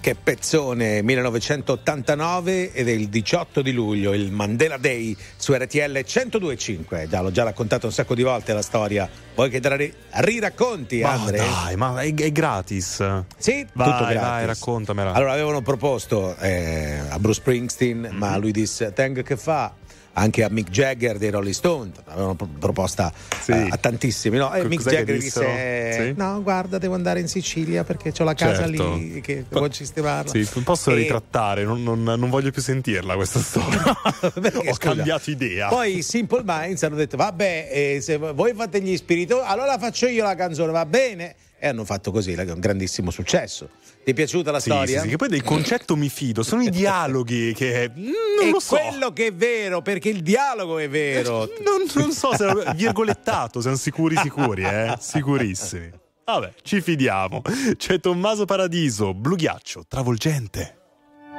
Che 0.00 0.14
pezzone 0.14 1.02
1989 1.02 2.72
ed 2.72 2.88
è 2.88 2.90
il 2.92 3.08
18 3.08 3.62
di 3.62 3.72
luglio, 3.72 4.12
il 4.14 4.30
Mandela 4.32 4.76
Day 4.78 5.16
su 5.36 5.52
RTL 5.52 5.92
1025. 6.04 7.06
Già, 7.08 7.20
l'ho 7.20 7.30
già 7.30 7.42
raccontato 7.44 7.86
un 7.86 7.92
sacco 7.92 8.14
di 8.14 8.22
volte 8.22 8.52
la 8.52 8.62
storia. 8.62 9.08
Vuoi 9.34 9.50
che 9.50 9.60
te 9.60 9.68
la 9.68 9.76
ri- 9.76 9.92
riracconti, 10.10 11.00
Ma 11.00 11.10
Andre? 11.12 11.36
dai, 11.38 11.76
ma 11.76 12.00
è, 12.00 12.14
è 12.14 12.32
gratis. 12.32 13.22
Sì, 13.36 13.66
vai, 13.72 13.90
tutto 13.90 14.04
gratis. 14.06 14.20
vai, 14.20 14.46
raccontamela. 14.46 15.12
Allora, 15.12 15.32
avevano 15.32 15.60
proposto 15.62 16.34
eh, 16.38 16.98
a 17.08 17.18
Bruce 17.18 17.40
Springsteen, 17.40 18.08
Mhm. 18.10 18.16
ma 18.16 18.36
lui 18.36 18.52
disse: 18.52 18.92
Teng 18.92 19.22
che 19.22 19.36
fa? 19.36 19.72
Anche 20.12 20.42
a 20.42 20.48
Mick 20.50 20.70
Jagger 20.70 21.18
dei 21.18 21.30
Rolling 21.30 21.54
Stone 21.54 21.92
avevano 22.06 22.34
pro- 22.34 22.48
proposta 22.58 23.12
eh, 23.50 23.68
a 23.70 23.76
tantissimi. 23.76 24.36
No? 24.36 24.52
E 24.54 24.62
Co- 24.62 24.68
Mick 24.68 24.82
Jagger 24.88 25.18
disse: 25.18 25.92
Sì? 25.92 26.14
No, 26.16 26.42
guarda, 26.42 26.78
devo 26.78 26.94
andare 26.94 27.20
in 27.20 27.28
Sicilia 27.28 27.84
perché 27.84 28.12
ho 28.18 28.24
la 28.24 28.34
casa 28.34 28.66
Certo. 28.66 28.94
lì 28.94 29.20
che 29.20 29.44
devo 29.48 29.70
sistemarla. 29.72 30.30
Sì, 30.30 30.48
posso 30.62 30.90
E- 30.90 30.94
ritrattare, 30.94 31.64
non, 31.64 31.82
non- 31.82 32.02
non 32.02 32.30
voglio 32.30 32.50
più 32.50 32.62
sentirla 32.62 33.14
questa 33.14 33.38
storia. 33.42 33.82
Ho 34.22 34.30
scusa, 34.30 34.76
cambiato 34.78 35.30
idea. 35.30 35.68
Poi 35.68 36.02
Simple 36.02 36.42
Minds 36.44 36.82
hanno 36.82 36.96
detto: 36.96 37.16
Vabbè, 37.16 37.68
eh, 37.70 38.00
se 38.00 38.16
voi 38.16 38.52
fate 38.54 38.80
gli 38.80 38.96
spiriti, 38.96 39.32
allora 39.32 39.78
faccio 39.78 40.06
io 40.06 40.24
la 40.24 40.34
canzone, 40.34 40.72
va 40.72 40.86
bene? 40.86 41.34
E 41.62 41.68
hanno 41.68 41.84
fatto 41.84 42.10
così, 42.10 42.32
un 42.32 42.58
grandissimo 42.58 43.10
successo. 43.10 43.68
Ti 44.02 44.12
è 44.12 44.14
piaciuta 44.14 44.50
la 44.50 44.60
Sì, 44.60 44.70
storia? 44.70 44.96
sì, 45.00 45.04
sì, 45.04 45.08
che 45.10 45.16
poi 45.16 45.28
del 45.28 45.42
concetto 45.42 45.94
mi 45.94 46.08
fido, 46.08 46.42
sono 46.42 46.62
i 46.62 46.70
dialoghi 46.72 47.52
che 47.52 47.90
non 47.94 48.46
è 48.46 48.50
lo 48.50 48.58
so. 48.60 48.76
quello 48.76 49.12
che 49.12 49.26
è 49.26 49.32
vero, 49.34 49.82
perché 49.82 50.08
il 50.08 50.22
dialogo 50.22 50.78
è 50.78 50.88
vero. 50.88 51.48
Non, 51.62 51.84
non 51.94 52.12
so 52.12 52.34
se 52.34 52.46
virgolettato, 52.74 53.60
siamo 53.60 53.76
sicuri 53.76 54.16
sicuri, 54.16 54.62
eh? 54.64 54.96
Sicurissimi. 54.98 55.90
Vabbè, 56.24 56.54
ci 56.62 56.80
fidiamo. 56.80 57.42
C'è 57.76 58.00
Tommaso 58.00 58.46
Paradiso, 58.46 59.12
Blu 59.12 59.36
Ghiaccio, 59.36 59.84
travolgente. 59.86 60.78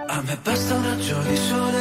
A 0.08 0.22
me 0.22 0.38
basta 0.44 0.76
un 0.76 0.84
raggio 0.84 1.18
di 1.22 1.36
sole 1.36 1.81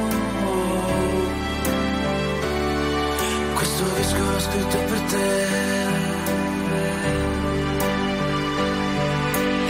disco 4.01 4.39
scritto 4.39 4.77
per 4.89 5.01
te. 5.11 5.29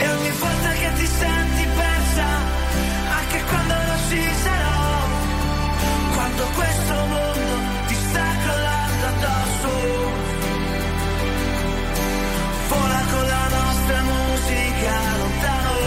E 0.02 0.08
ogni 0.08 0.30
volta 0.40 0.70
che 0.80 0.92
ti 0.98 1.06
senti 1.06 1.64
persa 1.80 2.26
anche 3.18 3.42
quando 3.48 3.74
non 3.74 3.98
ci 4.08 4.22
sarò 4.44 4.80
quando 6.14 6.42
questo 6.58 6.94
mondo 7.12 7.54
ti 7.88 7.94
sta 7.94 8.26
crollando 8.44 9.06
addosso 9.12 9.70
vola 12.68 13.02
con 13.12 13.24
la 13.34 13.46
nostra 13.58 13.98
musica 14.12 14.94
lontano 15.20 15.84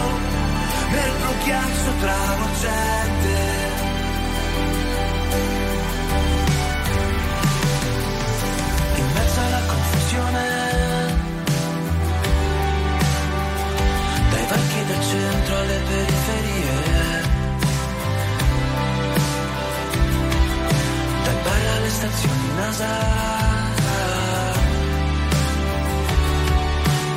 nel 0.94 1.12
blu 1.20 1.34
ghiaccio 1.44 1.92
travolgente 2.00 3.05
in 3.05 3.05
periferie. 16.26 17.24
Dal 21.24 21.38
bar 21.44 21.66
alle 21.76 21.90
stazioni 21.90 22.48
NASA. 22.56 22.94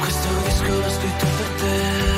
Questo 0.00 0.28
disco 0.44 0.80
l'ho 0.80 0.90
scritto 0.90 1.26
per 1.36 1.48
te. 1.60 2.17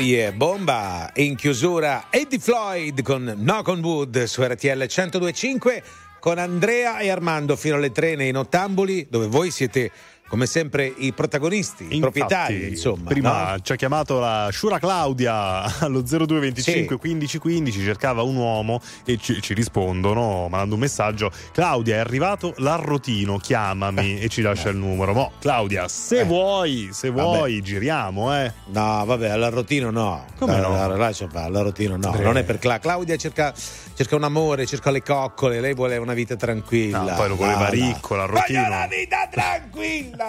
Yeah. 0.00 0.32
Bomba! 0.32 1.10
In 1.16 1.36
chiusura 1.36 2.06
Eddie 2.10 2.38
Floyd 2.38 3.02
con 3.02 3.34
Knock 3.36 3.68
on 3.68 3.80
Wood 3.80 4.22
su 4.24 4.42
RTL 4.42 4.68
1025 4.78 5.82
con 6.18 6.38
Andrea 6.38 6.98
e 6.98 7.10
Armando 7.10 7.54
fino 7.56 7.76
alle 7.76 7.92
3 7.92 8.16
nei 8.16 8.30
Nottambuli 8.30 9.06
dove 9.10 9.26
voi 9.26 9.50
siete 9.50 9.90
come 10.30 10.46
sempre 10.46 10.86
i 10.86 11.12
protagonisti, 11.12 11.88
i 11.90 11.98
proprietari 11.98 12.54
Infatti, 12.54 12.70
insomma. 12.72 13.08
Prima 13.10 13.50
no? 13.50 13.58
ci 13.62 13.72
ha 13.72 13.74
chiamato 13.76 14.20
la 14.20 14.48
Shura 14.52 14.78
Claudia 14.78 15.64
allo 15.82 16.02
0225 16.02 16.94
Sì. 16.94 16.96
15 17.00 17.38
15, 17.38 17.82
cercava 17.82 18.22
un 18.22 18.36
uomo 18.36 18.80
e 19.04 19.18
ci, 19.18 19.42
ci 19.42 19.54
rispondono 19.54 20.46
mandando 20.48 20.74
un 20.76 20.80
messaggio. 20.80 21.32
Claudia 21.52 21.96
è 21.96 21.98
arrivato 21.98 22.54
l'arrotino, 22.58 23.38
chiamami 23.38 24.20
e 24.20 24.28
ci 24.28 24.40
lascia 24.40 24.68
il 24.68 24.76
numero. 24.76 25.12
Mo, 25.12 25.32
Claudia, 25.40 25.88
se 25.88 26.20
Eh. 26.20 26.24
vuoi, 26.24 26.90
se 26.92 27.10
Vabbè. 27.10 27.22
vuoi, 27.36 27.60
giriamo, 27.60 28.32
eh. 28.38 28.52
No, 28.66 29.04
vabbè, 29.04 29.28
all'arrotino 29.30 29.90
no. 29.90 30.24
Come 30.38 30.60
no? 30.60 30.70
La- 30.74 30.86
la- 30.86 30.96
lascia 30.96 31.28
fare, 31.28 31.46
all'arrotino 31.46 31.96
no. 31.96 32.10
Beh. 32.12 32.20
Non 32.22 32.36
è 32.38 32.44
per 32.44 32.58
Cla- 32.60 32.78
Claudia 32.78 33.16
cerca, 33.16 33.52
cerca 33.96 34.14
un 34.14 34.22
amore, 34.24 34.64
cerca 34.66 34.92
le 34.92 35.02
coccole, 35.02 35.60
lei 35.60 35.74
vuole 35.74 35.96
una 35.96 36.14
vita 36.14 36.36
tranquilla. 36.36 37.00
No, 37.00 37.14
poi 37.16 37.28
lo 37.28 37.34
voleva 37.36 37.58
No, 37.58 37.64
no. 37.64 37.70
ricco, 37.70 38.14
l'arrotino. 38.14 38.60
Voglio 38.62 38.74
una 38.76 38.86
vita 38.86 39.28
tranquilla! 39.28 40.19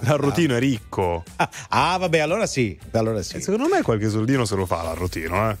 L'arrotino 0.00 0.54
è 0.54 0.58
ricco. 0.58 1.24
Ah, 1.68 1.96
vabbè, 1.96 2.18
allora 2.18 2.46
sì, 2.46 2.78
allora 2.92 3.22
sì. 3.22 3.40
Secondo 3.40 3.68
me 3.68 3.82
qualche 3.82 4.08
soldino 4.08 4.44
se 4.44 4.54
lo 4.54 4.66
fa 4.66 4.82
l'arrotino, 4.82 5.50
eh. 5.50 5.56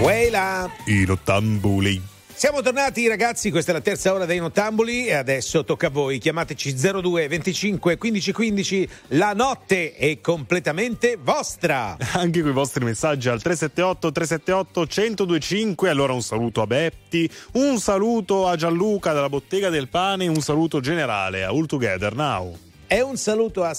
Weila! 0.00 0.68
I 0.86 1.04
nottambuli. 1.06 2.13
Siamo 2.44 2.60
tornati 2.60 3.08
ragazzi, 3.08 3.50
questa 3.50 3.70
è 3.70 3.74
la 3.74 3.80
terza 3.80 4.12
ora 4.12 4.26
dei 4.26 4.38
Nottambuli 4.38 5.06
e 5.06 5.14
adesso 5.14 5.64
tocca 5.64 5.86
a 5.86 5.90
voi. 5.90 6.18
Chiamateci 6.18 6.74
02 6.74 7.26
25 7.26 7.96
15 7.96 8.32
15, 8.34 8.88
la 9.08 9.32
notte 9.32 9.94
è 9.94 10.20
completamente 10.20 11.16
vostra. 11.18 11.96
Anche 12.12 12.42
con 12.42 12.50
i 12.50 12.52
vostri 12.52 12.84
messaggi 12.84 13.30
al 13.30 13.40
378 13.40 14.12
378 14.12 14.80
1025. 14.80 15.88
Allora 15.88 16.12
un 16.12 16.20
saluto 16.20 16.60
a 16.60 16.66
Betti, 16.66 17.30
un 17.52 17.78
saluto 17.78 18.46
a 18.46 18.56
Gianluca 18.56 19.14
della 19.14 19.30
Bottega 19.30 19.70
del 19.70 19.88
Pane, 19.88 20.28
un 20.28 20.42
saluto 20.42 20.80
generale 20.80 21.44
a 21.44 21.48
All 21.48 21.64
Together 21.64 22.14
Now. 22.14 22.54
È 22.86 23.00
un 23.00 23.16
saluto 23.16 23.64
a 23.64 23.74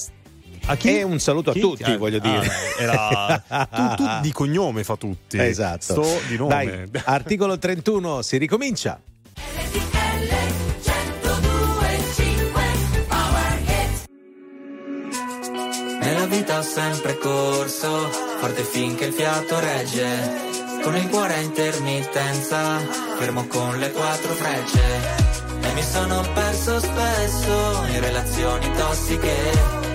A 0.68 0.76
chi? 0.78 0.98
È 0.98 1.04
un 1.04 1.20
saluto 1.20 1.52
a 1.52 1.54
Chi? 1.54 1.60
tutti, 1.60 1.84
Ah, 1.92 1.98
voglio 1.98 2.18
ah, 2.18 2.20
dire. 2.22 2.52
era 2.80 3.44
tu, 3.96 3.96
tu 4.04 4.04
di 4.22 4.32
cognome 4.32 4.84
fa 4.84 4.96
tutti. 4.96 5.38
Esatto. 5.38 6.04
Sto 6.04 6.20
di 6.28 6.38
nome. 6.38 6.88
Dai, 6.90 7.02
articolo 7.06 7.58
31, 7.60 8.22
si 8.24 8.38
ricomincia. 8.38 9.00
Nella 16.02 16.26
vita 16.28 16.60
ho 16.60 16.62
sempre 16.62 17.18
corso, 17.18 18.10
forte 18.40 18.64
finché 18.64 19.06
il 19.06 19.14
fiato 19.14 19.60
regge. 19.60 20.54
Con 20.84 20.96
il 20.96 21.10
cuore 21.10 21.34
a 21.36 21.40
intermittenza, 21.40 22.78
fermo 23.18 23.46
con 23.48 23.78
le 23.80 23.92
quattro 23.92 24.34
frecce. 24.34 24.84
E 25.62 25.74
mi 25.74 25.82
sono 25.84 26.22
perso 26.34 26.80
spesso 26.80 27.84
in 27.92 28.00
relazioni 28.02 28.72
tossiche. 28.78 29.95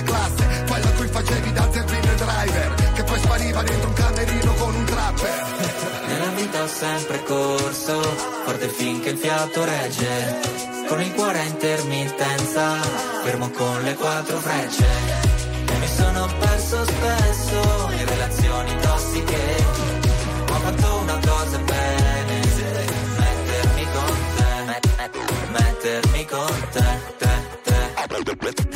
della 0.00 0.02
classe 0.02 0.64
Quella 0.66 0.86
a 0.86 0.92
cui 0.92 1.06
facevi 1.06 1.52
da 1.52 1.68
zerbino 1.72 2.12
e 2.12 2.14
driver 2.14 2.92
Che 2.94 3.04
poi 3.04 3.18
spariva 3.18 3.62
dentro 3.62 3.88
un 3.88 3.94
camerino 3.94 4.54
con 4.54 4.74
un 4.74 4.84
trapper 4.84 5.44
Nella 6.06 6.30
vita 6.34 6.62
ho 6.62 6.66
sempre 6.66 7.22
corso, 7.24 8.00
forte 8.44 8.68
finché 8.68 9.10
il 9.10 9.18
fiato 9.18 9.64
regge. 9.64 10.58
Con 10.88 11.00
il 11.00 11.12
cuore 11.12 11.38
a 11.38 11.44
intermittenza, 11.44 12.74
fermo 13.22 13.48
con 13.50 13.82
le 13.82 13.94
quattro 13.94 14.38
frecce. 14.38 14.86
E 15.66 15.78
mi 15.78 15.86
sono 15.86 16.26
perso 16.40 16.84
spesso 16.84 17.90
in 17.96 18.08
relazioni 18.08 18.76
tossiche. 18.80 19.64
Ho 20.50 20.54
fatto 20.54 20.96
una 20.96 21.18
cosa 21.24 21.58
bene, 21.58 22.40
mettermi 23.18 23.86
con 23.92 24.16
te, 24.36 24.64
met- 24.66 24.88
met- 24.96 25.50
mettermi 25.50 26.24
con 26.24 26.68
te, 26.72 26.84
te, 27.18 27.30
te. 27.62 27.78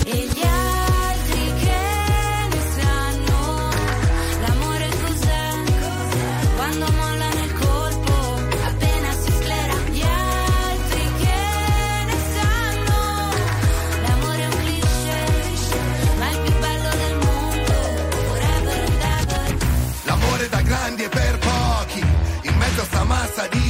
E 0.04 0.16
gli 0.16 0.40
altri 0.44 0.83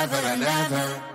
forever 0.00 0.26
and 0.28 0.42
ever. 0.42 1.08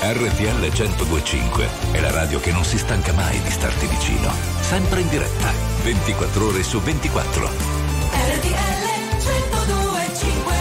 RTL 0.00 0.60
1025 0.60 1.68
è 1.92 2.00
la 2.00 2.10
radio 2.10 2.38
che 2.38 2.52
non 2.52 2.62
si 2.62 2.78
stanca 2.78 3.12
mai 3.14 3.40
di 3.40 3.50
starti 3.50 3.86
vicino. 3.86 4.30
Sempre 4.60 5.00
in 5.00 5.08
diretta, 5.08 5.50
24 5.82 6.46
ore 6.46 6.62
su 6.62 6.78
24. 6.80 7.48
RTL 8.12 8.82
1025 9.24 10.52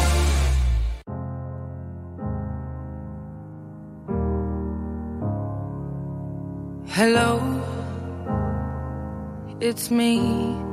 Hello, 6.95 7.41
it's 9.59 9.89
me. 9.89 10.72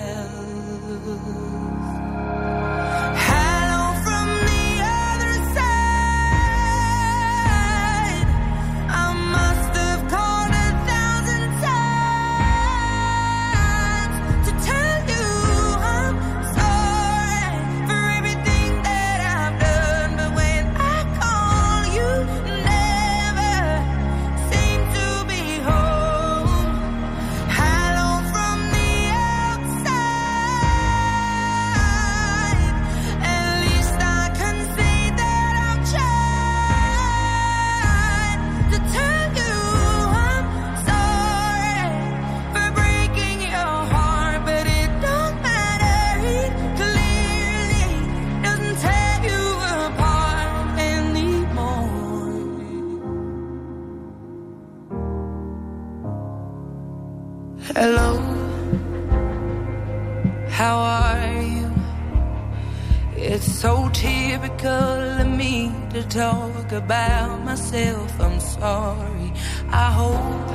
Myself. 67.71 68.19
I'm 68.19 68.39
sorry. 68.39 69.33
I 69.69 69.91
hope 69.91 70.47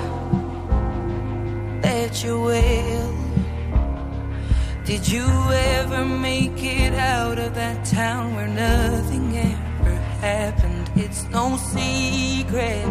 that 1.82 2.24
you 2.24 2.40
will. 2.40 3.14
Did 4.84 5.09
you 5.09 5.26
ever 5.26 6.05
make 6.05 6.62
it 6.62 6.93
out 6.94 7.38
of 7.38 7.55
that 7.55 7.84
town 7.84 8.34
where 8.36 8.48
nothing 8.48 9.36
ever 9.36 9.94
happened? 10.20 10.90
It's 10.94 11.24
no 11.30 11.56
secret 11.56 12.86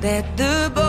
that 0.00 0.36
the 0.36 0.72
both 0.74 0.87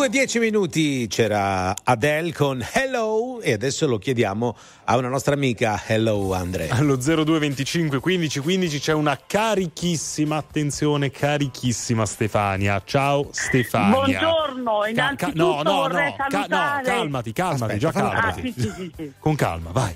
2.10 0.00 0.40
minuti 0.40 1.06
c'era 1.08 1.74
Adele 1.84 2.32
con 2.32 2.66
Hello 2.72 3.38
e 3.42 3.52
adesso 3.52 3.86
lo 3.86 3.98
chiediamo 3.98 4.56
a 4.84 4.96
una 4.96 5.08
nostra 5.08 5.34
amica 5.34 5.78
Hello 5.86 6.32
Andre. 6.32 6.70
Allo 6.70 6.96
0225 6.96 8.00
15 8.00 8.40
15 8.40 8.78
c'è 8.80 8.92
una 8.94 9.20
carichissima, 9.26 10.36
attenzione, 10.38 11.10
carichissima 11.10 12.06
Stefania. 12.06 12.80
Ciao 12.82 13.28
Stefania. 13.30 13.90
Buongiorno, 13.90 14.86
innanzitutto 14.86 15.44
no, 15.44 15.62
no, 15.62 15.72
vorrei 15.82 16.14
no, 16.16 16.26
ca- 16.28 16.46
no, 16.48 16.80
calmati, 16.82 17.32
calmati, 17.34 17.62
Aspetta, 17.74 17.76
già 17.76 17.88
Ah, 17.88 17.92
calmati. 17.92 18.40
sì, 18.40 18.60
sì, 18.62 18.72
sì, 18.74 18.92
sì, 18.96 19.12
Con 19.18 19.34
calma, 19.34 19.70
vai. 19.70 19.94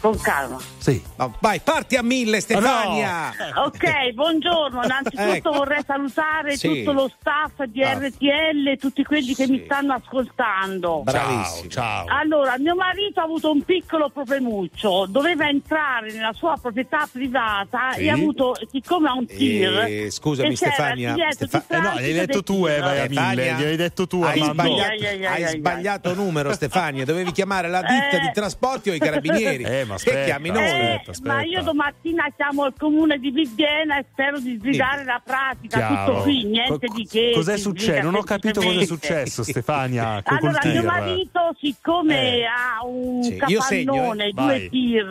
Con 0.00 0.18
calma. 0.20 0.58
Sì. 0.78 1.02
No, 1.16 1.34
vai, 1.40 1.60
parti 1.60 1.96
a 1.96 2.02
mille 2.02 2.40
Stefania! 2.40 3.32
Ok, 3.68 4.12
buongiorno. 4.12 4.82
Innanzitutto 4.84 5.22
Ecco. 5.32 5.50
vorrei 5.52 5.82
salutare 5.86 6.56
Sì. 6.56 6.68
tutto 6.68 6.92
lo 6.92 7.10
staff 7.20 7.62
di 7.64 7.82
Ah. 7.82 7.94
RTL 7.94 8.68
e 8.68 8.76
tutti 8.76 9.02
quelli 9.04 9.34
che 9.34 9.46
mi 9.48 9.62
stanno 9.64 9.94
ascoltando. 9.94 11.02
Bravissimo. 11.04 11.68
Ciao. 11.70 12.04
Allora, 12.08 12.56
mio 12.58 12.74
marito 12.74 13.20
ha 13.20 13.24
avuto 13.24 13.50
un 13.50 13.62
piccolo 13.62 14.08
problemuccio, 14.10 15.06
doveva 15.08 15.48
entrare 15.48 16.12
nella 16.12 16.32
sua 16.32 16.56
proprietà 16.60 17.08
privata 17.10 17.92
Sì. 17.94 18.02
e 18.02 18.10
ha 18.10 18.14
avuto, 18.14 18.54
siccome 18.70 19.08
ha 19.08 19.14
un 19.14 19.26
tir, 19.26 19.78
Eh, 19.86 20.10
scusami 20.10 20.50
che 20.50 20.54
c'era 20.56 20.72
Stefania, 20.72 21.08
il 21.08 21.14
biglietto 21.14 21.46
Stefa- 21.46 21.58
di 21.68 21.74
Eh 21.74 21.80
no, 21.80 21.90
gliel'hai 21.94 22.12
detto 22.26 22.42
tu, 22.42 22.66
Eva, 22.66 22.88
del 22.92 23.00
a 23.00 23.06
tir. 23.06 23.20
mille. 23.20 23.52
Gliel'hai 23.54 23.76
detto 23.76 24.06
tu, 24.06 24.22
hai 24.22 24.40
sbagliato, 24.42 24.90
Ai, 24.90 24.98
ai, 24.98 25.06
ai, 25.06 25.26
hai 25.26 25.34
ai, 25.34 25.44
ai. 25.44 25.58
sbagliato 25.58 26.14
numero 26.14 26.52
Stefania, 26.52 27.04
dovevi 27.04 27.32
chiamare 27.32 27.68
la 27.68 27.80
ditta 27.82 28.16
Eh. 28.16 28.20
di 28.20 28.30
trasporti 28.32 28.90
o 28.90 28.94
i 28.94 28.98
carabinieri. 28.98 29.64
Eh, 29.64 29.84
ma 29.88 29.96
che 29.96 30.10
aspetta. 30.10 30.24
chiami 30.24 30.50
noi? 30.50 30.62
Eh, 30.62 30.94
Aspetta, 31.06 31.32
ma 31.34 31.42
io 31.42 31.62
domattina 31.62 32.26
chiamo 32.36 32.66
il 32.66 32.74
comune 32.78 33.18
di 33.18 33.32
Bibbiena 33.32 33.98
e 33.98 34.04
spero 34.12 34.38
di 34.38 34.56
sbrigare 34.56 35.04
la 35.04 35.20
pratica. 35.24 35.78
Chiaro. 35.78 36.04
Tutto 36.12 36.22
qui, 36.22 36.44
niente 36.44 36.86
Co- 36.86 36.94
di 36.94 37.06
che. 37.06 37.32
Cos'è 37.34 37.56
successo? 37.56 38.02
Non 38.02 38.14
ho 38.14 38.22
capito 38.22 38.60
cos'è 38.60 38.84
semplicemente. 38.84 38.86
successo, 38.86 39.42
Stefania. 39.42 40.22
Allora, 40.28 40.58
mio 40.64 40.82
marito, 40.84 41.40
siccome 41.58 42.38
Eh. 42.38 42.44
ha 42.44 42.84
un 42.84 43.22
Sì, 43.22 43.38
segno, 43.38 43.92
capannone, 43.94 44.26
eh. 44.26 44.32
due 44.32 44.68
tir 44.68 45.06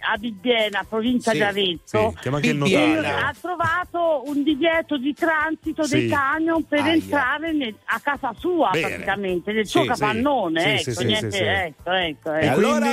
a 0.00 0.16
Bibbiena, 0.18 0.84
provincia 0.88 1.30
Sì, 1.30 1.36
di 1.38 1.42
Arezzo, 1.42 2.14
Sì, 2.20 2.74
ha 2.74 3.34
trovato 3.40 4.22
un 4.26 4.42
divieto 4.42 4.96
di 4.98 5.14
transito 5.14 5.84
Sì. 5.84 5.98
dei 6.00 6.08
camion 6.08 6.64
per 6.66 6.80
Aia. 6.82 6.92
entrare 6.92 7.52
nel- 7.52 7.74
a 7.84 8.00
casa 8.00 8.32
sua 8.38 8.70
Bene. 8.70 8.88
praticamente, 8.88 9.52
nel 9.52 9.64
Sì, 9.66 9.70
suo 9.72 9.84
capannone. 9.84 10.60
Sì, 10.60 10.68
ecco, 10.68 10.82
sì, 10.82 10.92
sì, 10.92 11.04
niente, 11.04 11.30
sì, 11.30 11.36
sì. 11.36 11.42
ecco, 11.44 11.90
ecco, 11.90 12.32
E 12.34 12.44
ecco. 12.46 12.54
allora? 12.54 12.86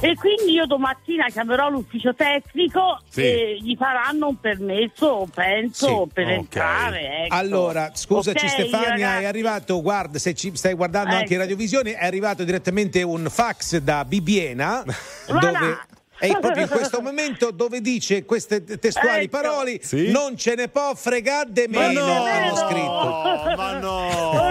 E 0.00 0.14
quindi 0.14 0.52
io 0.52 0.66
domattina 0.66 1.26
chiamerò 1.28 1.68
l'ufficio 1.70 2.14
tecnico 2.14 3.00
Sì. 3.08 3.22
e 3.22 3.56
gli 3.60 3.74
faranno 3.76 4.28
un 4.28 4.40
permesso, 4.40 5.26
penso, 5.32 5.86
Sì, 6.06 6.12
per 6.12 6.26
ok. 6.26 6.32
entrare. 6.32 7.24
ecco. 7.24 7.34
Allora, 7.34 7.90
scusaci 7.94 8.44
Ok, 8.44 8.50
Stefania, 8.50 8.88
ragazzi. 8.90 9.22
è 9.22 9.26
arrivato, 9.26 9.80
guarda, 9.82 10.18
se 10.18 10.34
ci 10.34 10.54
stai 10.54 10.74
guardando 10.74 11.10
anche 11.14 11.26
in 11.28 11.32
Ecco. 11.32 11.40
radiovisione, 11.40 11.94
è 11.94 12.04
arrivato 12.04 12.44
direttamente 12.44 13.02
un 13.02 13.26
fax 13.30 13.78
da 13.78 14.04
Bibbiena 14.04 14.84
Voilà. 15.28 15.40
dove 15.40 15.78
è 16.18 16.38
proprio 16.38 16.62
in 16.62 16.68
questo 16.68 17.00
momento 17.00 17.50
dove 17.50 17.80
dice 17.80 18.24
queste 18.24 18.64
testuali 18.64 19.24
Ecco. 19.24 19.38
parole 19.40 19.78
Sì? 19.82 20.10
non 20.10 20.36
ce 20.36 20.54
ne 20.54 20.68
può 20.68 20.94
fregare 20.94 21.48
de 21.50 21.66
Ma 21.68 21.86
meno 21.88 22.06
no, 22.06 22.24
hanno 22.24 22.56
scritto 22.56 23.54
ma 23.56 23.78
no. 23.78 24.04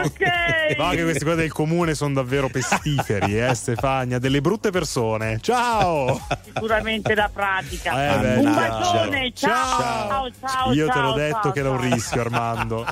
Ok. 0.06 0.78
No, 0.78 0.90
che 0.90 1.04
queste 1.04 1.24
cose 1.26 1.36
del 1.38 1.52
comune 1.52 1.94
sono 1.96 2.14
davvero 2.14 2.50
pestiferi, 2.50 3.40
eh, 3.40 3.54
Stefania. 3.54 4.20
Delle 4.20 4.42
brutte 4.42 4.72
persone. 4.72 5.40
Ciao. 5.42 6.20
Sicuramente 6.44 7.14
la 7.16 7.30
pratica. 7.32 8.16
Eh, 8.16 8.20
beh, 8.20 8.36
un 8.38 8.54
bacione, 8.54 9.32
ciao, 9.34 9.80
ciao, 9.80 10.30
ciao. 10.40 10.74
Io 10.74 10.88
te 10.88 11.00
l'ho 11.00 11.08
ciao, 11.10 11.14
detto 11.14 11.40
ciao, 11.44 11.52
che 11.52 11.60
era 11.60 11.70
un 11.70 11.82
ciao. 11.82 11.94
rischio, 11.94 12.22
Armando. 12.22 12.86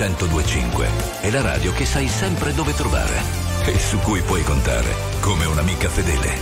1025 0.00 0.88
è 1.20 1.28
la 1.28 1.42
radio 1.42 1.74
che 1.74 1.84
sai 1.84 2.08
sempre 2.08 2.54
dove 2.54 2.72
trovare 2.72 3.20
e 3.66 3.78
su 3.78 3.98
cui 3.98 4.22
puoi 4.22 4.42
contare 4.42 4.94
come 5.20 5.44
un'amica 5.44 5.90
fedele. 5.90 6.38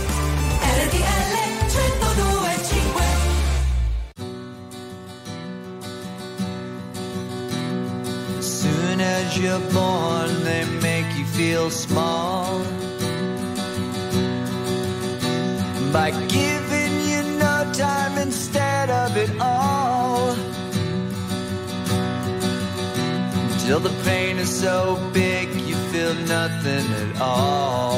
RTL 0.61 1.35
1025 1.67 3.03
Soon 8.39 9.01
as 9.01 9.37
you're 9.37 9.59
born, 9.73 10.43
they 10.45 10.63
make 10.79 11.13
you 11.17 11.25
feel 11.25 11.69
small 11.69 12.08
so 24.59 24.99
big, 25.13 25.47
you 25.61 25.75
feel 25.89 26.13
nothing 26.27 26.85
at 26.93 27.21
all. 27.21 27.88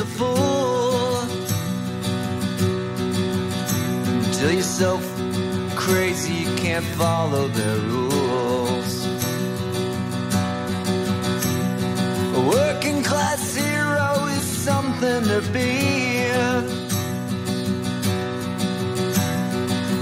A 0.00 0.04
fool. 0.04 1.22
Until 4.26 4.52
you're 4.52 4.62
so 4.62 5.00
crazy 5.74 6.34
you 6.34 6.54
can't 6.56 6.84
follow 6.84 7.48
their 7.48 7.78
rules. 7.92 9.06
A 12.36 12.40
working 12.56 13.02
class 13.02 13.56
hero 13.56 14.26
is 14.36 14.42
something 14.42 15.24
to 15.24 15.40
be. 15.52 16.20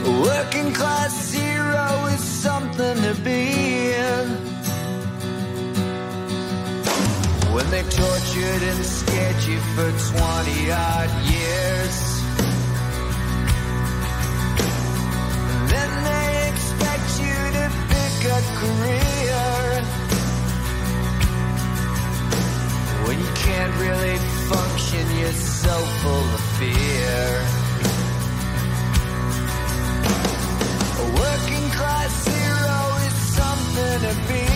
A 0.05 0.13
working 0.29 0.73
class 0.75 1.33
hero 1.33 2.07
is 2.15 2.21
something 2.23 2.97
to 3.03 3.15
be. 3.23 3.56
They 7.77 7.83
tortured 7.91 8.63
and 8.71 8.85
scared 8.87 9.43
you 9.45 9.59
for 9.75 9.91
20 10.17 10.73
odd 10.73 11.11
years. 11.29 11.97
And 15.53 15.69
Then 15.75 15.91
they 16.09 16.29
expect 16.53 17.09
you 17.25 17.39
to 17.59 17.65
pick 17.93 18.17
a 18.37 18.41
career. 18.61 19.45
When 23.07 23.17
you 23.25 23.33
can't 23.45 23.75
really 23.85 24.17
function, 24.53 25.05
you're 25.19 25.41
so 25.61 25.77
full 26.01 26.29
of 26.39 26.43
fear. 26.59 27.25
A 31.03 31.07
working 31.23 31.67
class 31.79 32.15
hero 32.33 32.81
is 33.07 33.17
something 33.39 33.97
to 34.07 34.15
be. 34.33 34.56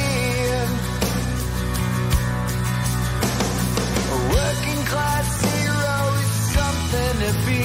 Class 4.90 5.30
hero 5.46 5.98
is 6.22 6.32
something 6.56 7.14
to 7.22 7.30
be. 7.46 7.62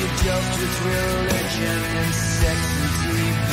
You 0.00 0.06
doped 0.24 0.54
with 0.60 0.76
religion 0.88 1.80
and 2.00 2.12
sex 2.14 2.60
and 2.80 2.92
TV. 3.02 3.52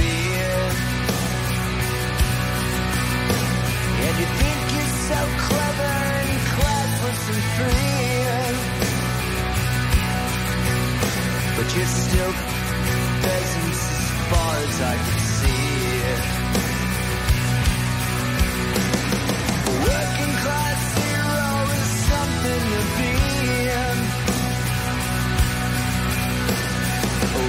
And 4.06 4.16
you 4.22 4.30
think 4.40 4.60
you're 4.76 4.96
so 5.12 5.22
clever 5.48 5.94
and 6.20 6.40
classless 6.54 7.24
and 7.34 7.44
free. 7.56 8.12
But 11.58 11.68
you're 11.76 11.94
still 12.04 12.34
peasants 13.26 13.82
as 14.00 14.10
far 14.30 14.54
as 14.68 14.76
I 14.82 14.96
can 14.96 15.20
see. 15.20 15.31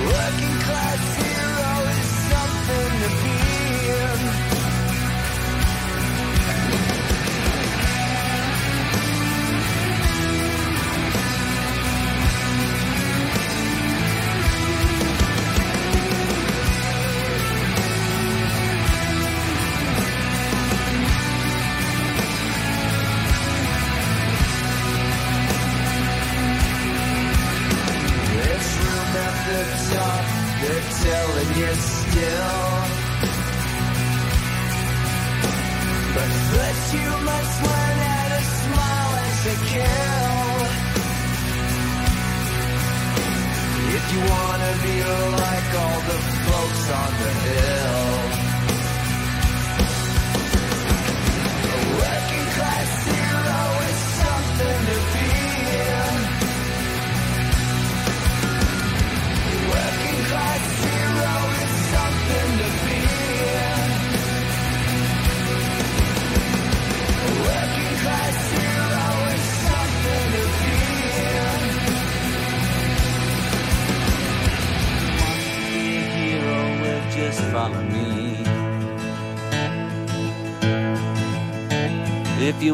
Working 0.05 0.59
class 0.67 1.03
hero 1.23 1.73
is 1.95 2.09
something 2.31 2.93
to 3.03 3.23
be. 3.23 3.42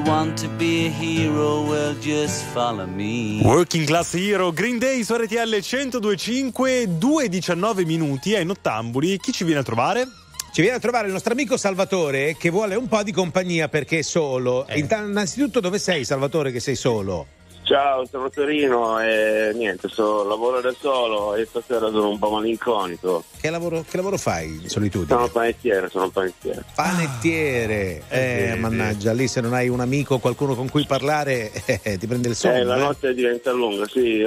Hero, 0.09 1.65
well, 1.67 1.95
just 2.01 2.43
follow 2.55 2.87
me. 2.87 3.41
Working 3.43 3.85
Class 3.85 4.15
Hero, 4.15 4.53
Green 4.53 4.79
Day 4.79 5.05
su 5.05 5.15
RTL 5.15 5.61
1025, 5.61 6.87
2.19 6.99 7.85
minuti 7.85 8.35
ai 8.35 8.47
Nottambuli. 8.47 9.19
Chi 9.19 9.33
ci 9.33 9.45
viene 9.45 9.61
a 9.61 9.63
trovare? 9.63 10.09
Ci 10.51 10.63
viene 10.63 10.77
a 10.77 10.81
trovare 10.81 11.09
il 11.09 11.13
nostro 11.13 11.35
amico 11.35 11.59
Salvatore 11.59 12.37
che 12.39 12.49
vuole 12.49 12.75
un 12.75 12.89
po' 12.89 13.03
di 13.03 13.13
compagnia 13.13 13.69
perché 13.69 13.99
è 13.99 14.03
solo. 14.03 14.67
Inta- 14.75 15.03
Innanzitutto 15.03 15.61
dove 15.61 15.79
sei 15.79 16.07
Salvatore 16.07 16.53
che 16.53 16.61
sei 16.61 16.75
solo? 16.75 17.27
Ciao, 17.69 18.07
sono 18.07 18.31
Torino 18.31 18.99
e 18.99 19.53
niente, 19.55 19.91
so, 19.91 20.25
lavoro 20.25 20.63
da 20.63 20.73
solo 20.81 21.35
e 21.35 21.45
stasera 21.45 21.91
sono 21.91 22.09
un 22.09 22.19
po' 22.19 22.31
malinconico. 22.31 23.25
Che 23.39 23.51
lavoro, 23.51 23.85
che 23.87 23.99
lavoro 23.99 24.17
fai 24.17 24.61
in 24.63 24.71
solitudine? 24.71 25.15
Sono 25.15 25.29
panettiere, 25.29 25.91
sono 25.91 26.09
panettiere. 26.09 26.65
Panettiere. 26.75 28.05
Eh, 28.09 28.53
sì, 28.55 28.59
mannaggia, 28.59 29.13
lì 29.13 29.29
se 29.29 29.43
non 29.43 29.53
hai 29.53 29.69
un 29.69 29.81
amico, 29.81 30.19
qualcuno 30.19 30.55
con 30.55 30.71
cui 30.71 30.87
parlare, 30.87 31.53
eh, 31.83 31.99
ti 31.99 32.07
prende 32.07 32.29
il 32.29 32.37
sonno. 32.37 32.55
Eh, 32.55 32.65
la 32.65 32.77
eh. 32.77 32.81
notte 32.81 33.13
diventa 33.13 33.53
lunga, 33.53 33.87
sì. 33.87 34.25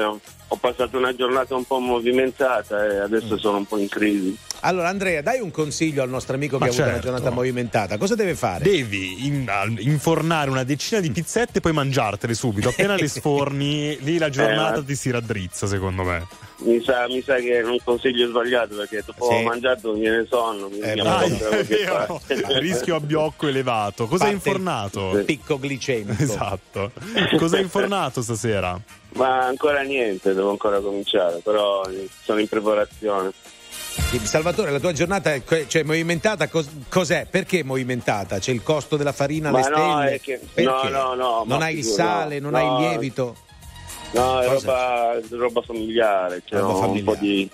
Ho 0.54 0.56
ho 0.56 0.58
passato 0.58 0.98
una 0.98 1.16
giornata 1.16 1.56
un 1.56 1.64
po' 1.64 1.80
movimentata 1.80 2.86
e 2.86 2.98
adesso 2.98 3.38
sono 3.38 3.58
un 3.60 3.66
po' 3.66 3.78
in 3.78 3.88
crisi. 3.88 4.36
Allora, 4.64 4.90
Andrea, 4.90 5.22
dai 5.22 5.40
un 5.40 5.50
consiglio 5.50 6.04
al 6.04 6.10
nostro 6.10 6.36
amico 6.36 6.58
che 6.58 6.66
Ma 6.66 6.66
ha 6.66 6.68
avuto 6.68 6.84
una 6.84 6.92
certo. 6.94 7.08
giornata 7.10 7.34
movimentata. 7.34 7.98
Cosa 7.98 8.16
deve 8.16 8.36
fare? 8.36 8.62
Devi 8.66 9.26
in- 9.26 9.50
infornare 9.80 10.50
una 10.50 10.64
decina 10.66 11.00
di 11.00 11.10
pizzette 11.10 11.60
e 11.60 11.62
poi 11.62 11.72
mangiartele 11.72 12.34
subito. 12.34 12.68
Appena 12.68 12.96
le 12.98 13.08
sforni, 13.10 13.98
lì 14.02 14.18
la 14.18 14.30
giornata 14.30 14.80
Eh. 14.82 14.86
ti 14.86 14.96
si 14.96 15.10
raddrizza, 15.10 15.68
secondo 15.68 16.04
me. 16.04 16.28
Mi 16.64 16.84
sa, 16.84 17.08
mi 17.08 17.22
sa 17.24 17.36
che 17.38 17.60
è 17.60 17.64
un 17.64 17.78
consiglio 17.84 18.28
sbagliato 18.28 18.76
perché 18.76 19.02
dopo 19.06 19.26
Sì. 19.26 19.32
aver 19.34 19.46
mangiato 19.46 19.94
mi 19.94 20.02
viene 20.02 20.26
sonno. 20.30 20.68
Mi 20.68 20.80
Eh, 20.80 20.96
mi 20.96 21.02
dai, 21.02 21.32
è. 21.38 22.60
Rischio 22.60 22.96
abbiocco 22.96 23.48
elevato. 23.48 24.06
Cosa 24.06 24.26
hai 24.26 24.32
Parte 24.34 24.50
infornato? 24.50 25.24
Picco 25.26 25.58
glicemico. 25.58 26.22
Esatto. 26.22 26.92
Cosa 27.38 27.56
hai 27.56 27.62
infornato 27.64 28.22
stasera? 28.22 28.80
Ma 29.14 29.46
ancora 29.46 29.82
niente, 29.82 30.34
devo 30.34 30.52
ancora 30.52 30.80
cominciare, 30.80 31.40
però 31.44 31.84
sono 32.24 32.40
in 32.40 32.48
preparazione. 32.48 33.32
Salvatore, 34.24 34.72
la 34.72 34.80
tua 34.80 34.94
giornata 34.94 35.34
è 35.34 35.42
cioè, 35.68 35.84
movimentata, 35.84 36.48
cos- 36.48 36.70
cos'è? 36.88 37.28
Perché 37.30 37.64
movimentata? 37.64 38.40
C'è 38.40 38.52
il 38.52 38.64
costo 38.64 38.96
della 38.96 39.12
farina, 39.12 39.52
Ma 39.52 39.60
le 39.60 39.70
no, 39.70 39.76
stelle? 39.76 40.14
è 40.16 40.22
che- 40.22 40.40
no, 40.64 40.84
no, 40.88 41.14
no, 41.14 41.44
Non 41.46 41.58
ma 41.60 41.66
hai 41.66 41.78
il 41.80 41.84
sale, 41.84 42.40
no. 42.40 42.50
non 42.50 42.56
hai 42.60 42.66
il 42.66 42.72
No. 42.72 42.80
lievito. 42.80 43.36
No, 44.14 44.40
è 44.42 44.48
roba, 44.48 45.20
roba 45.30 45.62
familiare, 45.62 46.42
c'è 46.46 46.58
Roba 46.58 46.74
un 46.74 46.80
familiare. 46.80 47.04
po' 47.04 47.16
di. 47.24 47.50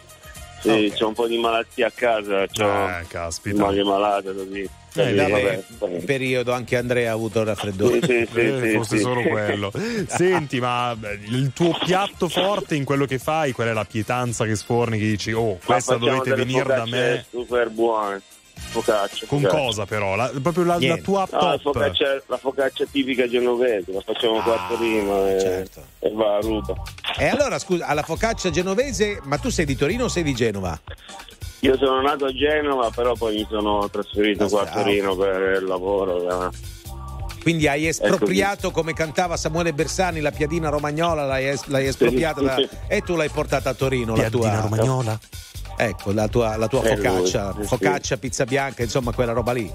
Sì, 0.62 0.70
Ok. 0.70 0.94
c'è 0.96 1.04
un 1.04 1.14
po' 1.14 1.28
di 1.28 1.38
malattia 1.38 1.88
a 1.88 1.92
casa, 1.94 2.46
c'ho 2.48 2.88
Eh, 2.88 3.06
caspita. 3.08 3.64
moglie 3.64 3.84
malata 3.84 4.32
così. 4.32 4.68
Eh, 4.98 5.16
vabbè. 5.16 5.64
vabbè, 5.80 6.04
periodo 6.04 6.52
anche 6.54 6.78
Andrea 6.78 7.12
ha 7.12 7.14
avuto 7.14 7.40
il 7.42 7.46
raffreddore. 7.48 8.00
Sì, 8.02 8.06
sì, 8.06 8.28
sì, 8.32 8.40
Eh, 8.40 8.60
sì, 8.62 8.76
fosse 8.78 8.98
sì. 8.98 9.04
solo 9.04 9.22
quello. 9.24 9.72
Senti, 10.08 10.60
ma 10.60 10.96
il 11.30 11.52
tuo 11.54 11.78
piatto 11.84 12.28
forte 12.30 12.76
in 12.76 12.84
quello 12.84 13.06
che 13.06 13.18
fai, 13.20 13.52
qual 13.52 13.68
è 13.70 13.74
la 13.74 13.86
pietanza 13.86 14.46
che 14.46 14.56
sforni? 14.56 14.98
Che 15.00 15.06
dici, 15.06 15.32
oh, 15.32 15.58
questa 15.64 15.98
dovete 15.98 16.34
venire 16.34 16.64
da 16.66 16.86
me. 16.86 17.26
super 17.30 17.70
buone. 17.70 18.22
Focaccia. 18.60 19.28
Con 19.28 19.42
focaccia. 19.42 19.58
cosa 19.64 19.86
però? 19.86 20.16
La- 20.16 20.32
proprio 20.42 20.64
la, 20.64 20.78
la 20.80 20.98
tua 20.98 21.28
No, 21.32 21.38
la 21.42 21.52
top. 21.58 21.62
focaccia, 21.62 22.22
la 22.26 22.38
focaccia 22.38 22.86
tipica 22.92 23.28
genovese, 23.30 23.92
la 23.94 24.02
facciamo 24.02 24.42
qua 24.42 24.56
a 24.56 24.68
Torino 24.68 25.28
e, 25.28 25.40
certo. 25.40 25.84
e 26.00 26.12
va 26.12 26.38
a 26.38 26.40
ruba. 26.40 26.74
E 27.20 27.28
allora, 27.28 27.60
scusa, 27.60 27.86
alla 27.86 28.02
focaccia 28.02 28.50
genovese, 28.50 29.20
ma 29.26 29.38
tu 29.38 29.50
sei 29.50 29.66
di 29.66 29.76
Torino 29.76 30.06
o 30.06 30.08
sei 30.08 30.24
di 30.24 30.34
Genova? 30.34 30.78
Io 31.62 31.76
sono 31.78 32.02
nato 32.02 32.26
a 32.26 32.32
Genova, 32.34 32.90
però 32.92 33.14
poi 33.16 33.36
mi 33.36 33.48
sono 33.50 33.90
trasferito 33.90 34.48
qua 34.48 34.62
a 34.62 34.72
Ah, 34.72 34.82
Torino 34.84 35.16
per 35.16 35.60
il 35.62 35.68
lavoro. 35.68 36.48
eh. 36.48 36.76
Quindi 37.42 37.68
hai 37.68 37.88
espropriato, 37.88 38.72
come 38.72 38.94
cantava 38.94 39.38
Samuele 39.38 39.74
Bersani, 39.74 40.20
la 40.20 40.32
piadina 40.32 40.70
romagnola, 40.70 41.26
l'hai, 41.26 41.48
es- 41.48 41.66
l'hai 41.68 41.88
espropriata 41.88 42.42
da- 42.42 42.62
e 42.88 43.02
tu 43.02 43.16
l'hai 43.16 43.30
portata 43.30 43.70
a 43.70 43.74
Torino. 43.74 44.16
La 44.16 44.24
Piadina 44.30 44.50
tua, 44.52 44.62
romagnola? 44.62 45.20
Ecco, 45.78 46.12
la 46.12 46.28
tua, 46.28 46.58
la 46.58 46.68
tua 46.68 46.82
focaccia, 46.82 47.52
lui, 47.56 47.62
sì, 47.64 47.68
focaccia, 47.70 48.18
pizza 48.18 48.46
bianca, 48.46 48.84
insomma, 48.84 49.14
quella 49.14 49.32
roba 49.32 49.54
lì. 49.54 49.72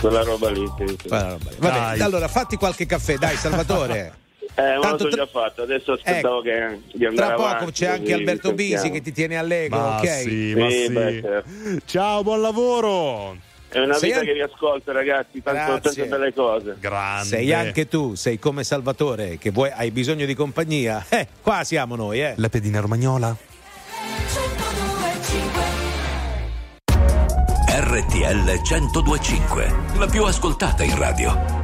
Quella 0.00 0.22
roba 0.24 0.50
lì, 0.50 0.66
sì, 0.76 0.86
sì. 1.02 1.08
Roba 1.08 1.36
lì. 1.50 1.56
Vabbè, 1.58 1.78
Dai. 1.78 2.00
allora 2.00 2.28
fatti 2.28 2.56
qualche 2.56 2.84
caffè, 2.86 3.16
dai, 3.16 3.36
Salvatore. 3.36 4.14
Eh, 4.56 4.78
ma 4.78 4.94
tra- 4.94 5.08
già 5.08 5.26
fatto, 5.26 5.62
adesso 5.62 5.92
aspettavo 5.92 6.40
che, 6.40 6.80
di 6.92 7.04
andare 7.06 7.26
Tra 7.28 7.36
poco 7.36 7.48
avanti, 7.48 7.72
c'è 7.72 7.86
anche 7.88 8.12
Alberto 8.12 8.52
Bisi 8.52 8.90
che 8.90 9.00
ti 9.00 9.10
tiene 9.12 9.36
allegro, 9.36 9.76
Ma 9.78 9.98
ok? 9.98 10.06
sì, 10.08 10.54
ma 10.56 10.70
Sì, 10.70 10.76
sì. 10.86 10.92
beh, 10.92 11.20
certo. 11.22 11.50
Ciao, 11.86 12.22
buon 12.22 12.40
lavoro. 12.40 13.36
È 13.68 13.80
una 13.80 13.94
Sei 13.94 14.10
vita 14.10 14.20
an- 14.20 14.26
che 14.26 14.32
vi 14.34 14.40
ascolto, 14.42 14.92
ragazzi, 14.92 15.42
tanto, 15.42 15.80
tante 15.80 16.04
belle 16.06 16.32
cose. 16.32 16.76
Grande. 16.78 17.24
Sei 17.26 17.52
anche 17.52 17.88
tu, 17.88 18.14
sei 18.14 18.38
come 18.38 18.62
Salvatore, 18.62 19.36
che 19.38 19.50
vuoi, 19.50 19.70
hai 19.74 19.90
bisogno 19.90 20.24
di 20.26 20.34
compagnia. 20.34 21.04
Eh, 21.08 21.26
qua 21.42 21.64
siamo 21.64 21.96
noi, 21.96 22.22
eh. 22.22 22.34
La 22.36 22.48
pedina 22.48 22.78
romagnola? 22.78 23.36
RTL 27.66 28.60
1025, 28.62 29.74
la 29.98 30.06
più 30.06 30.22
ascoltata 30.24 30.84
in 30.84 30.96
radio. 30.96 31.63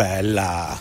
bella. 0.00 0.80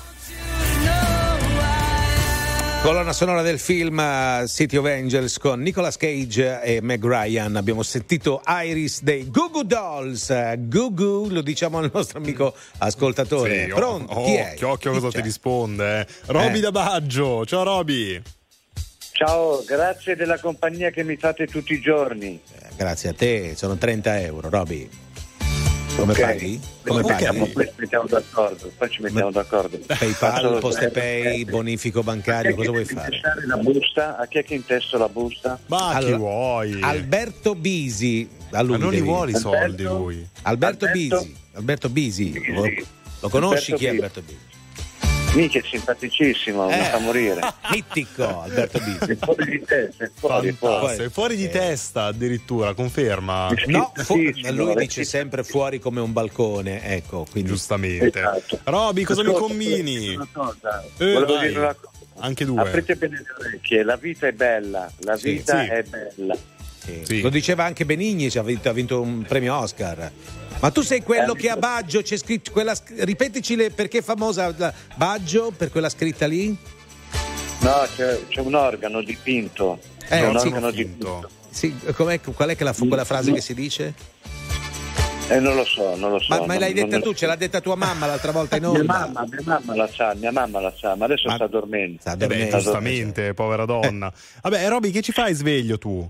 Colonna 2.82 3.12
sonora 3.12 3.42
del 3.42 3.60
film 3.60 4.00
eh, 4.00 4.46
City 4.48 4.78
of 4.78 4.86
Angels 4.86 5.38
con 5.38 5.60
Nicolas 5.60 5.98
Cage 5.98 6.62
e 6.62 6.80
Meg 6.80 7.06
Ryan. 7.06 7.58
Abbiamo 7.58 7.84
sentito 7.84 8.42
Iris 8.48 9.02
dei 9.04 9.30
Goo 9.30 9.50
Goo 9.50 9.64
Dolls. 9.64 10.34
Goo 10.60 10.94
Goo, 10.94 11.28
lo 11.28 11.42
diciamo 11.42 11.80
al 11.80 11.92
nostro 11.94 12.20
amico 12.20 12.56
ascoltatore. 12.78 13.66
Sì, 13.66 13.74
Pronto? 13.74 14.14
Oh, 14.14 14.40
occhio, 14.40 14.70
occhio 14.70 14.92
cosa 14.94 15.10
ti 15.10 15.22
risponde. 15.22 16.00
Eh? 16.00 16.08
Roby 16.28 16.60
eh. 16.60 16.62
da 16.62 16.72
Baggio. 16.72 17.46
Ciao 17.46 17.64
Roby. 17.64 18.22
Ciao, 19.12 19.62
grazie 19.66 20.16
della 20.16 20.40
compagnia 20.40 20.92
che 20.92 21.04
mi 21.04 21.18
fate 21.18 21.46
tutti 21.46 21.74
i 21.74 21.82
giorni. 21.82 22.40
Eh, 22.54 22.68
grazie 22.78 23.10
a 23.10 23.14
te, 23.14 23.54
sono 23.58 23.76
30 23.76 24.22
euro, 24.22 24.50
Roby. 24.50 25.09
Come 26.00 26.12
Ok. 26.14 26.20
paghi? 26.22 26.60
Come 26.84 27.02
Poi 27.02 27.12
paghi? 27.12 27.52
Poi 27.52 27.66
ci 27.66 27.74
mettiamo 27.78 28.06
d'accordo. 28.08 28.72
Poi 28.78 28.90
ci 28.90 29.02
mettiamo 29.02 29.32
d'accordo. 29.32 29.78
PayPal, 29.86 30.14
Faccio- 30.14 30.58
Postepay, 30.60 31.46
bonifico 31.46 32.04
bancario, 32.04 32.56
cosa 32.56 32.72
vuoi 32.72 32.86
fare? 32.86 33.20
La 33.46 33.58
busta, 33.58 34.18
a 34.18 34.26
chi 34.28 34.38
è 34.40 34.44
che 34.44 34.56
intesto 34.56 34.98
la 34.98 35.10
busta? 35.10 35.60
Ma 35.68 35.90
chi 36.00 36.06
Allora, 36.06 36.18
vuoi? 36.18 36.82
Alberto 36.82 37.56
Bisi, 37.56 38.28
Ma 38.52 38.62
non 38.62 38.80
li 38.80 38.98
devi- 38.98 39.02
vuole 39.02 39.32
i 39.32 39.36
soldi 39.36 39.58
Alberto? 39.84 39.98
lui. 39.98 40.28
Alberto, 40.44 40.86
Alberto? 40.86 41.18
Bisi, 41.18 41.36
Alberto 41.54 41.90
Bisi, 41.90 42.54
lo, 42.54 42.64
lo 43.20 43.30
conosci 43.30 43.72
Alberto 43.72 43.76
chi 43.76 43.86
è 43.86 43.90
Bisi. 43.92 44.02
Alberto 44.04 44.22
Bisi? 44.22 44.38
Mica 45.36 45.60
è 45.60 45.64
simpaticissimo, 45.64 46.66
mi 46.66 46.74
Eh. 46.74 46.84
fa 46.84 46.98
morire. 47.00 47.40
Mitico 47.72 48.42
Alberto 48.42 48.80
Bisi. 48.80 49.16
Fuori 49.22 49.46
di 49.52 49.64
testa, 49.64 50.04
è 50.06 50.12
fuori, 50.14 50.52
fuori. 50.54 50.98
è 51.04 51.10
fuori 51.10 51.36
di 51.36 51.50
testa 51.50 52.06
addirittura, 52.06 52.74
conferma. 52.74 53.50
No, 53.68 53.92
fu- 53.96 54.16
Sì, 54.16 54.52
lui 54.52 54.74
dice 54.76 55.04
sì. 55.04 55.10
sempre 55.10 55.44
fuori 55.44 55.80
come 55.80 56.00
un 56.02 56.12
balcone, 56.14 56.84
ecco, 56.84 57.26
quindi 57.30 57.52
Giustamente. 57.52 58.20
Esatto. 58.20 58.60
Roby, 58.64 59.04
cosa 59.04 59.24
mi 59.24 59.34
combini? 59.34 60.16
una 60.16 60.28
cosa, 60.32 60.84
Eh, 60.98 61.14
Volevo 61.14 61.34
vai. 61.36 61.48
dire 61.48 61.60
una 61.60 61.76
cosa. 61.80 61.88
Anche 62.22 62.44
due. 62.46 62.62
Aprite 62.62 62.96
bene 62.96 63.18
le 63.18 63.46
orecchie, 63.46 63.84
la 63.84 63.96
vita 63.96 64.28
è 64.28 64.32
bella, 64.34 64.92
la 65.02 65.16
Sì, 65.16 65.32
vita 65.34 65.62
sì. 65.64 65.70
è 65.70 65.84
bella. 65.84 66.36
Sì. 66.84 67.02
Sì. 67.06 67.22
Lo 67.22 67.30
diceva 67.30 67.64
anche 67.66 67.86
Benigni, 67.86 68.32
ci 68.32 68.40
ha 68.40 68.44
vinto, 68.44 68.68
ha 68.68 68.74
vinto 68.74 69.00
un 69.00 69.22
premio 69.28 69.56
Oscar. 69.58 70.12
Ma 70.60 70.72
tu 70.72 70.82
sei 70.82 71.02
quello 71.04 71.34
Eh, 71.36 71.38
che 71.38 71.50
a 71.50 71.56
Baggio 71.58 72.02
c'è 72.02 72.18
scritto 72.18 72.52
quella 72.52 72.76
ripetici 72.98 73.56
le, 73.56 73.70
perché 73.72 74.00
è 74.00 74.02
famosa 74.02 74.54
la- 74.58 74.74
Baggio 74.96 75.52
per 75.56 75.72
quella 75.72 75.88
scritta 75.90 76.28
lì? 76.28 76.48
No, 77.62 77.88
c'è, 77.96 78.20
c'è 78.28 78.42
un 78.42 78.56
organo 78.56 79.02
dipinto. 79.02 79.80
Eh, 80.10 80.26
un 80.26 80.38
sì. 80.40 80.48
organo 80.48 80.72
dipinto. 80.72 81.30
Sì, 81.50 81.74
com'è- 81.96 82.20
qual 82.22 82.50
è 82.50 82.56
che 82.58 82.64
la, 82.64 82.74
quella 82.78 83.06
frase 83.06 83.32
che 83.32 83.42
si 83.42 83.54
dice? 83.54 83.94
Eh, 85.30 85.40
non 85.40 85.56
lo 85.56 85.64
so, 85.64 85.96
non 85.96 86.12
lo 86.12 86.20
so. 86.20 86.26
Ma, 86.30 86.40
ma 86.40 86.46
non- 86.48 86.58
l'hai 86.60 86.74
detta 86.74 86.88
non- 86.98 87.02
tu, 87.04 87.14
ce 87.14 87.26
l'ha 87.26 87.36
detta 87.36 87.62
tua 87.62 87.76
mamma 87.76 88.08
l'altra 88.08 88.32
volta 88.32 88.56
in 88.58 88.64
Mia 88.64 88.72
onda. 88.80 88.84
mamma, 88.94 89.26
mia 89.30 89.42
mamma 89.44 89.76
la 89.76 89.88
sa, 89.88 90.14
mia 90.16 90.32
mamma 90.32 90.60
la 90.60 90.74
sa, 90.78 90.96
ma 90.96 91.06
adesso 91.06 91.28
Ma- 91.28 91.36
sta 91.36 91.48
dormendo. 91.48 91.98
Sta 92.02 92.14
Eh 92.14 92.18
beh, 92.18 92.28
dormendo. 92.28 92.58
giustamente, 92.58 93.34
povera 93.34 93.66
donna. 93.66 94.12
Vabbè, 94.42 94.68
Roby, 94.68 94.92
che 94.92 95.02
ci 95.02 95.12
fai 95.12 95.34
sveglio 95.36 95.78
tu? 95.78 96.10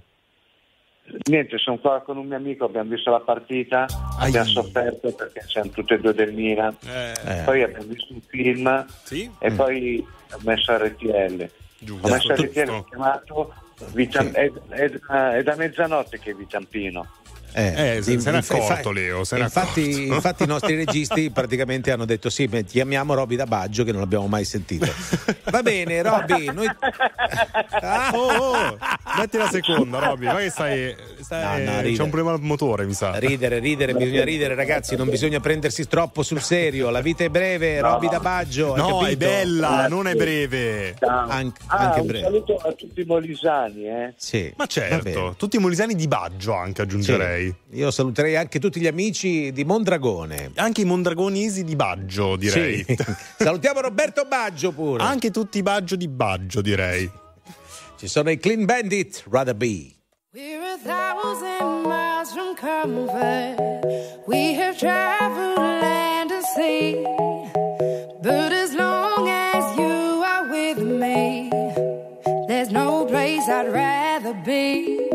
Niente, 1.30 1.58
sono 1.58 1.78
qua 1.78 2.02
con 2.02 2.18
un 2.18 2.28
mio 2.28 2.36
amico, 2.38 2.66
abbiamo 2.66 2.90
visto 2.90 3.10
la 3.12 3.20
partita, 3.20 3.86
abbiamo 4.20 4.48
sofferto 4.48 5.12
perché 5.14 5.44
siamo 5.48 5.70
tutti 5.72 5.94
e 5.94 6.00
due 6.00 6.14
del 6.14 6.34
Milan. 6.34 6.76
Eh. 6.86 7.42
Poi 7.46 7.64
abbiamo 7.64 7.86
visto 7.86 8.14
un 8.14 8.22
film 8.22 8.86
Sì? 9.04 9.30
e 9.40 9.52
poi 9.52 10.06
ho 10.32 10.38
messo 10.42 10.76
RTL. 10.78 11.50
Giusto. 11.80 12.08
Ho 12.08 12.12
messo 12.12 12.34
RTL, 12.34 12.70
ho 12.70 12.84
chiamato 12.84 13.54
Vitam- 13.94 14.32
è, 14.34 14.52
è 14.70 14.90
da- 14.90 15.36
è 15.38 15.42
da 15.44 15.56
mezzanotte 15.56 16.20
che 16.20 16.32
è 16.32 16.34
Vitampino. 16.34 17.08
Eh, 17.52 18.00
se- 18.02 18.19
se 18.19 18.32
n'è 18.32 18.38
accorto, 18.38 18.92
Leo, 18.92 19.24
se 19.24 19.38
infatti, 19.38 19.82
accorto. 19.82 20.14
infatti 20.16 20.44
i 20.44 20.48
nostri 20.48 20.76
registi 20.76 21.30
praticamente 21.32 21.92
hanno 21.92 22.06
detto 22.06 22.30
sì, 22.30 22.48
beh, 22.48 22.66
chiamiamo 22.66 23.14
Roby 23.14 23.36
da 23.36 23.45
Baggio 23.45 23.84
che 23.84 23.92
non 23.92 24.02
l'abbiamo 24.02 24.28
mai 24.28 24.45
sentito. 24.45 24.88
Va 25.45 25.61
bene, 25.61 26.02
Roby, 26.02 26.52
noi... 26.53 26.68
Ah! 27.82 28.11
Oh, 28.19 28.28
oh, 28.32 28.78
metti 29.18 29.38
la 29.38 29.48
seconda, 29.50 30.00
Robby. 30.00 30.26
Ma 30.26 30.36
che 30.38 30.50
stai. 30.50 30.95
stai- 31.22 31.64
No, 31.64 31.72
no, 31.74 31.82
c'è 31.82 32.02
un 32.02 32.10
problema 32.10 32.32
al 32.32 32.42
motore, 32.42 32.86
mi 32.86 32.94
sa. 32.94 33.18
Ridere, 33.18 33.60
ridere, 33.60 33.94
bisogna 33.94 34.24
ridere 34.24 34.56
ragazzi, 34.56 34.95
non 34.95 35.10
bisogna 35.10 35.40
prendersi 35.40 35.88
troppo 35.88 36.24
sul 36.24 36.42
serio, 36.42 36.90
la 36.90 37.02
vita 37.02 37.24
è 37.24 37.30
breve, 37.30 37.80
Roby 37.82 38.10
da 38.10 38.19
Baggio, 38.19 38.74
hai 38.74 38.80
No, 38.80 39.06
è 39.06 39.16
bella, 39.16 39.88
non 39.88 40.08
è 40.08 40.16
breve. 40.16 40.95
Anche, 41.00 41.61
Ah, 41.68 41.78
anche 41.78 42.00
un 42.00 42.08
breve. 42.08 42.24
saluto 42.26 42.56
a 42.58 42.72
tutti 42.74 43.02
i 43.02 43.06
molisani, 43.06 43.88
eh. 43.88 44.14
Sì, 44.18 44.52
Ma 44.58 44.66
certo, 44.66 45.36
tutti 45.38 45.56
i 45.58 45.60
molisani 45.60 45.95
di 45.95 46.08
Baggio 46.08 46.53
anche 46.56 46.82
aggiungerei. 46.82 47.39
Sì. 47.39 47.39
Io 47.72 47.92
saluterei 47.92 48.35
anche 48.35 48.59
tutti 48.59 48.80
gli 48.80 48.88
amici 48.88 49.51
di 49.51 49.64
Mondragone. 49.64 50.51
Anche 50.56 50.82
i 50.82 50.85
mondragonesi 50.85 51.64
di 51.64 51.76
Baggio, 51.76 52.35
direi. 52.35 52.84
Sì. 52.84 52.98
Salutiamo 53.40 53.82
Roberto 53.82 54.26
Baggio 54.26 54.72
pure. 54.72 55.03
Anche 55.03 55.32
tutti 55.32 55.58
i 55.59 55.64
Baggio 55.64 55.95
di 55.95 56.08
Baggio, 56.08 56.61
direi. 56.61 57.09
Ci 57.98 58.08
sono 58.08 58.30
i 58.30 58.38
Clean 58.38 58.66
Bandit, 58.66 59.24
Rather 59.30 59.56
Be. 59.56 59.93
We're 60.32 60.61
a 60.61 60.77
thousand 60.77 61.88
miles 61.88 62.32
from 62.32 62.56
comfort. 62.56 63.58
We 64.27 64.53
have 64.53 64.77
traveled 64.77 65.58
land 65.58 66.32
and 66.32 66.43
sea. 66.56 67.03
But 68.22 68.51
as 68.53 68.76
long 68.76 69.27
as 69.27 69.76
you 69.77 70.24
are 70.24 70.48
with 70.50 70.77
me, 70.77 71.50
there's 72.48 72.69
no 72.69 73.06
place 73.06 73.48
I'd 73.50 73.74
rather 73.74 74.35
be. 74.45 75.09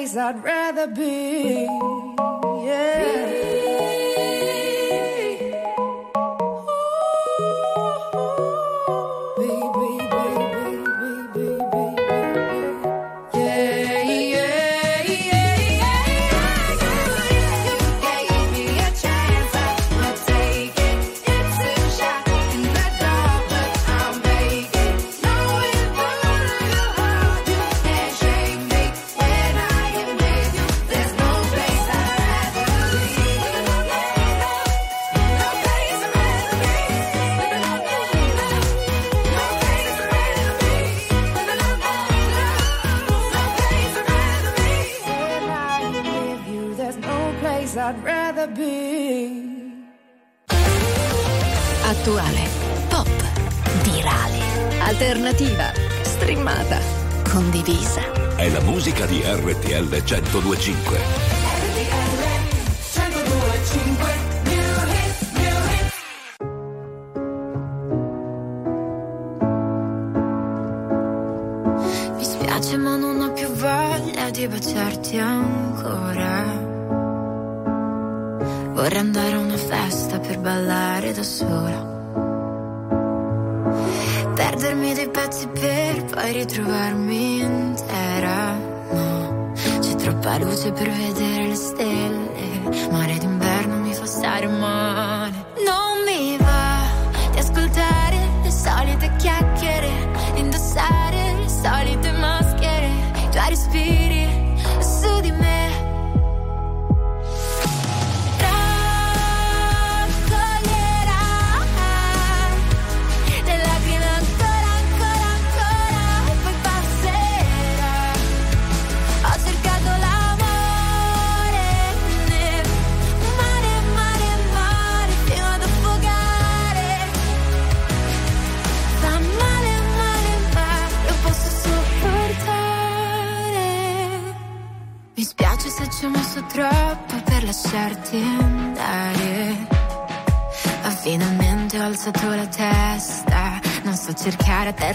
Place 0.00 0.16
I'd 0.16 0.42
rather 0.42 0.86
be. 0.86 1.29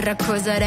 Terra 0.06 0.16
cosa 0.16 0.59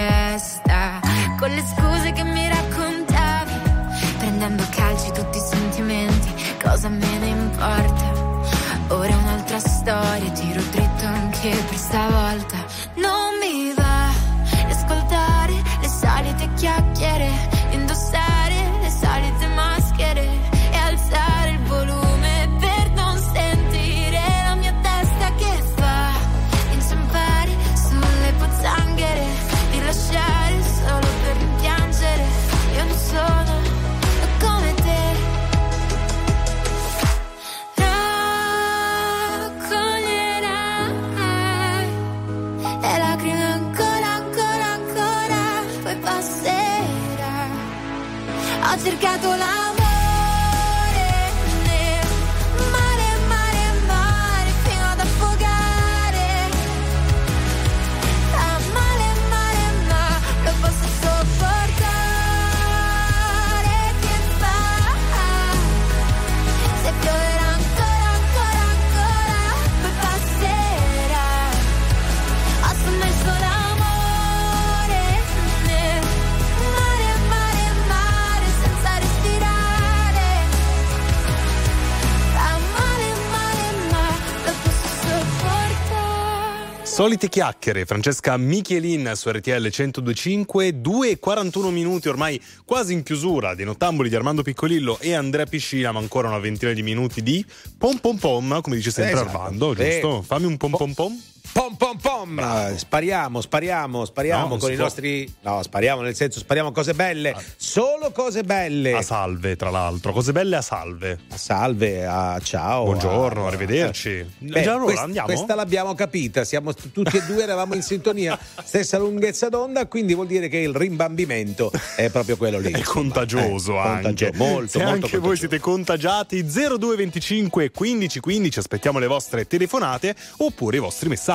Solite 87.19 87.37
chiacchiere, 87.37 87.85
Francesca 87.85 88.37
Michelin 88.37 89.11
su 89.17 89.29
RTL 89.29 89.51
1025, 89.51 90.71
2,41 90.81 91.71
minuti 91.73 92.09
ormai 92.09 92.41
quasi 92.65 92.93
in 92.93 93.03
chiusura 93.03 93.57
dei 93.57 93.65
nottamboli 93.65 94.09
di 94.09 94.15
Armando 94.15 94.43
Piccolillo 94.43 94.99
e 95.01 95.15
Andrea 95.15 95.45
Piscina, 95.45 95.91
ma 95.91 95.99
ancora 95.99 96.29
una 96.29 96.39
ventina 96.39 96.73
di 96.73 96.83
minuti 96.85 97.21
di 97.21 97.45
pom 97.77 97.97
pom 97.99 98.17
pom, 98.19 98.61
come 98.61 98.77
dice 98.77 98.93
sempre 98.93 99.15
Esatto. 99.15 99.37
Armando, 99.37 99.75
Eh. 99.75 99.91
giusto? 99.91 100.23
Fammi 100.23 100.47
un 100.47 100.57
pom 100.57 100.71
pom 100.71 100.93
pom. 100.93 101.21
Pom 101.53 101.75
pom 101.77 101.97
pom! 101.99 102.39
Eh, 102.39 102.79
Spariamo, 102.79 103.41
spariamo, 103.41 104.05
spariamo 104.05 104.49
No, 104.49 104.57
con 104.59 104.71
i 104.71 104.75
può. 104.75 104.85
nostri. 104.85 105.33
No, 105.41 105.63
spariamo 105.63 106.03
nel 106.03 106.15
senso, 106.15 106.39
spariamo 106.39 106.71
cose 106.73 106.95
belle. 106.95 107.35
Solo 107.57 108.13
cose 108.13 108.43
belle. 108.45 108.93
A 108.93 109.03
salve, 109.03 109.57
tra 109.57 109.71
l'altro, 109.71 110.13
cose 110.13 110.33
belle 110.33 110.57
a 110.57 110.63
salve. 110.63 111.19
A 111.31 111.37
salve, 111.37 112.07
a 112.07 112.39
ciao. 112.43 112.85
Buongiorno, 112.85 113.45
a- 113.45 113.49
arrivederci. 113.49 114.25
Beh, 114.39 114.63
Già 114.63 114.71
allora 114.73 114.85
quest- 114.85 114.99
andiamo? 115.03 115.27
Questa 115.27 115.55
l'abbiamo 115.55 115.95
capita, 115.95 116.45
siamo 116.45 116.71
st- 116.71 116.93
tutti 116.93 117.17
e 117.17 117.23
due 117.25 117.43
eravamo 117.43 117.75
in 117.75 117.83
sintonia, 117.83 118.39
stessa 118.63 118.99
lunghezza 118.99 119.49
d'onda, 119.49 119.87
quindi 119.87 120.15
vuol 120.15 120.27
dire 120.29 120.49
che 120.49 120.59
il 120.59 120.75
rimbambimento 120.75 121.73
è 121.97 122.09
proprio 122.11 122.37
quello 122.37 122.59
lì. 122.59 122.71
È 122.73 122.83
contagioso 122.83 123.75
Eh, 123.75 123.79
anche. 123.79 124.03
contagio- 124.31 124.31
molto, 124.37 124.79
Se 124.79 124.85
molto 124.85 125.05
anche 125.07 125.19
voi 125.19 125.37
siete 125.37 125.59
contagiati, 125.59 126.45
0225 126.45 127.71
15 127.73 128.21
15, 128.21 128.59
aspettiamo 128.59 128.99
le 129.01 129.07
vostre 129.09 129.47
telefonate 129.47 130.15
oppure 130.39 130.77
i 130.77 130.81
vostri 130.81 131.09
messaggi. 131.09 131.28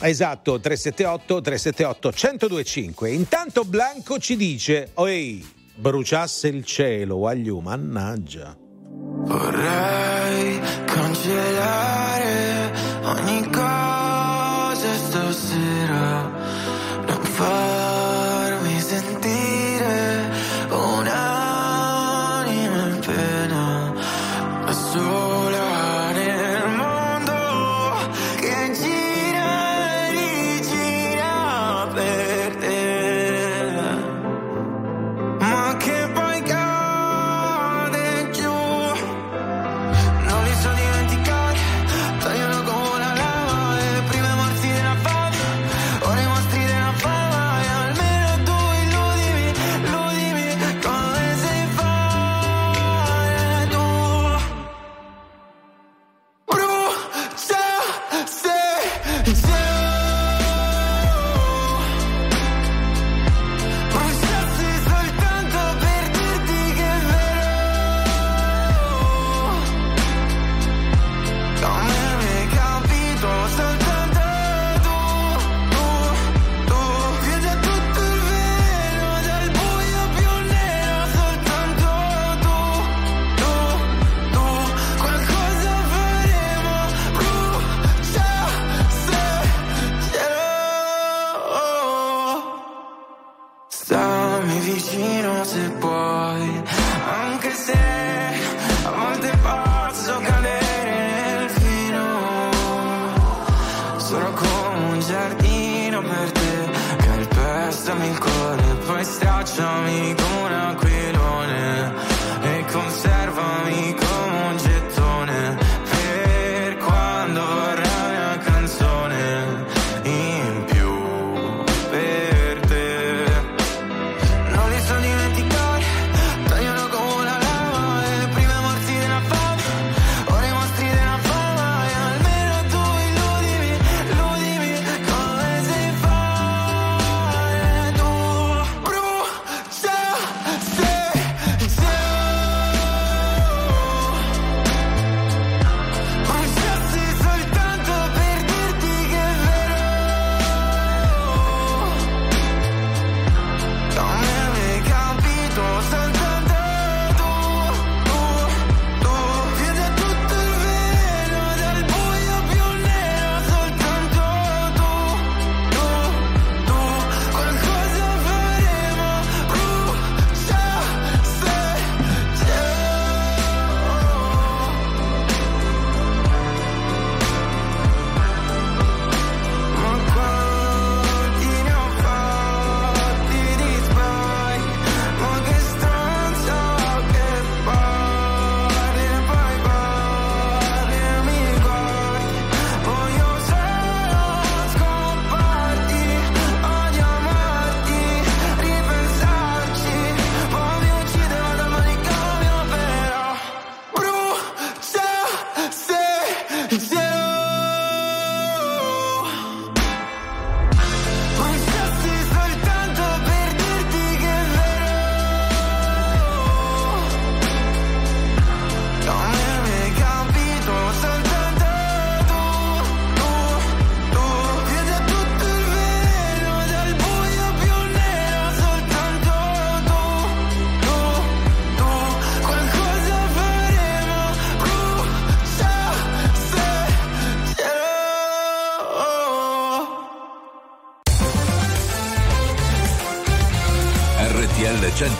Esatto, 0.00 0.58
378 0.58 1.42
378 1.42 2.48
1025. 2.48 3.10
Intanto 3.10 3.64
Blanco 3.64 4.18
ci 4.18 4.36
dice: 4.36 4.92
Oi, 4.94 5.46
bruciasse 5.74 6.48
il 6.48 6.64
cielo, 6.64 7.16
Wagliu, 7.16 7.58
mannaggia. 7.58 8.56
Vorrei 8.58 10.58
cancellare 10.86 12.72
ogni 13.02 13.50
cosa 13.50 14.96
stasera, 14.96 16.30
non 17.06 17.22
farmi 17.22 18.11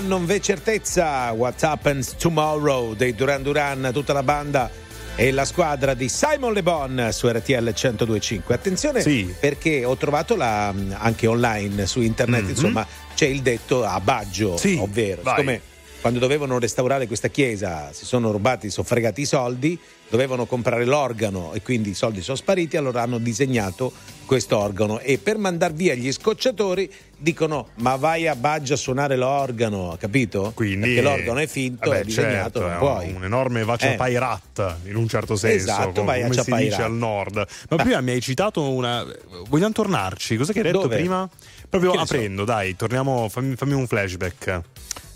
Domani 0.00 0.08
non 0.08 0.26
v'è 0.26 0.40
certezza. 0.40 1.30
What 1.32 1.62
happens 1.62 2.16
tomorrow 2.16 2.94
dei 2.94 3.14
Duran 3.14 3.42
Duran, 3.42 3.90
tutta 3.92 4.12
la 4.12 4.22
banda 4.22 4.70
e 5.16 5.30
la 5.32 5.44
squadra 5.44 5.94
di 5.94 6.08
Simon 6.08 6.52
Le 6.52 6.62
Bon 6.62 7.08
su 7.12 7.28
RTL 7.28 7.72
1025. 7.74 8.54
Attenzione 8.54 9.02
Sì. 9.02 9.34
perché 9.38 9.84
ho 9.84 9.96
trovato 9.96 10.36
la, 10.36 10.72
anche 10.92 11.26
online 11.26 11.86
su 11.86 12.00
internet, 12.00 12.42
Mhm. 12.42 12.48
insomma, 12.48 12.86
c'è 13.14 13.26
il 13.26 13.42
detto 13.42 13.84
a 13.84 14.00
Baggio, 14.00 14.56
Sì, 14.56 14.78
ovvero 14.80 15.22
siccome 15.24 15.60
quando 16.00 16.18
dovevano 16.18 16.58
restaurare 16.58 17.06
questa 17.06 17.28
chiesa 17.28 17.90
si 17.92 18.06
sono 18.06 18.30
rubati, 18.30 18.70
sono 18.70 18.86
fregati 18.86 19.20
i 19.20 19.26
soldi, 19.26 19.78
dovevano 20.08 20.46
comprare 20.46 20.84
l'organo 20.86 21.52
e 21.52 21.60
quindi 21.62 21.90
i 21.90 21.94
soldi 21.94 22.22
sono 22.22 22.36
spariti, 22.38 22.76
allora 22.78 23.02
hanno 23.02 23.18
disegnato 23.18 23.92
questo 24.24 24.56
organo 24.56 24.98
e 25.00 25.18
per 25.18 25.36
mandar 25.36 25.72
via 25.72 25.94
gli 25.94 26.10
scocciatori 26.10 26.90
dicono 27.18 27.68
ma 27.76 27.96
vai 27.96 28.26
a 28.28 28.34
Baggio 28.34 28.74
a 28.74 28.76
suonare 28.76 29.16
l'organo, 29.16 29.96
capito? 30.00 30.52
Quindi, 30.54 30.86
Perché 30.94 31.02
l'organo 31.02 31.38
è 31.40 31.46
finto, 31.46 31.90
vabbè, 31.90 32.00
è 32.00 32.04
disegnato, 32.04 32.60
certo, 32.60 32.60
non 32.60 32.72
è 32.72 32.78
puoi. 32.78 33.12
un 33.12 33.24
enorme 33.24 33.64
vacia 33.64 33.92
Eh. 33.92 33.96
pairat 33.96 34.76
in 34.84 34.96
un 34.96 35.06
certo 35.06 35.36
senso 35.36 35.56
Esatto, 35.56 35.90
come, 36.00 36.06
vai 36.06 36.22
a 36.22 36.28
come 36.28 36.42
si 36.42 36.54
dice 36.54 36.82
al 36.82 36.92
nord 36.94 37.46
ma 37.68 37.76
prima 37.76 38.00
mi 38.00 38.12
hai 38.12 38.20
citato 38.22 38.62
una 38.70 39.04
vogliamo 39.48 39.72
tornarci 39.72 40.36
cosa 40.36 40.52
che 40.52 40.60
hai 40.60 40.64
detto 40.64 40.82
Dove? 40.82 40.96
prima? 40.96 41.28
proprio 41.68 41.90
ne 41.90 41.96
so? 41.98 42.02
aprendo 42.04 42.44
dai 42.44 42.74
torniamo 42.74 43.28
fammi, 43.28 43.54
fammi 43.56 43.72
un 43.74 43.86
flashback 43.86 44.60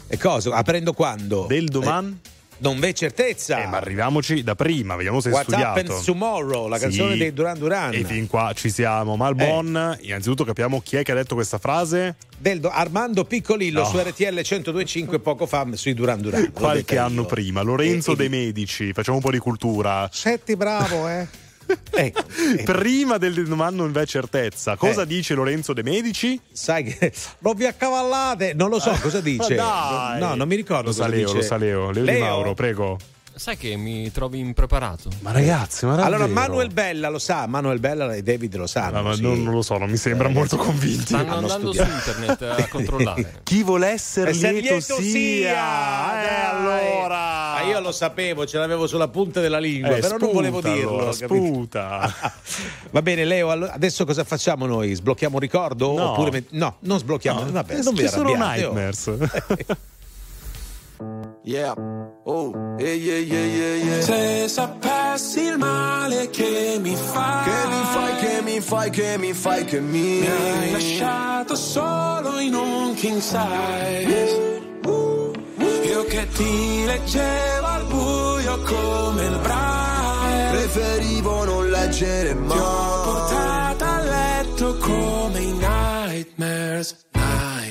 E 0.06 0.18
cosa? 0.18 0.54
Aprendo 0.54 0.92
quando? 0.92 1.46
del 1.48 1.66
domani 1.68 2.18
non 2.58 2.78
v'è 2.78 2.92
certezza. 2.92 3.62
Eh, 3.62 3.66
ma 3.66 3.78
arriviamoci 3.78 4.42
da 4.44 4.54
prima 4.54 4.94
vediamo 4.94 5.20
se 5.20 5.28
hai 5.28 5.34
What 5.34 5.46
studiato 5.48 5.80
happens 5.80 6.04
tomorrow, 6.04 6.68
la 6.68 6.78
canzone 6.78 7.12
Sì. 7.12 7.18
dei 7.18 7.32
Duran 7.32 7.58
Duran. 7.58 7.92
e 7.92 8.04
fin 8.04 8.26
qua 8.28 8.52
ci 8.54 8.70
siamo 8.70 9.16
Malbon 9.16 9.98
innanzitutto 10.02 10.44
capiamo 10.44 10.80
chi 10.80 10.96
è 10.96 11.02
che 11.02 11.12
ha 11.12 11.16
detto 11.16 11.34
questa 11.34 11.58
frase 11.58 12.14
Del 12.38 12.60
do- 12.60 12.70
Armando 12.70 13.24
Piccolillo 13.24 13.80
No. 13.82 13.86
su 13.88 13.98
RTL 13.98 14.34
1025 14.34 15.18
poco 15.18 15.46
fa 15.46 15.66
sui 15.72 15.94
Duran 15.94 16.20
Duran. 16.20 16.52
Qualche 16.52 16.96
anno 16.96 17.22
io. 17.22 17.26
prima 17.26 17.60
Lorenzo 17.62 18.10
E- 18.10 18.14
e- 18.14 18.16
De 18.16 18.28
Medici 18.28 18.92
facciamo 18.92 19.16
un 19.16 19.22
po' 19.22 19.30
di 19.32 19.38
cultura 19.38 20.08
Senti 20.12 20.54
bravo, 20.56 21.08
eh. 21.08 21.26
ecco, 21.92 22.22
prima 22.64 23.18
del 23.18 23.46
domani 23.46 23.76
non 23.76 23.92
v'è 23.92 24.06
certezza 24.06 24.76
cosa 24.76 25.02
Eh. 25.02 25.06
dice 25.06 25.34
Lorenzo 25.34 25.72
De 25.72 25.82
Medici? 25.82 26.40
sai 26.52 26.84
che 26.84 27.12
non 27.40 27.54
vi 27.54 27.66
accavallate, 27.66 28.52
non 28.54 28.68
lo 28.70 28.78
so 28.78 28.90
cosa 29.00 29.20
dice. 29.20 29.54
Dai. 29.54 30.18
No, 30.20 30.34
non 30.34 30.46
mi 30.48 30.56
ricordo 30.56 30.86
lo 30.88 30.92
sa 30.92 31.06
Leo, 31.06 31.32
lo 31.32 31.42
sa 31.42 31.56
Leo 31.56 31.90
Leo, 31.90 32.04
Di? 32.04 32.18
Mauro 32.18 32.54
prego 32.54 32.98
Sai 33.36 33.56
che 33.56 33.74
mi 33.76 34.12
trovi 34.12 34.38
impreparato? 34.38 35.10
ma 35.20 35.32
ragazzi 35.32 35.86
ma 35.86 35.94
Allora 35.94 36.18
davvero? 36.26 36.32
Manuel 36.32 36.68
Bella 36.72 37.08
lo 37.08 37.18
sa, 37.18 37.48
Manuel 37.48 37.80
Bella 37.80 38.14
e 38.14 38.22
David 38.22 38.54
lo 38.54 38.68
sanno. 38.68 39.02
Ma 39.02 39.14
sì. 39.14 39.22
non, 39.22 39.42
non 39.42 39.54
lo 39.54 39.62
so 39.62 39.76
non 39.76 39.90
mi 39.90 39.96
sembra 39.96 40.28
Eh, 40.28 40.32
molto 40.32 40.56
sì. 40.56 40.64
convinti 40.64 41.06
Stanno 41.06 41.22
Hanno 41.34 41.52
andando 41.52 41.72
studiato. 41.72 41.90
su 41.90 42.10
internet 42.20 42.42
a 42.42 42.68
controllare. 42.70 43.40
chi 43.42 43.64
vuole 43.64 43.88
essere 43.88 44.30
Essere 44.30 44.52
lieto, 44.52 44.68
lieto 44.74 44.94
sia, 45.00 45.10
sia, 45.10 46.22
eh, 46.22 46.44
allora 46.54 47.18
Ma 47.54 47.62
io 47.62 47.80
lo 47.80 47.90
sapevo, 47.90 48.46
ce 48.46 48.56
l'avevo 48.58 48.86
sulla 48.86 49.08
punta 49.08 49.40
della 49.40 49.58
lingua, 49.58 49.96
Eh, 49.96 50.00
però 50.00 50.16
non 50.16 50.30
volevo 50.32 50.60
dirlo. 50.60 50.90
allora, 50.98 51.12
sputa 51.12 52.14
Va 52.92 53.02
bene, 53.02 53.24
Leo, 53.24 53.50
adesso 53.50 54.04
cosa 54.04 54.22
facciamo 54.22 54.64
noi? 54.66 54.94
Sblocchiamo 54.94 55.34
un 55.34 55.40
ricordo? 55.40 55.92
No. 55.96 56.10
Oppure 56.12 56.30
met- 56.30 56.48
no, 56.50 56.76
non 56.80 56.98
sblocchiamo. 57.00 57.42
No, 57.46 57.50
Vabbè, 57.50 57.78
eh, 57.78 57.82
non 57.82 57.94
vi 57.94 58.02
ci 58.02 58.08
sono 58.08 58.28
arrabbiate, 58.32 58.64
oh. 58.64 58.72
Nightmares 58.74 59.12
Yeah. 61.46 61.74
Oh, 62.24 62.54
yeah, 62.78 62.88
yeah, 62.94 63.18
yeah, 63.18 63.74
yeah. 63.84 64.00
Se 64.00 64.48
sapessi 64.48 65.40
il 65.42 65.58
male 65.58 66.30
che 66.30 66.78
mi 66.80 66.96
fai, 66.96 67.44
Che 67.44 67.68
mi 67.68 67.82
fai, 67.92 68.16
che 68.16 68.42
mi 68.42 68.60
fai, 68.60 68.90
che 68.90 69.18
mi 69.18 69.32
fai, 69.34 69.64
che 69.66 69.80
mi 69.80 70.20
mi 70.20 70.26
hai 70.26 70.70
lasciato 70.72 71.54
solo 71.54 72.38
in 72.38 72.54
un 72.54 72.94
king 72.94 73.18
size. 73.20 74.52
Io 75.84 76.04
che 76.06 76.26
ti 76.32 76.84
leggevo 76.86 77.66
al 77.66 77.84
buio 77.84 78.58
come 78.62 79.24
il 79.26 79.38
braille. 79.42 80.50
Preferivo 80.50 81.44
non 81.44 81.68
leggere 81.68 82.32
Ti 82.32 82.38
ho 82.38 82.44
mai. 82.46 83.04
portata 83.04 83.86
a 83.96 84.00
letto 84.00 84.76
come 84.78 85.38
i 85.40 85.52
nightmares. 85.52 86.96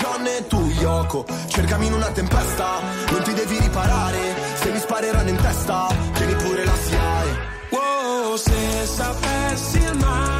John 0.00 0.26
e 0.26 0.46
tu 0.46 0.60
Yoko 0.80 1.24
Cercami 1.46 1.86
in 1.86 1.92
una 1.92 2.10
tempesta, 2.10 2.80
non 3.10 3.22
ti 3.22 3.34
devi 3.34 3.58
riparare 3.58 4.34
Se 4.54 4.70
mi 4.70 4.78
spareranno 4.78 5.28
in 5.28 5.36
testa, 5.36 5.88
tieni 6.14 6.34
pure 6.34 6.64
la 6.64 6.74
SIAE 6.74 7.38
Wow, 7.70 8.36
se 8.36 8.86
sapessi 8.86 9.78
il 9.78 9.96
male 9.98 10.39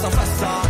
Stessa 0.00 0.16
festa, 0.16 0.69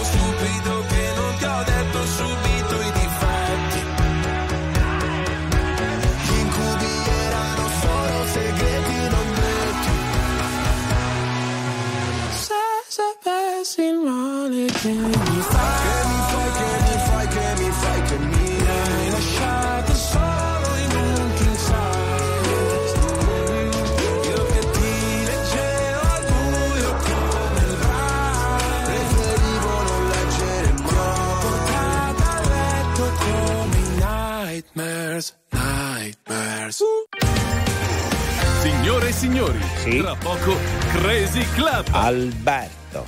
signori, 39.81 40.01
tra 40.01 40.15
poco 40.15 40.57
Crazy 40.93 41.45
Club. 41.53 41.87
Alberto. 41.91 43.05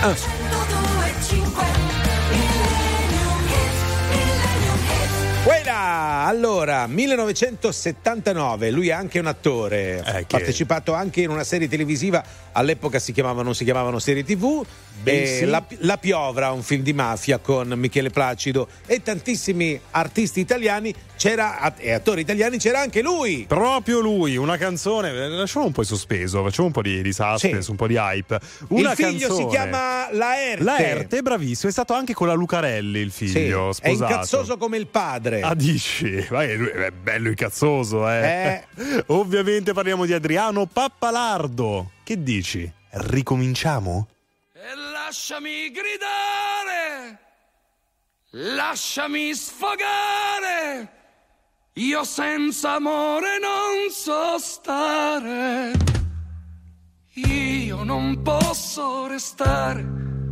Ah. 0.00 0.14
Quella! 5.44 6.23
Allora, 6.26 6.86
1979, 6.86 8.70
lui 8.70 8.88
è 8.88 8.92
anche 8.92 9.18
un 9.18 9.26
attore, 9.26 10.00
ha 10.00 10.12
che- 10.20 10.24
partecipato 10.26 10.94
anche 10.94 11.20
in 11.20 11.28
una 11.28 11.44
serie 11.44 11.68
televisiva, 11.68 12.24
all'epoca 12.52 12.98
si 12.98 13.12
chiamavano, 13.12 13.42
non 13.42 13.54
si 13.54 13.64
chiamavano 13.64 13.98
serie 13.98 14.24
tv, 14.24 14.64
sì. 15.04 15.44
la, 15.44 15.62
La 15.80 15.98
Piovra, 15.98 16.50
un 16.52 16.62
film 16.62 16.82
di 16.82 16.94
mafia 16.94 17.36
con 17.38 17.68
Michele 17.76 18.08
Placido 18.08 18.68
e 18.86 19.02
tantissimi 19.02 19.78
artisti 19.90 20.40
italiani, 20.40 20.94
c'era, 21.16 21.74
e 21.76 21.92
attori 21.92 22.22
italiani, 22.22 22.56
c'era 22.58 22.80
anche 22.80 23.02
lui! 23.02 23.44
Proprio 23.46 24.00
lui, 24.00 24.36
una 24.36 24.56
canzone, 24.56 25.10
eh, 25.10 25.28
lasciamo 25.28 25.66
un 25.66 25.72
po' 25.72 25.82
in 25.82 25.86
sospeso, 25.88 26.42
facciamo 26.42 26.68
un 26.68 26.72
po' 26.72 26.80
di, 26.82 27.02
di 27.02 27.12
suspense, 27.12 27.70
un 27.70 27.76
po' 27.76 27.86
di 27.86 27.96
hype. 27.96 28.40
Una 28.68 28.90
il 28.92 28.96
figlio 28.96 29.28
canzone. 29.28 29.42
si 29.42 29.46
chiama 29.48 30.08
Laerte. 30.10 30.64
Laerte, 30.64 31.20
bravissimo, 31.22 31.68
è 31.68 31.72
stato 31.72 31.92
anche 31.92 32.14
con 32.14 32.28
la 32.28 32.34
Lucarelli 32.34 32.98
il 33.00 33.12
Sì, 33.12 33.26
figlio, 33.28 33.68
è 33.70 33.72
sposato. 33.74 34.12
incazzoso 34.12 34.56
come 34.56 34.78
il 34.78 34.86
padre. 34.86 35.40
Ah, 35.42 35.54
dici? 35.54 36.12
È, 36.18 36.56
lui- 36.56 36.68
è 36.68 36.90
bello 36.90 37.28
incazzoso, 37.28 38.08
eh. 38.08 38.64
Ovviamente 39.06 39.72
parliamo 39.72 40.04
di 40.06 40.12
Adriano 40.12 40.66
Pappalardo. 40.66 41.92
Che 42.02 42.22
dici? 42.22 42.70
Ricominciamo? 42.90 44.08
Lasciami 44.92 45.70
gridare, 45.70 47.18
lasciami 48.30 49.34
sfogare. 49.34 50.88
Io 51.74 52.04
senza 52.04 52.74
amore 52.74 53.38
non 53.38 53.90
so 53.90 54.38
stare. 54.38 55.72
Io 57.14 57.82
non 57.84 58.22
posso 58.22 59.06
restare 59.06 59.84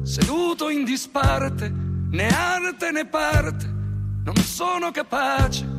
seduto 0.02 0.68
in 0.68 0.84
disparte, 0.84 1.68
né 1.68 2.28
arte 2.28 2.90
né 2.90 3.06
parte. 3.06 3.66
Non 4.24 4.36
sono 4.36 4.90
capace 4.90 5.71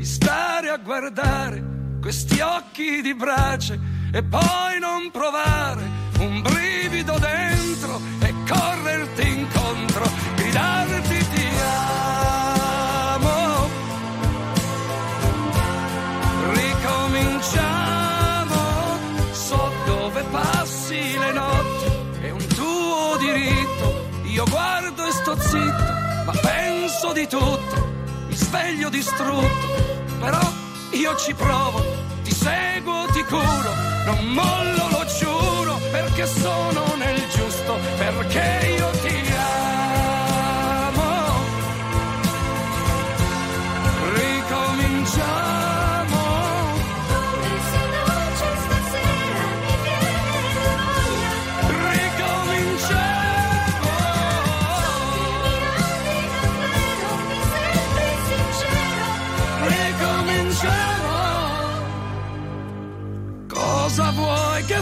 di 0.00 0.06
stare 0.06 0.70
a 0.70 0.78
guardare 0.78 1.62
questi 2.00 2.40
occhi 2.40 3.02
di 3.02 3.14
brace 3.14 3.78
e 4.10 4.22
poi 4.22 4.78
non 4.80 5.10
provare 5.12 5.82
un 6.20 6.40
brivido 6.40 7.18
dentro 7.18 8.00
e 8.20 8.34
correrti 8.48 9.28
incontro, 9.28 10.10
gridarti 10.36 11.18
ti 11.34 11.46
amo. 13.12 13.68
Ricominciamo, 16.54 18.56
so 19.32 19.70
dove 19.84 20.22
passi 20.30 21.18
le 21.18 21.32
notti, 21.32 21.90
è 22.22 22.30
un 22.30 22.46
tuo 22.46 23.18
diritto. 23.18 24.08
Io 24.28 24.46
guardo 24.48 25.06
e 25.06 25.12
sto 25.12 25.38
zitto, 25.38 25.92
ma 26.24 26.32
penso 26.40 27.12
di 27.12 27.26
tutto, 27.26 27.99
sveglio 28.50 28.88
distrutto, 28.88 29.66
però 30.18 30.40
io 30.90 31.14
ci 31.14 31.32
provo, 31.34 31.84
ti 32.24 32.34
seguo, 32.34 33.06
ti 33.12 33.22
curo, 33.22 33.72
non 34.06 34.24
mollo, 34.26 34.88
lo 34.90 35.04
giuro, 35.18 35.78
perché 35.92 36.26
sono 36.26 36.96
nel 36.96 37.20
giusto, 37.28 37.78
perché 37.96 38.74
io 38.76 38.79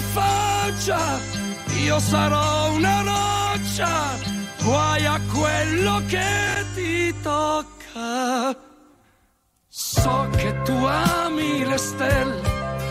faccia? 0.01 1.21
Io 1.85 1.99
sarò 2.01 2.73
una 2.73 3.03
roccia, 3.03 4.17
guai 4.63 5.07
a 5.07 5.21
quello 5.33 6.03
che 6.07 6.65
ti 6.75 7.15
tocca. 7.23 8.57
So 9.69 10.29
che 10.37 10.63
tu 10.63 10.73
ami 10.85 11.65
le 11.65 11.79
stelle, 11.79 12.41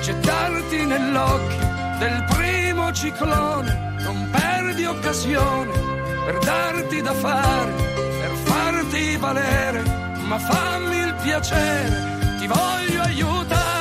gettarti 0.02 0.86
nell'occhio 0.86 1.68
del 2.00 2.26
primo 2.30 2.92
ciclone, 2.94 3.96
non 4.00 4.30
perdi 4.32 4.86
occasione 4.86 5.72
per 6.26 6.38
darti 6.40 7.02
da 7.02 7.14
fare, 7.14 7.72
per 8.20 8.32
farti 8.44 9.16
valere, 9.18 9.82
ma 10.28 10.38
fammi 10.38 10.98
il 10.98 11.16
piacere, 11.22 12.38
ti 12.40 12.48
voglio 12.48 13.02
aiutare, 13.02 13.77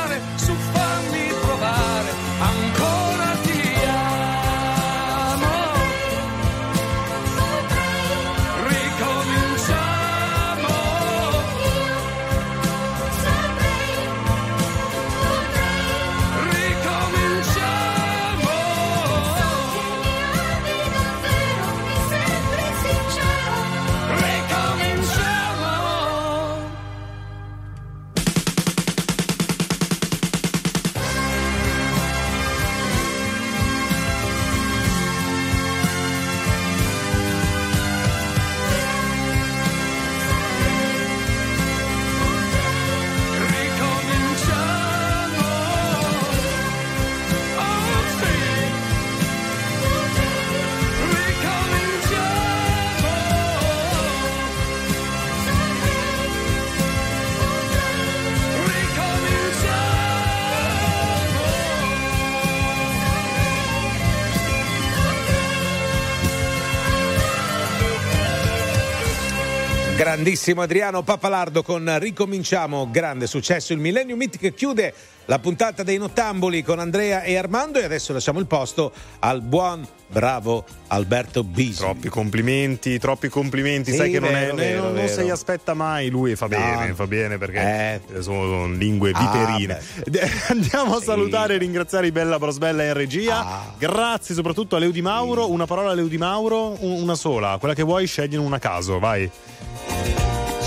Grandissimo 70.20 70.62
Adriano 70.62 71.02
Papalardo 71.02 71.62
con 71.62 71.94
Ricominciamo, 71.98 72.88
grande 72.90 73.26
successo. 73.26 73.74
Il 73.74 73.80
Millennium 73.80 74.16
Meet 74.16 74.54
chiude 74.54 74.94
la 75.26 75.38
puntata 75.40 75.82
dei 75.82 75.98
Nottamboli 75.98 76.62
con 76.62 76.78
Andrea 76.78 77.20
e 77.20 77.36
Armando 77.36 77.78
e 77.80 77.84
adesso 77.84 78.14
lasciamo 78.14 78.38
il 78.38 78.46
posto 78.46 78.92
al 79.18 79.42
buon, 79.42 79.86
bravo 80.06 80.64
Alberto 80.86 81.44
Bisi. 81.44 81.80
Troppi 81.80 82.08
complimenti, 82.08 82.98
troppi 82.98 83.28
complimenti. 83.28 83.90
Sì, 83.90 83.98
Sai 83.98 84.10
che 84.10 84.18
non, 84.20 84.32
vero, 84.32 84.52
è, 84.52 84.56
vero, 84.56 84.76
non, 84.84 84.92
non 84.94 85.02
vero. 85.02 85.12
se 85.12 85.22
li 85.22 85.28
aspetta 85.28 85.74
mai. 85.74 86.08
Lui 86.08 86.34
fa 86.34 86.48
bene, 86.48 86.88
No. 86.88 86.94
fa 86.94 87.06
bene 87.06 87.36
perché 87.36 88.00
sono 88.20 88.68
lingue 88.68 89.10
Ah, 89.12 89.20
viperine. 89.20 89.78
Andiamo 90.48 90.96
a 90.96 91.02
salutare 91.02 91.56
e 91.56 91.58
ringraziare 91.58 92.06
i 92.06 92.10
Bella 92.12 92.38
Brosbella 92.38 92.84
in 92.84 92.94
regia. 92.94 93.44
Ah. 93.46 93.74
Grazie 93.76 94.34
soprattutto 94.34 94.76
a 94.76 94.78
Leo 94.78 94.92
Di 94.92 95.02
Mauro. 95.02 95.50
Una 95.50 95.66
parola 95.66 95.90
a 95.90 95.94
Leo 95.94 96.06
Di 96.06 96.16
Mauro, 96.16 96.74
un- 96.82 97.02
una 97.02 97.16
sola, 97.16 97.58
quella 97.58 97.74
che 97.74 97.82
vuoi, 97.82 98.06
scegliene 98.06 98.42
una 98.42 98.56
a 98.56 98.60
caso, 98.60 98.98
vai. 98.98 99.30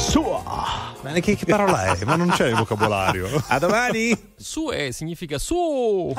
Sua. 0.09 0.41
Ma 1.01 1.11
che, 1.19 1.35
che 1.35 1.45
parola 1.45 1.95
è? 1.95 2.03
Ma 2.03 2.15
non 2.15 2.29
c'è 2.29 2.47
il 2.47 2.55
vocabolario. 2.55 3.27
A 3.47 3.59
domani. 3.59 4.17
Su 4.35 4.71
e 4.71 4.91
significa 4.91 5.37
su. 5.37 6.07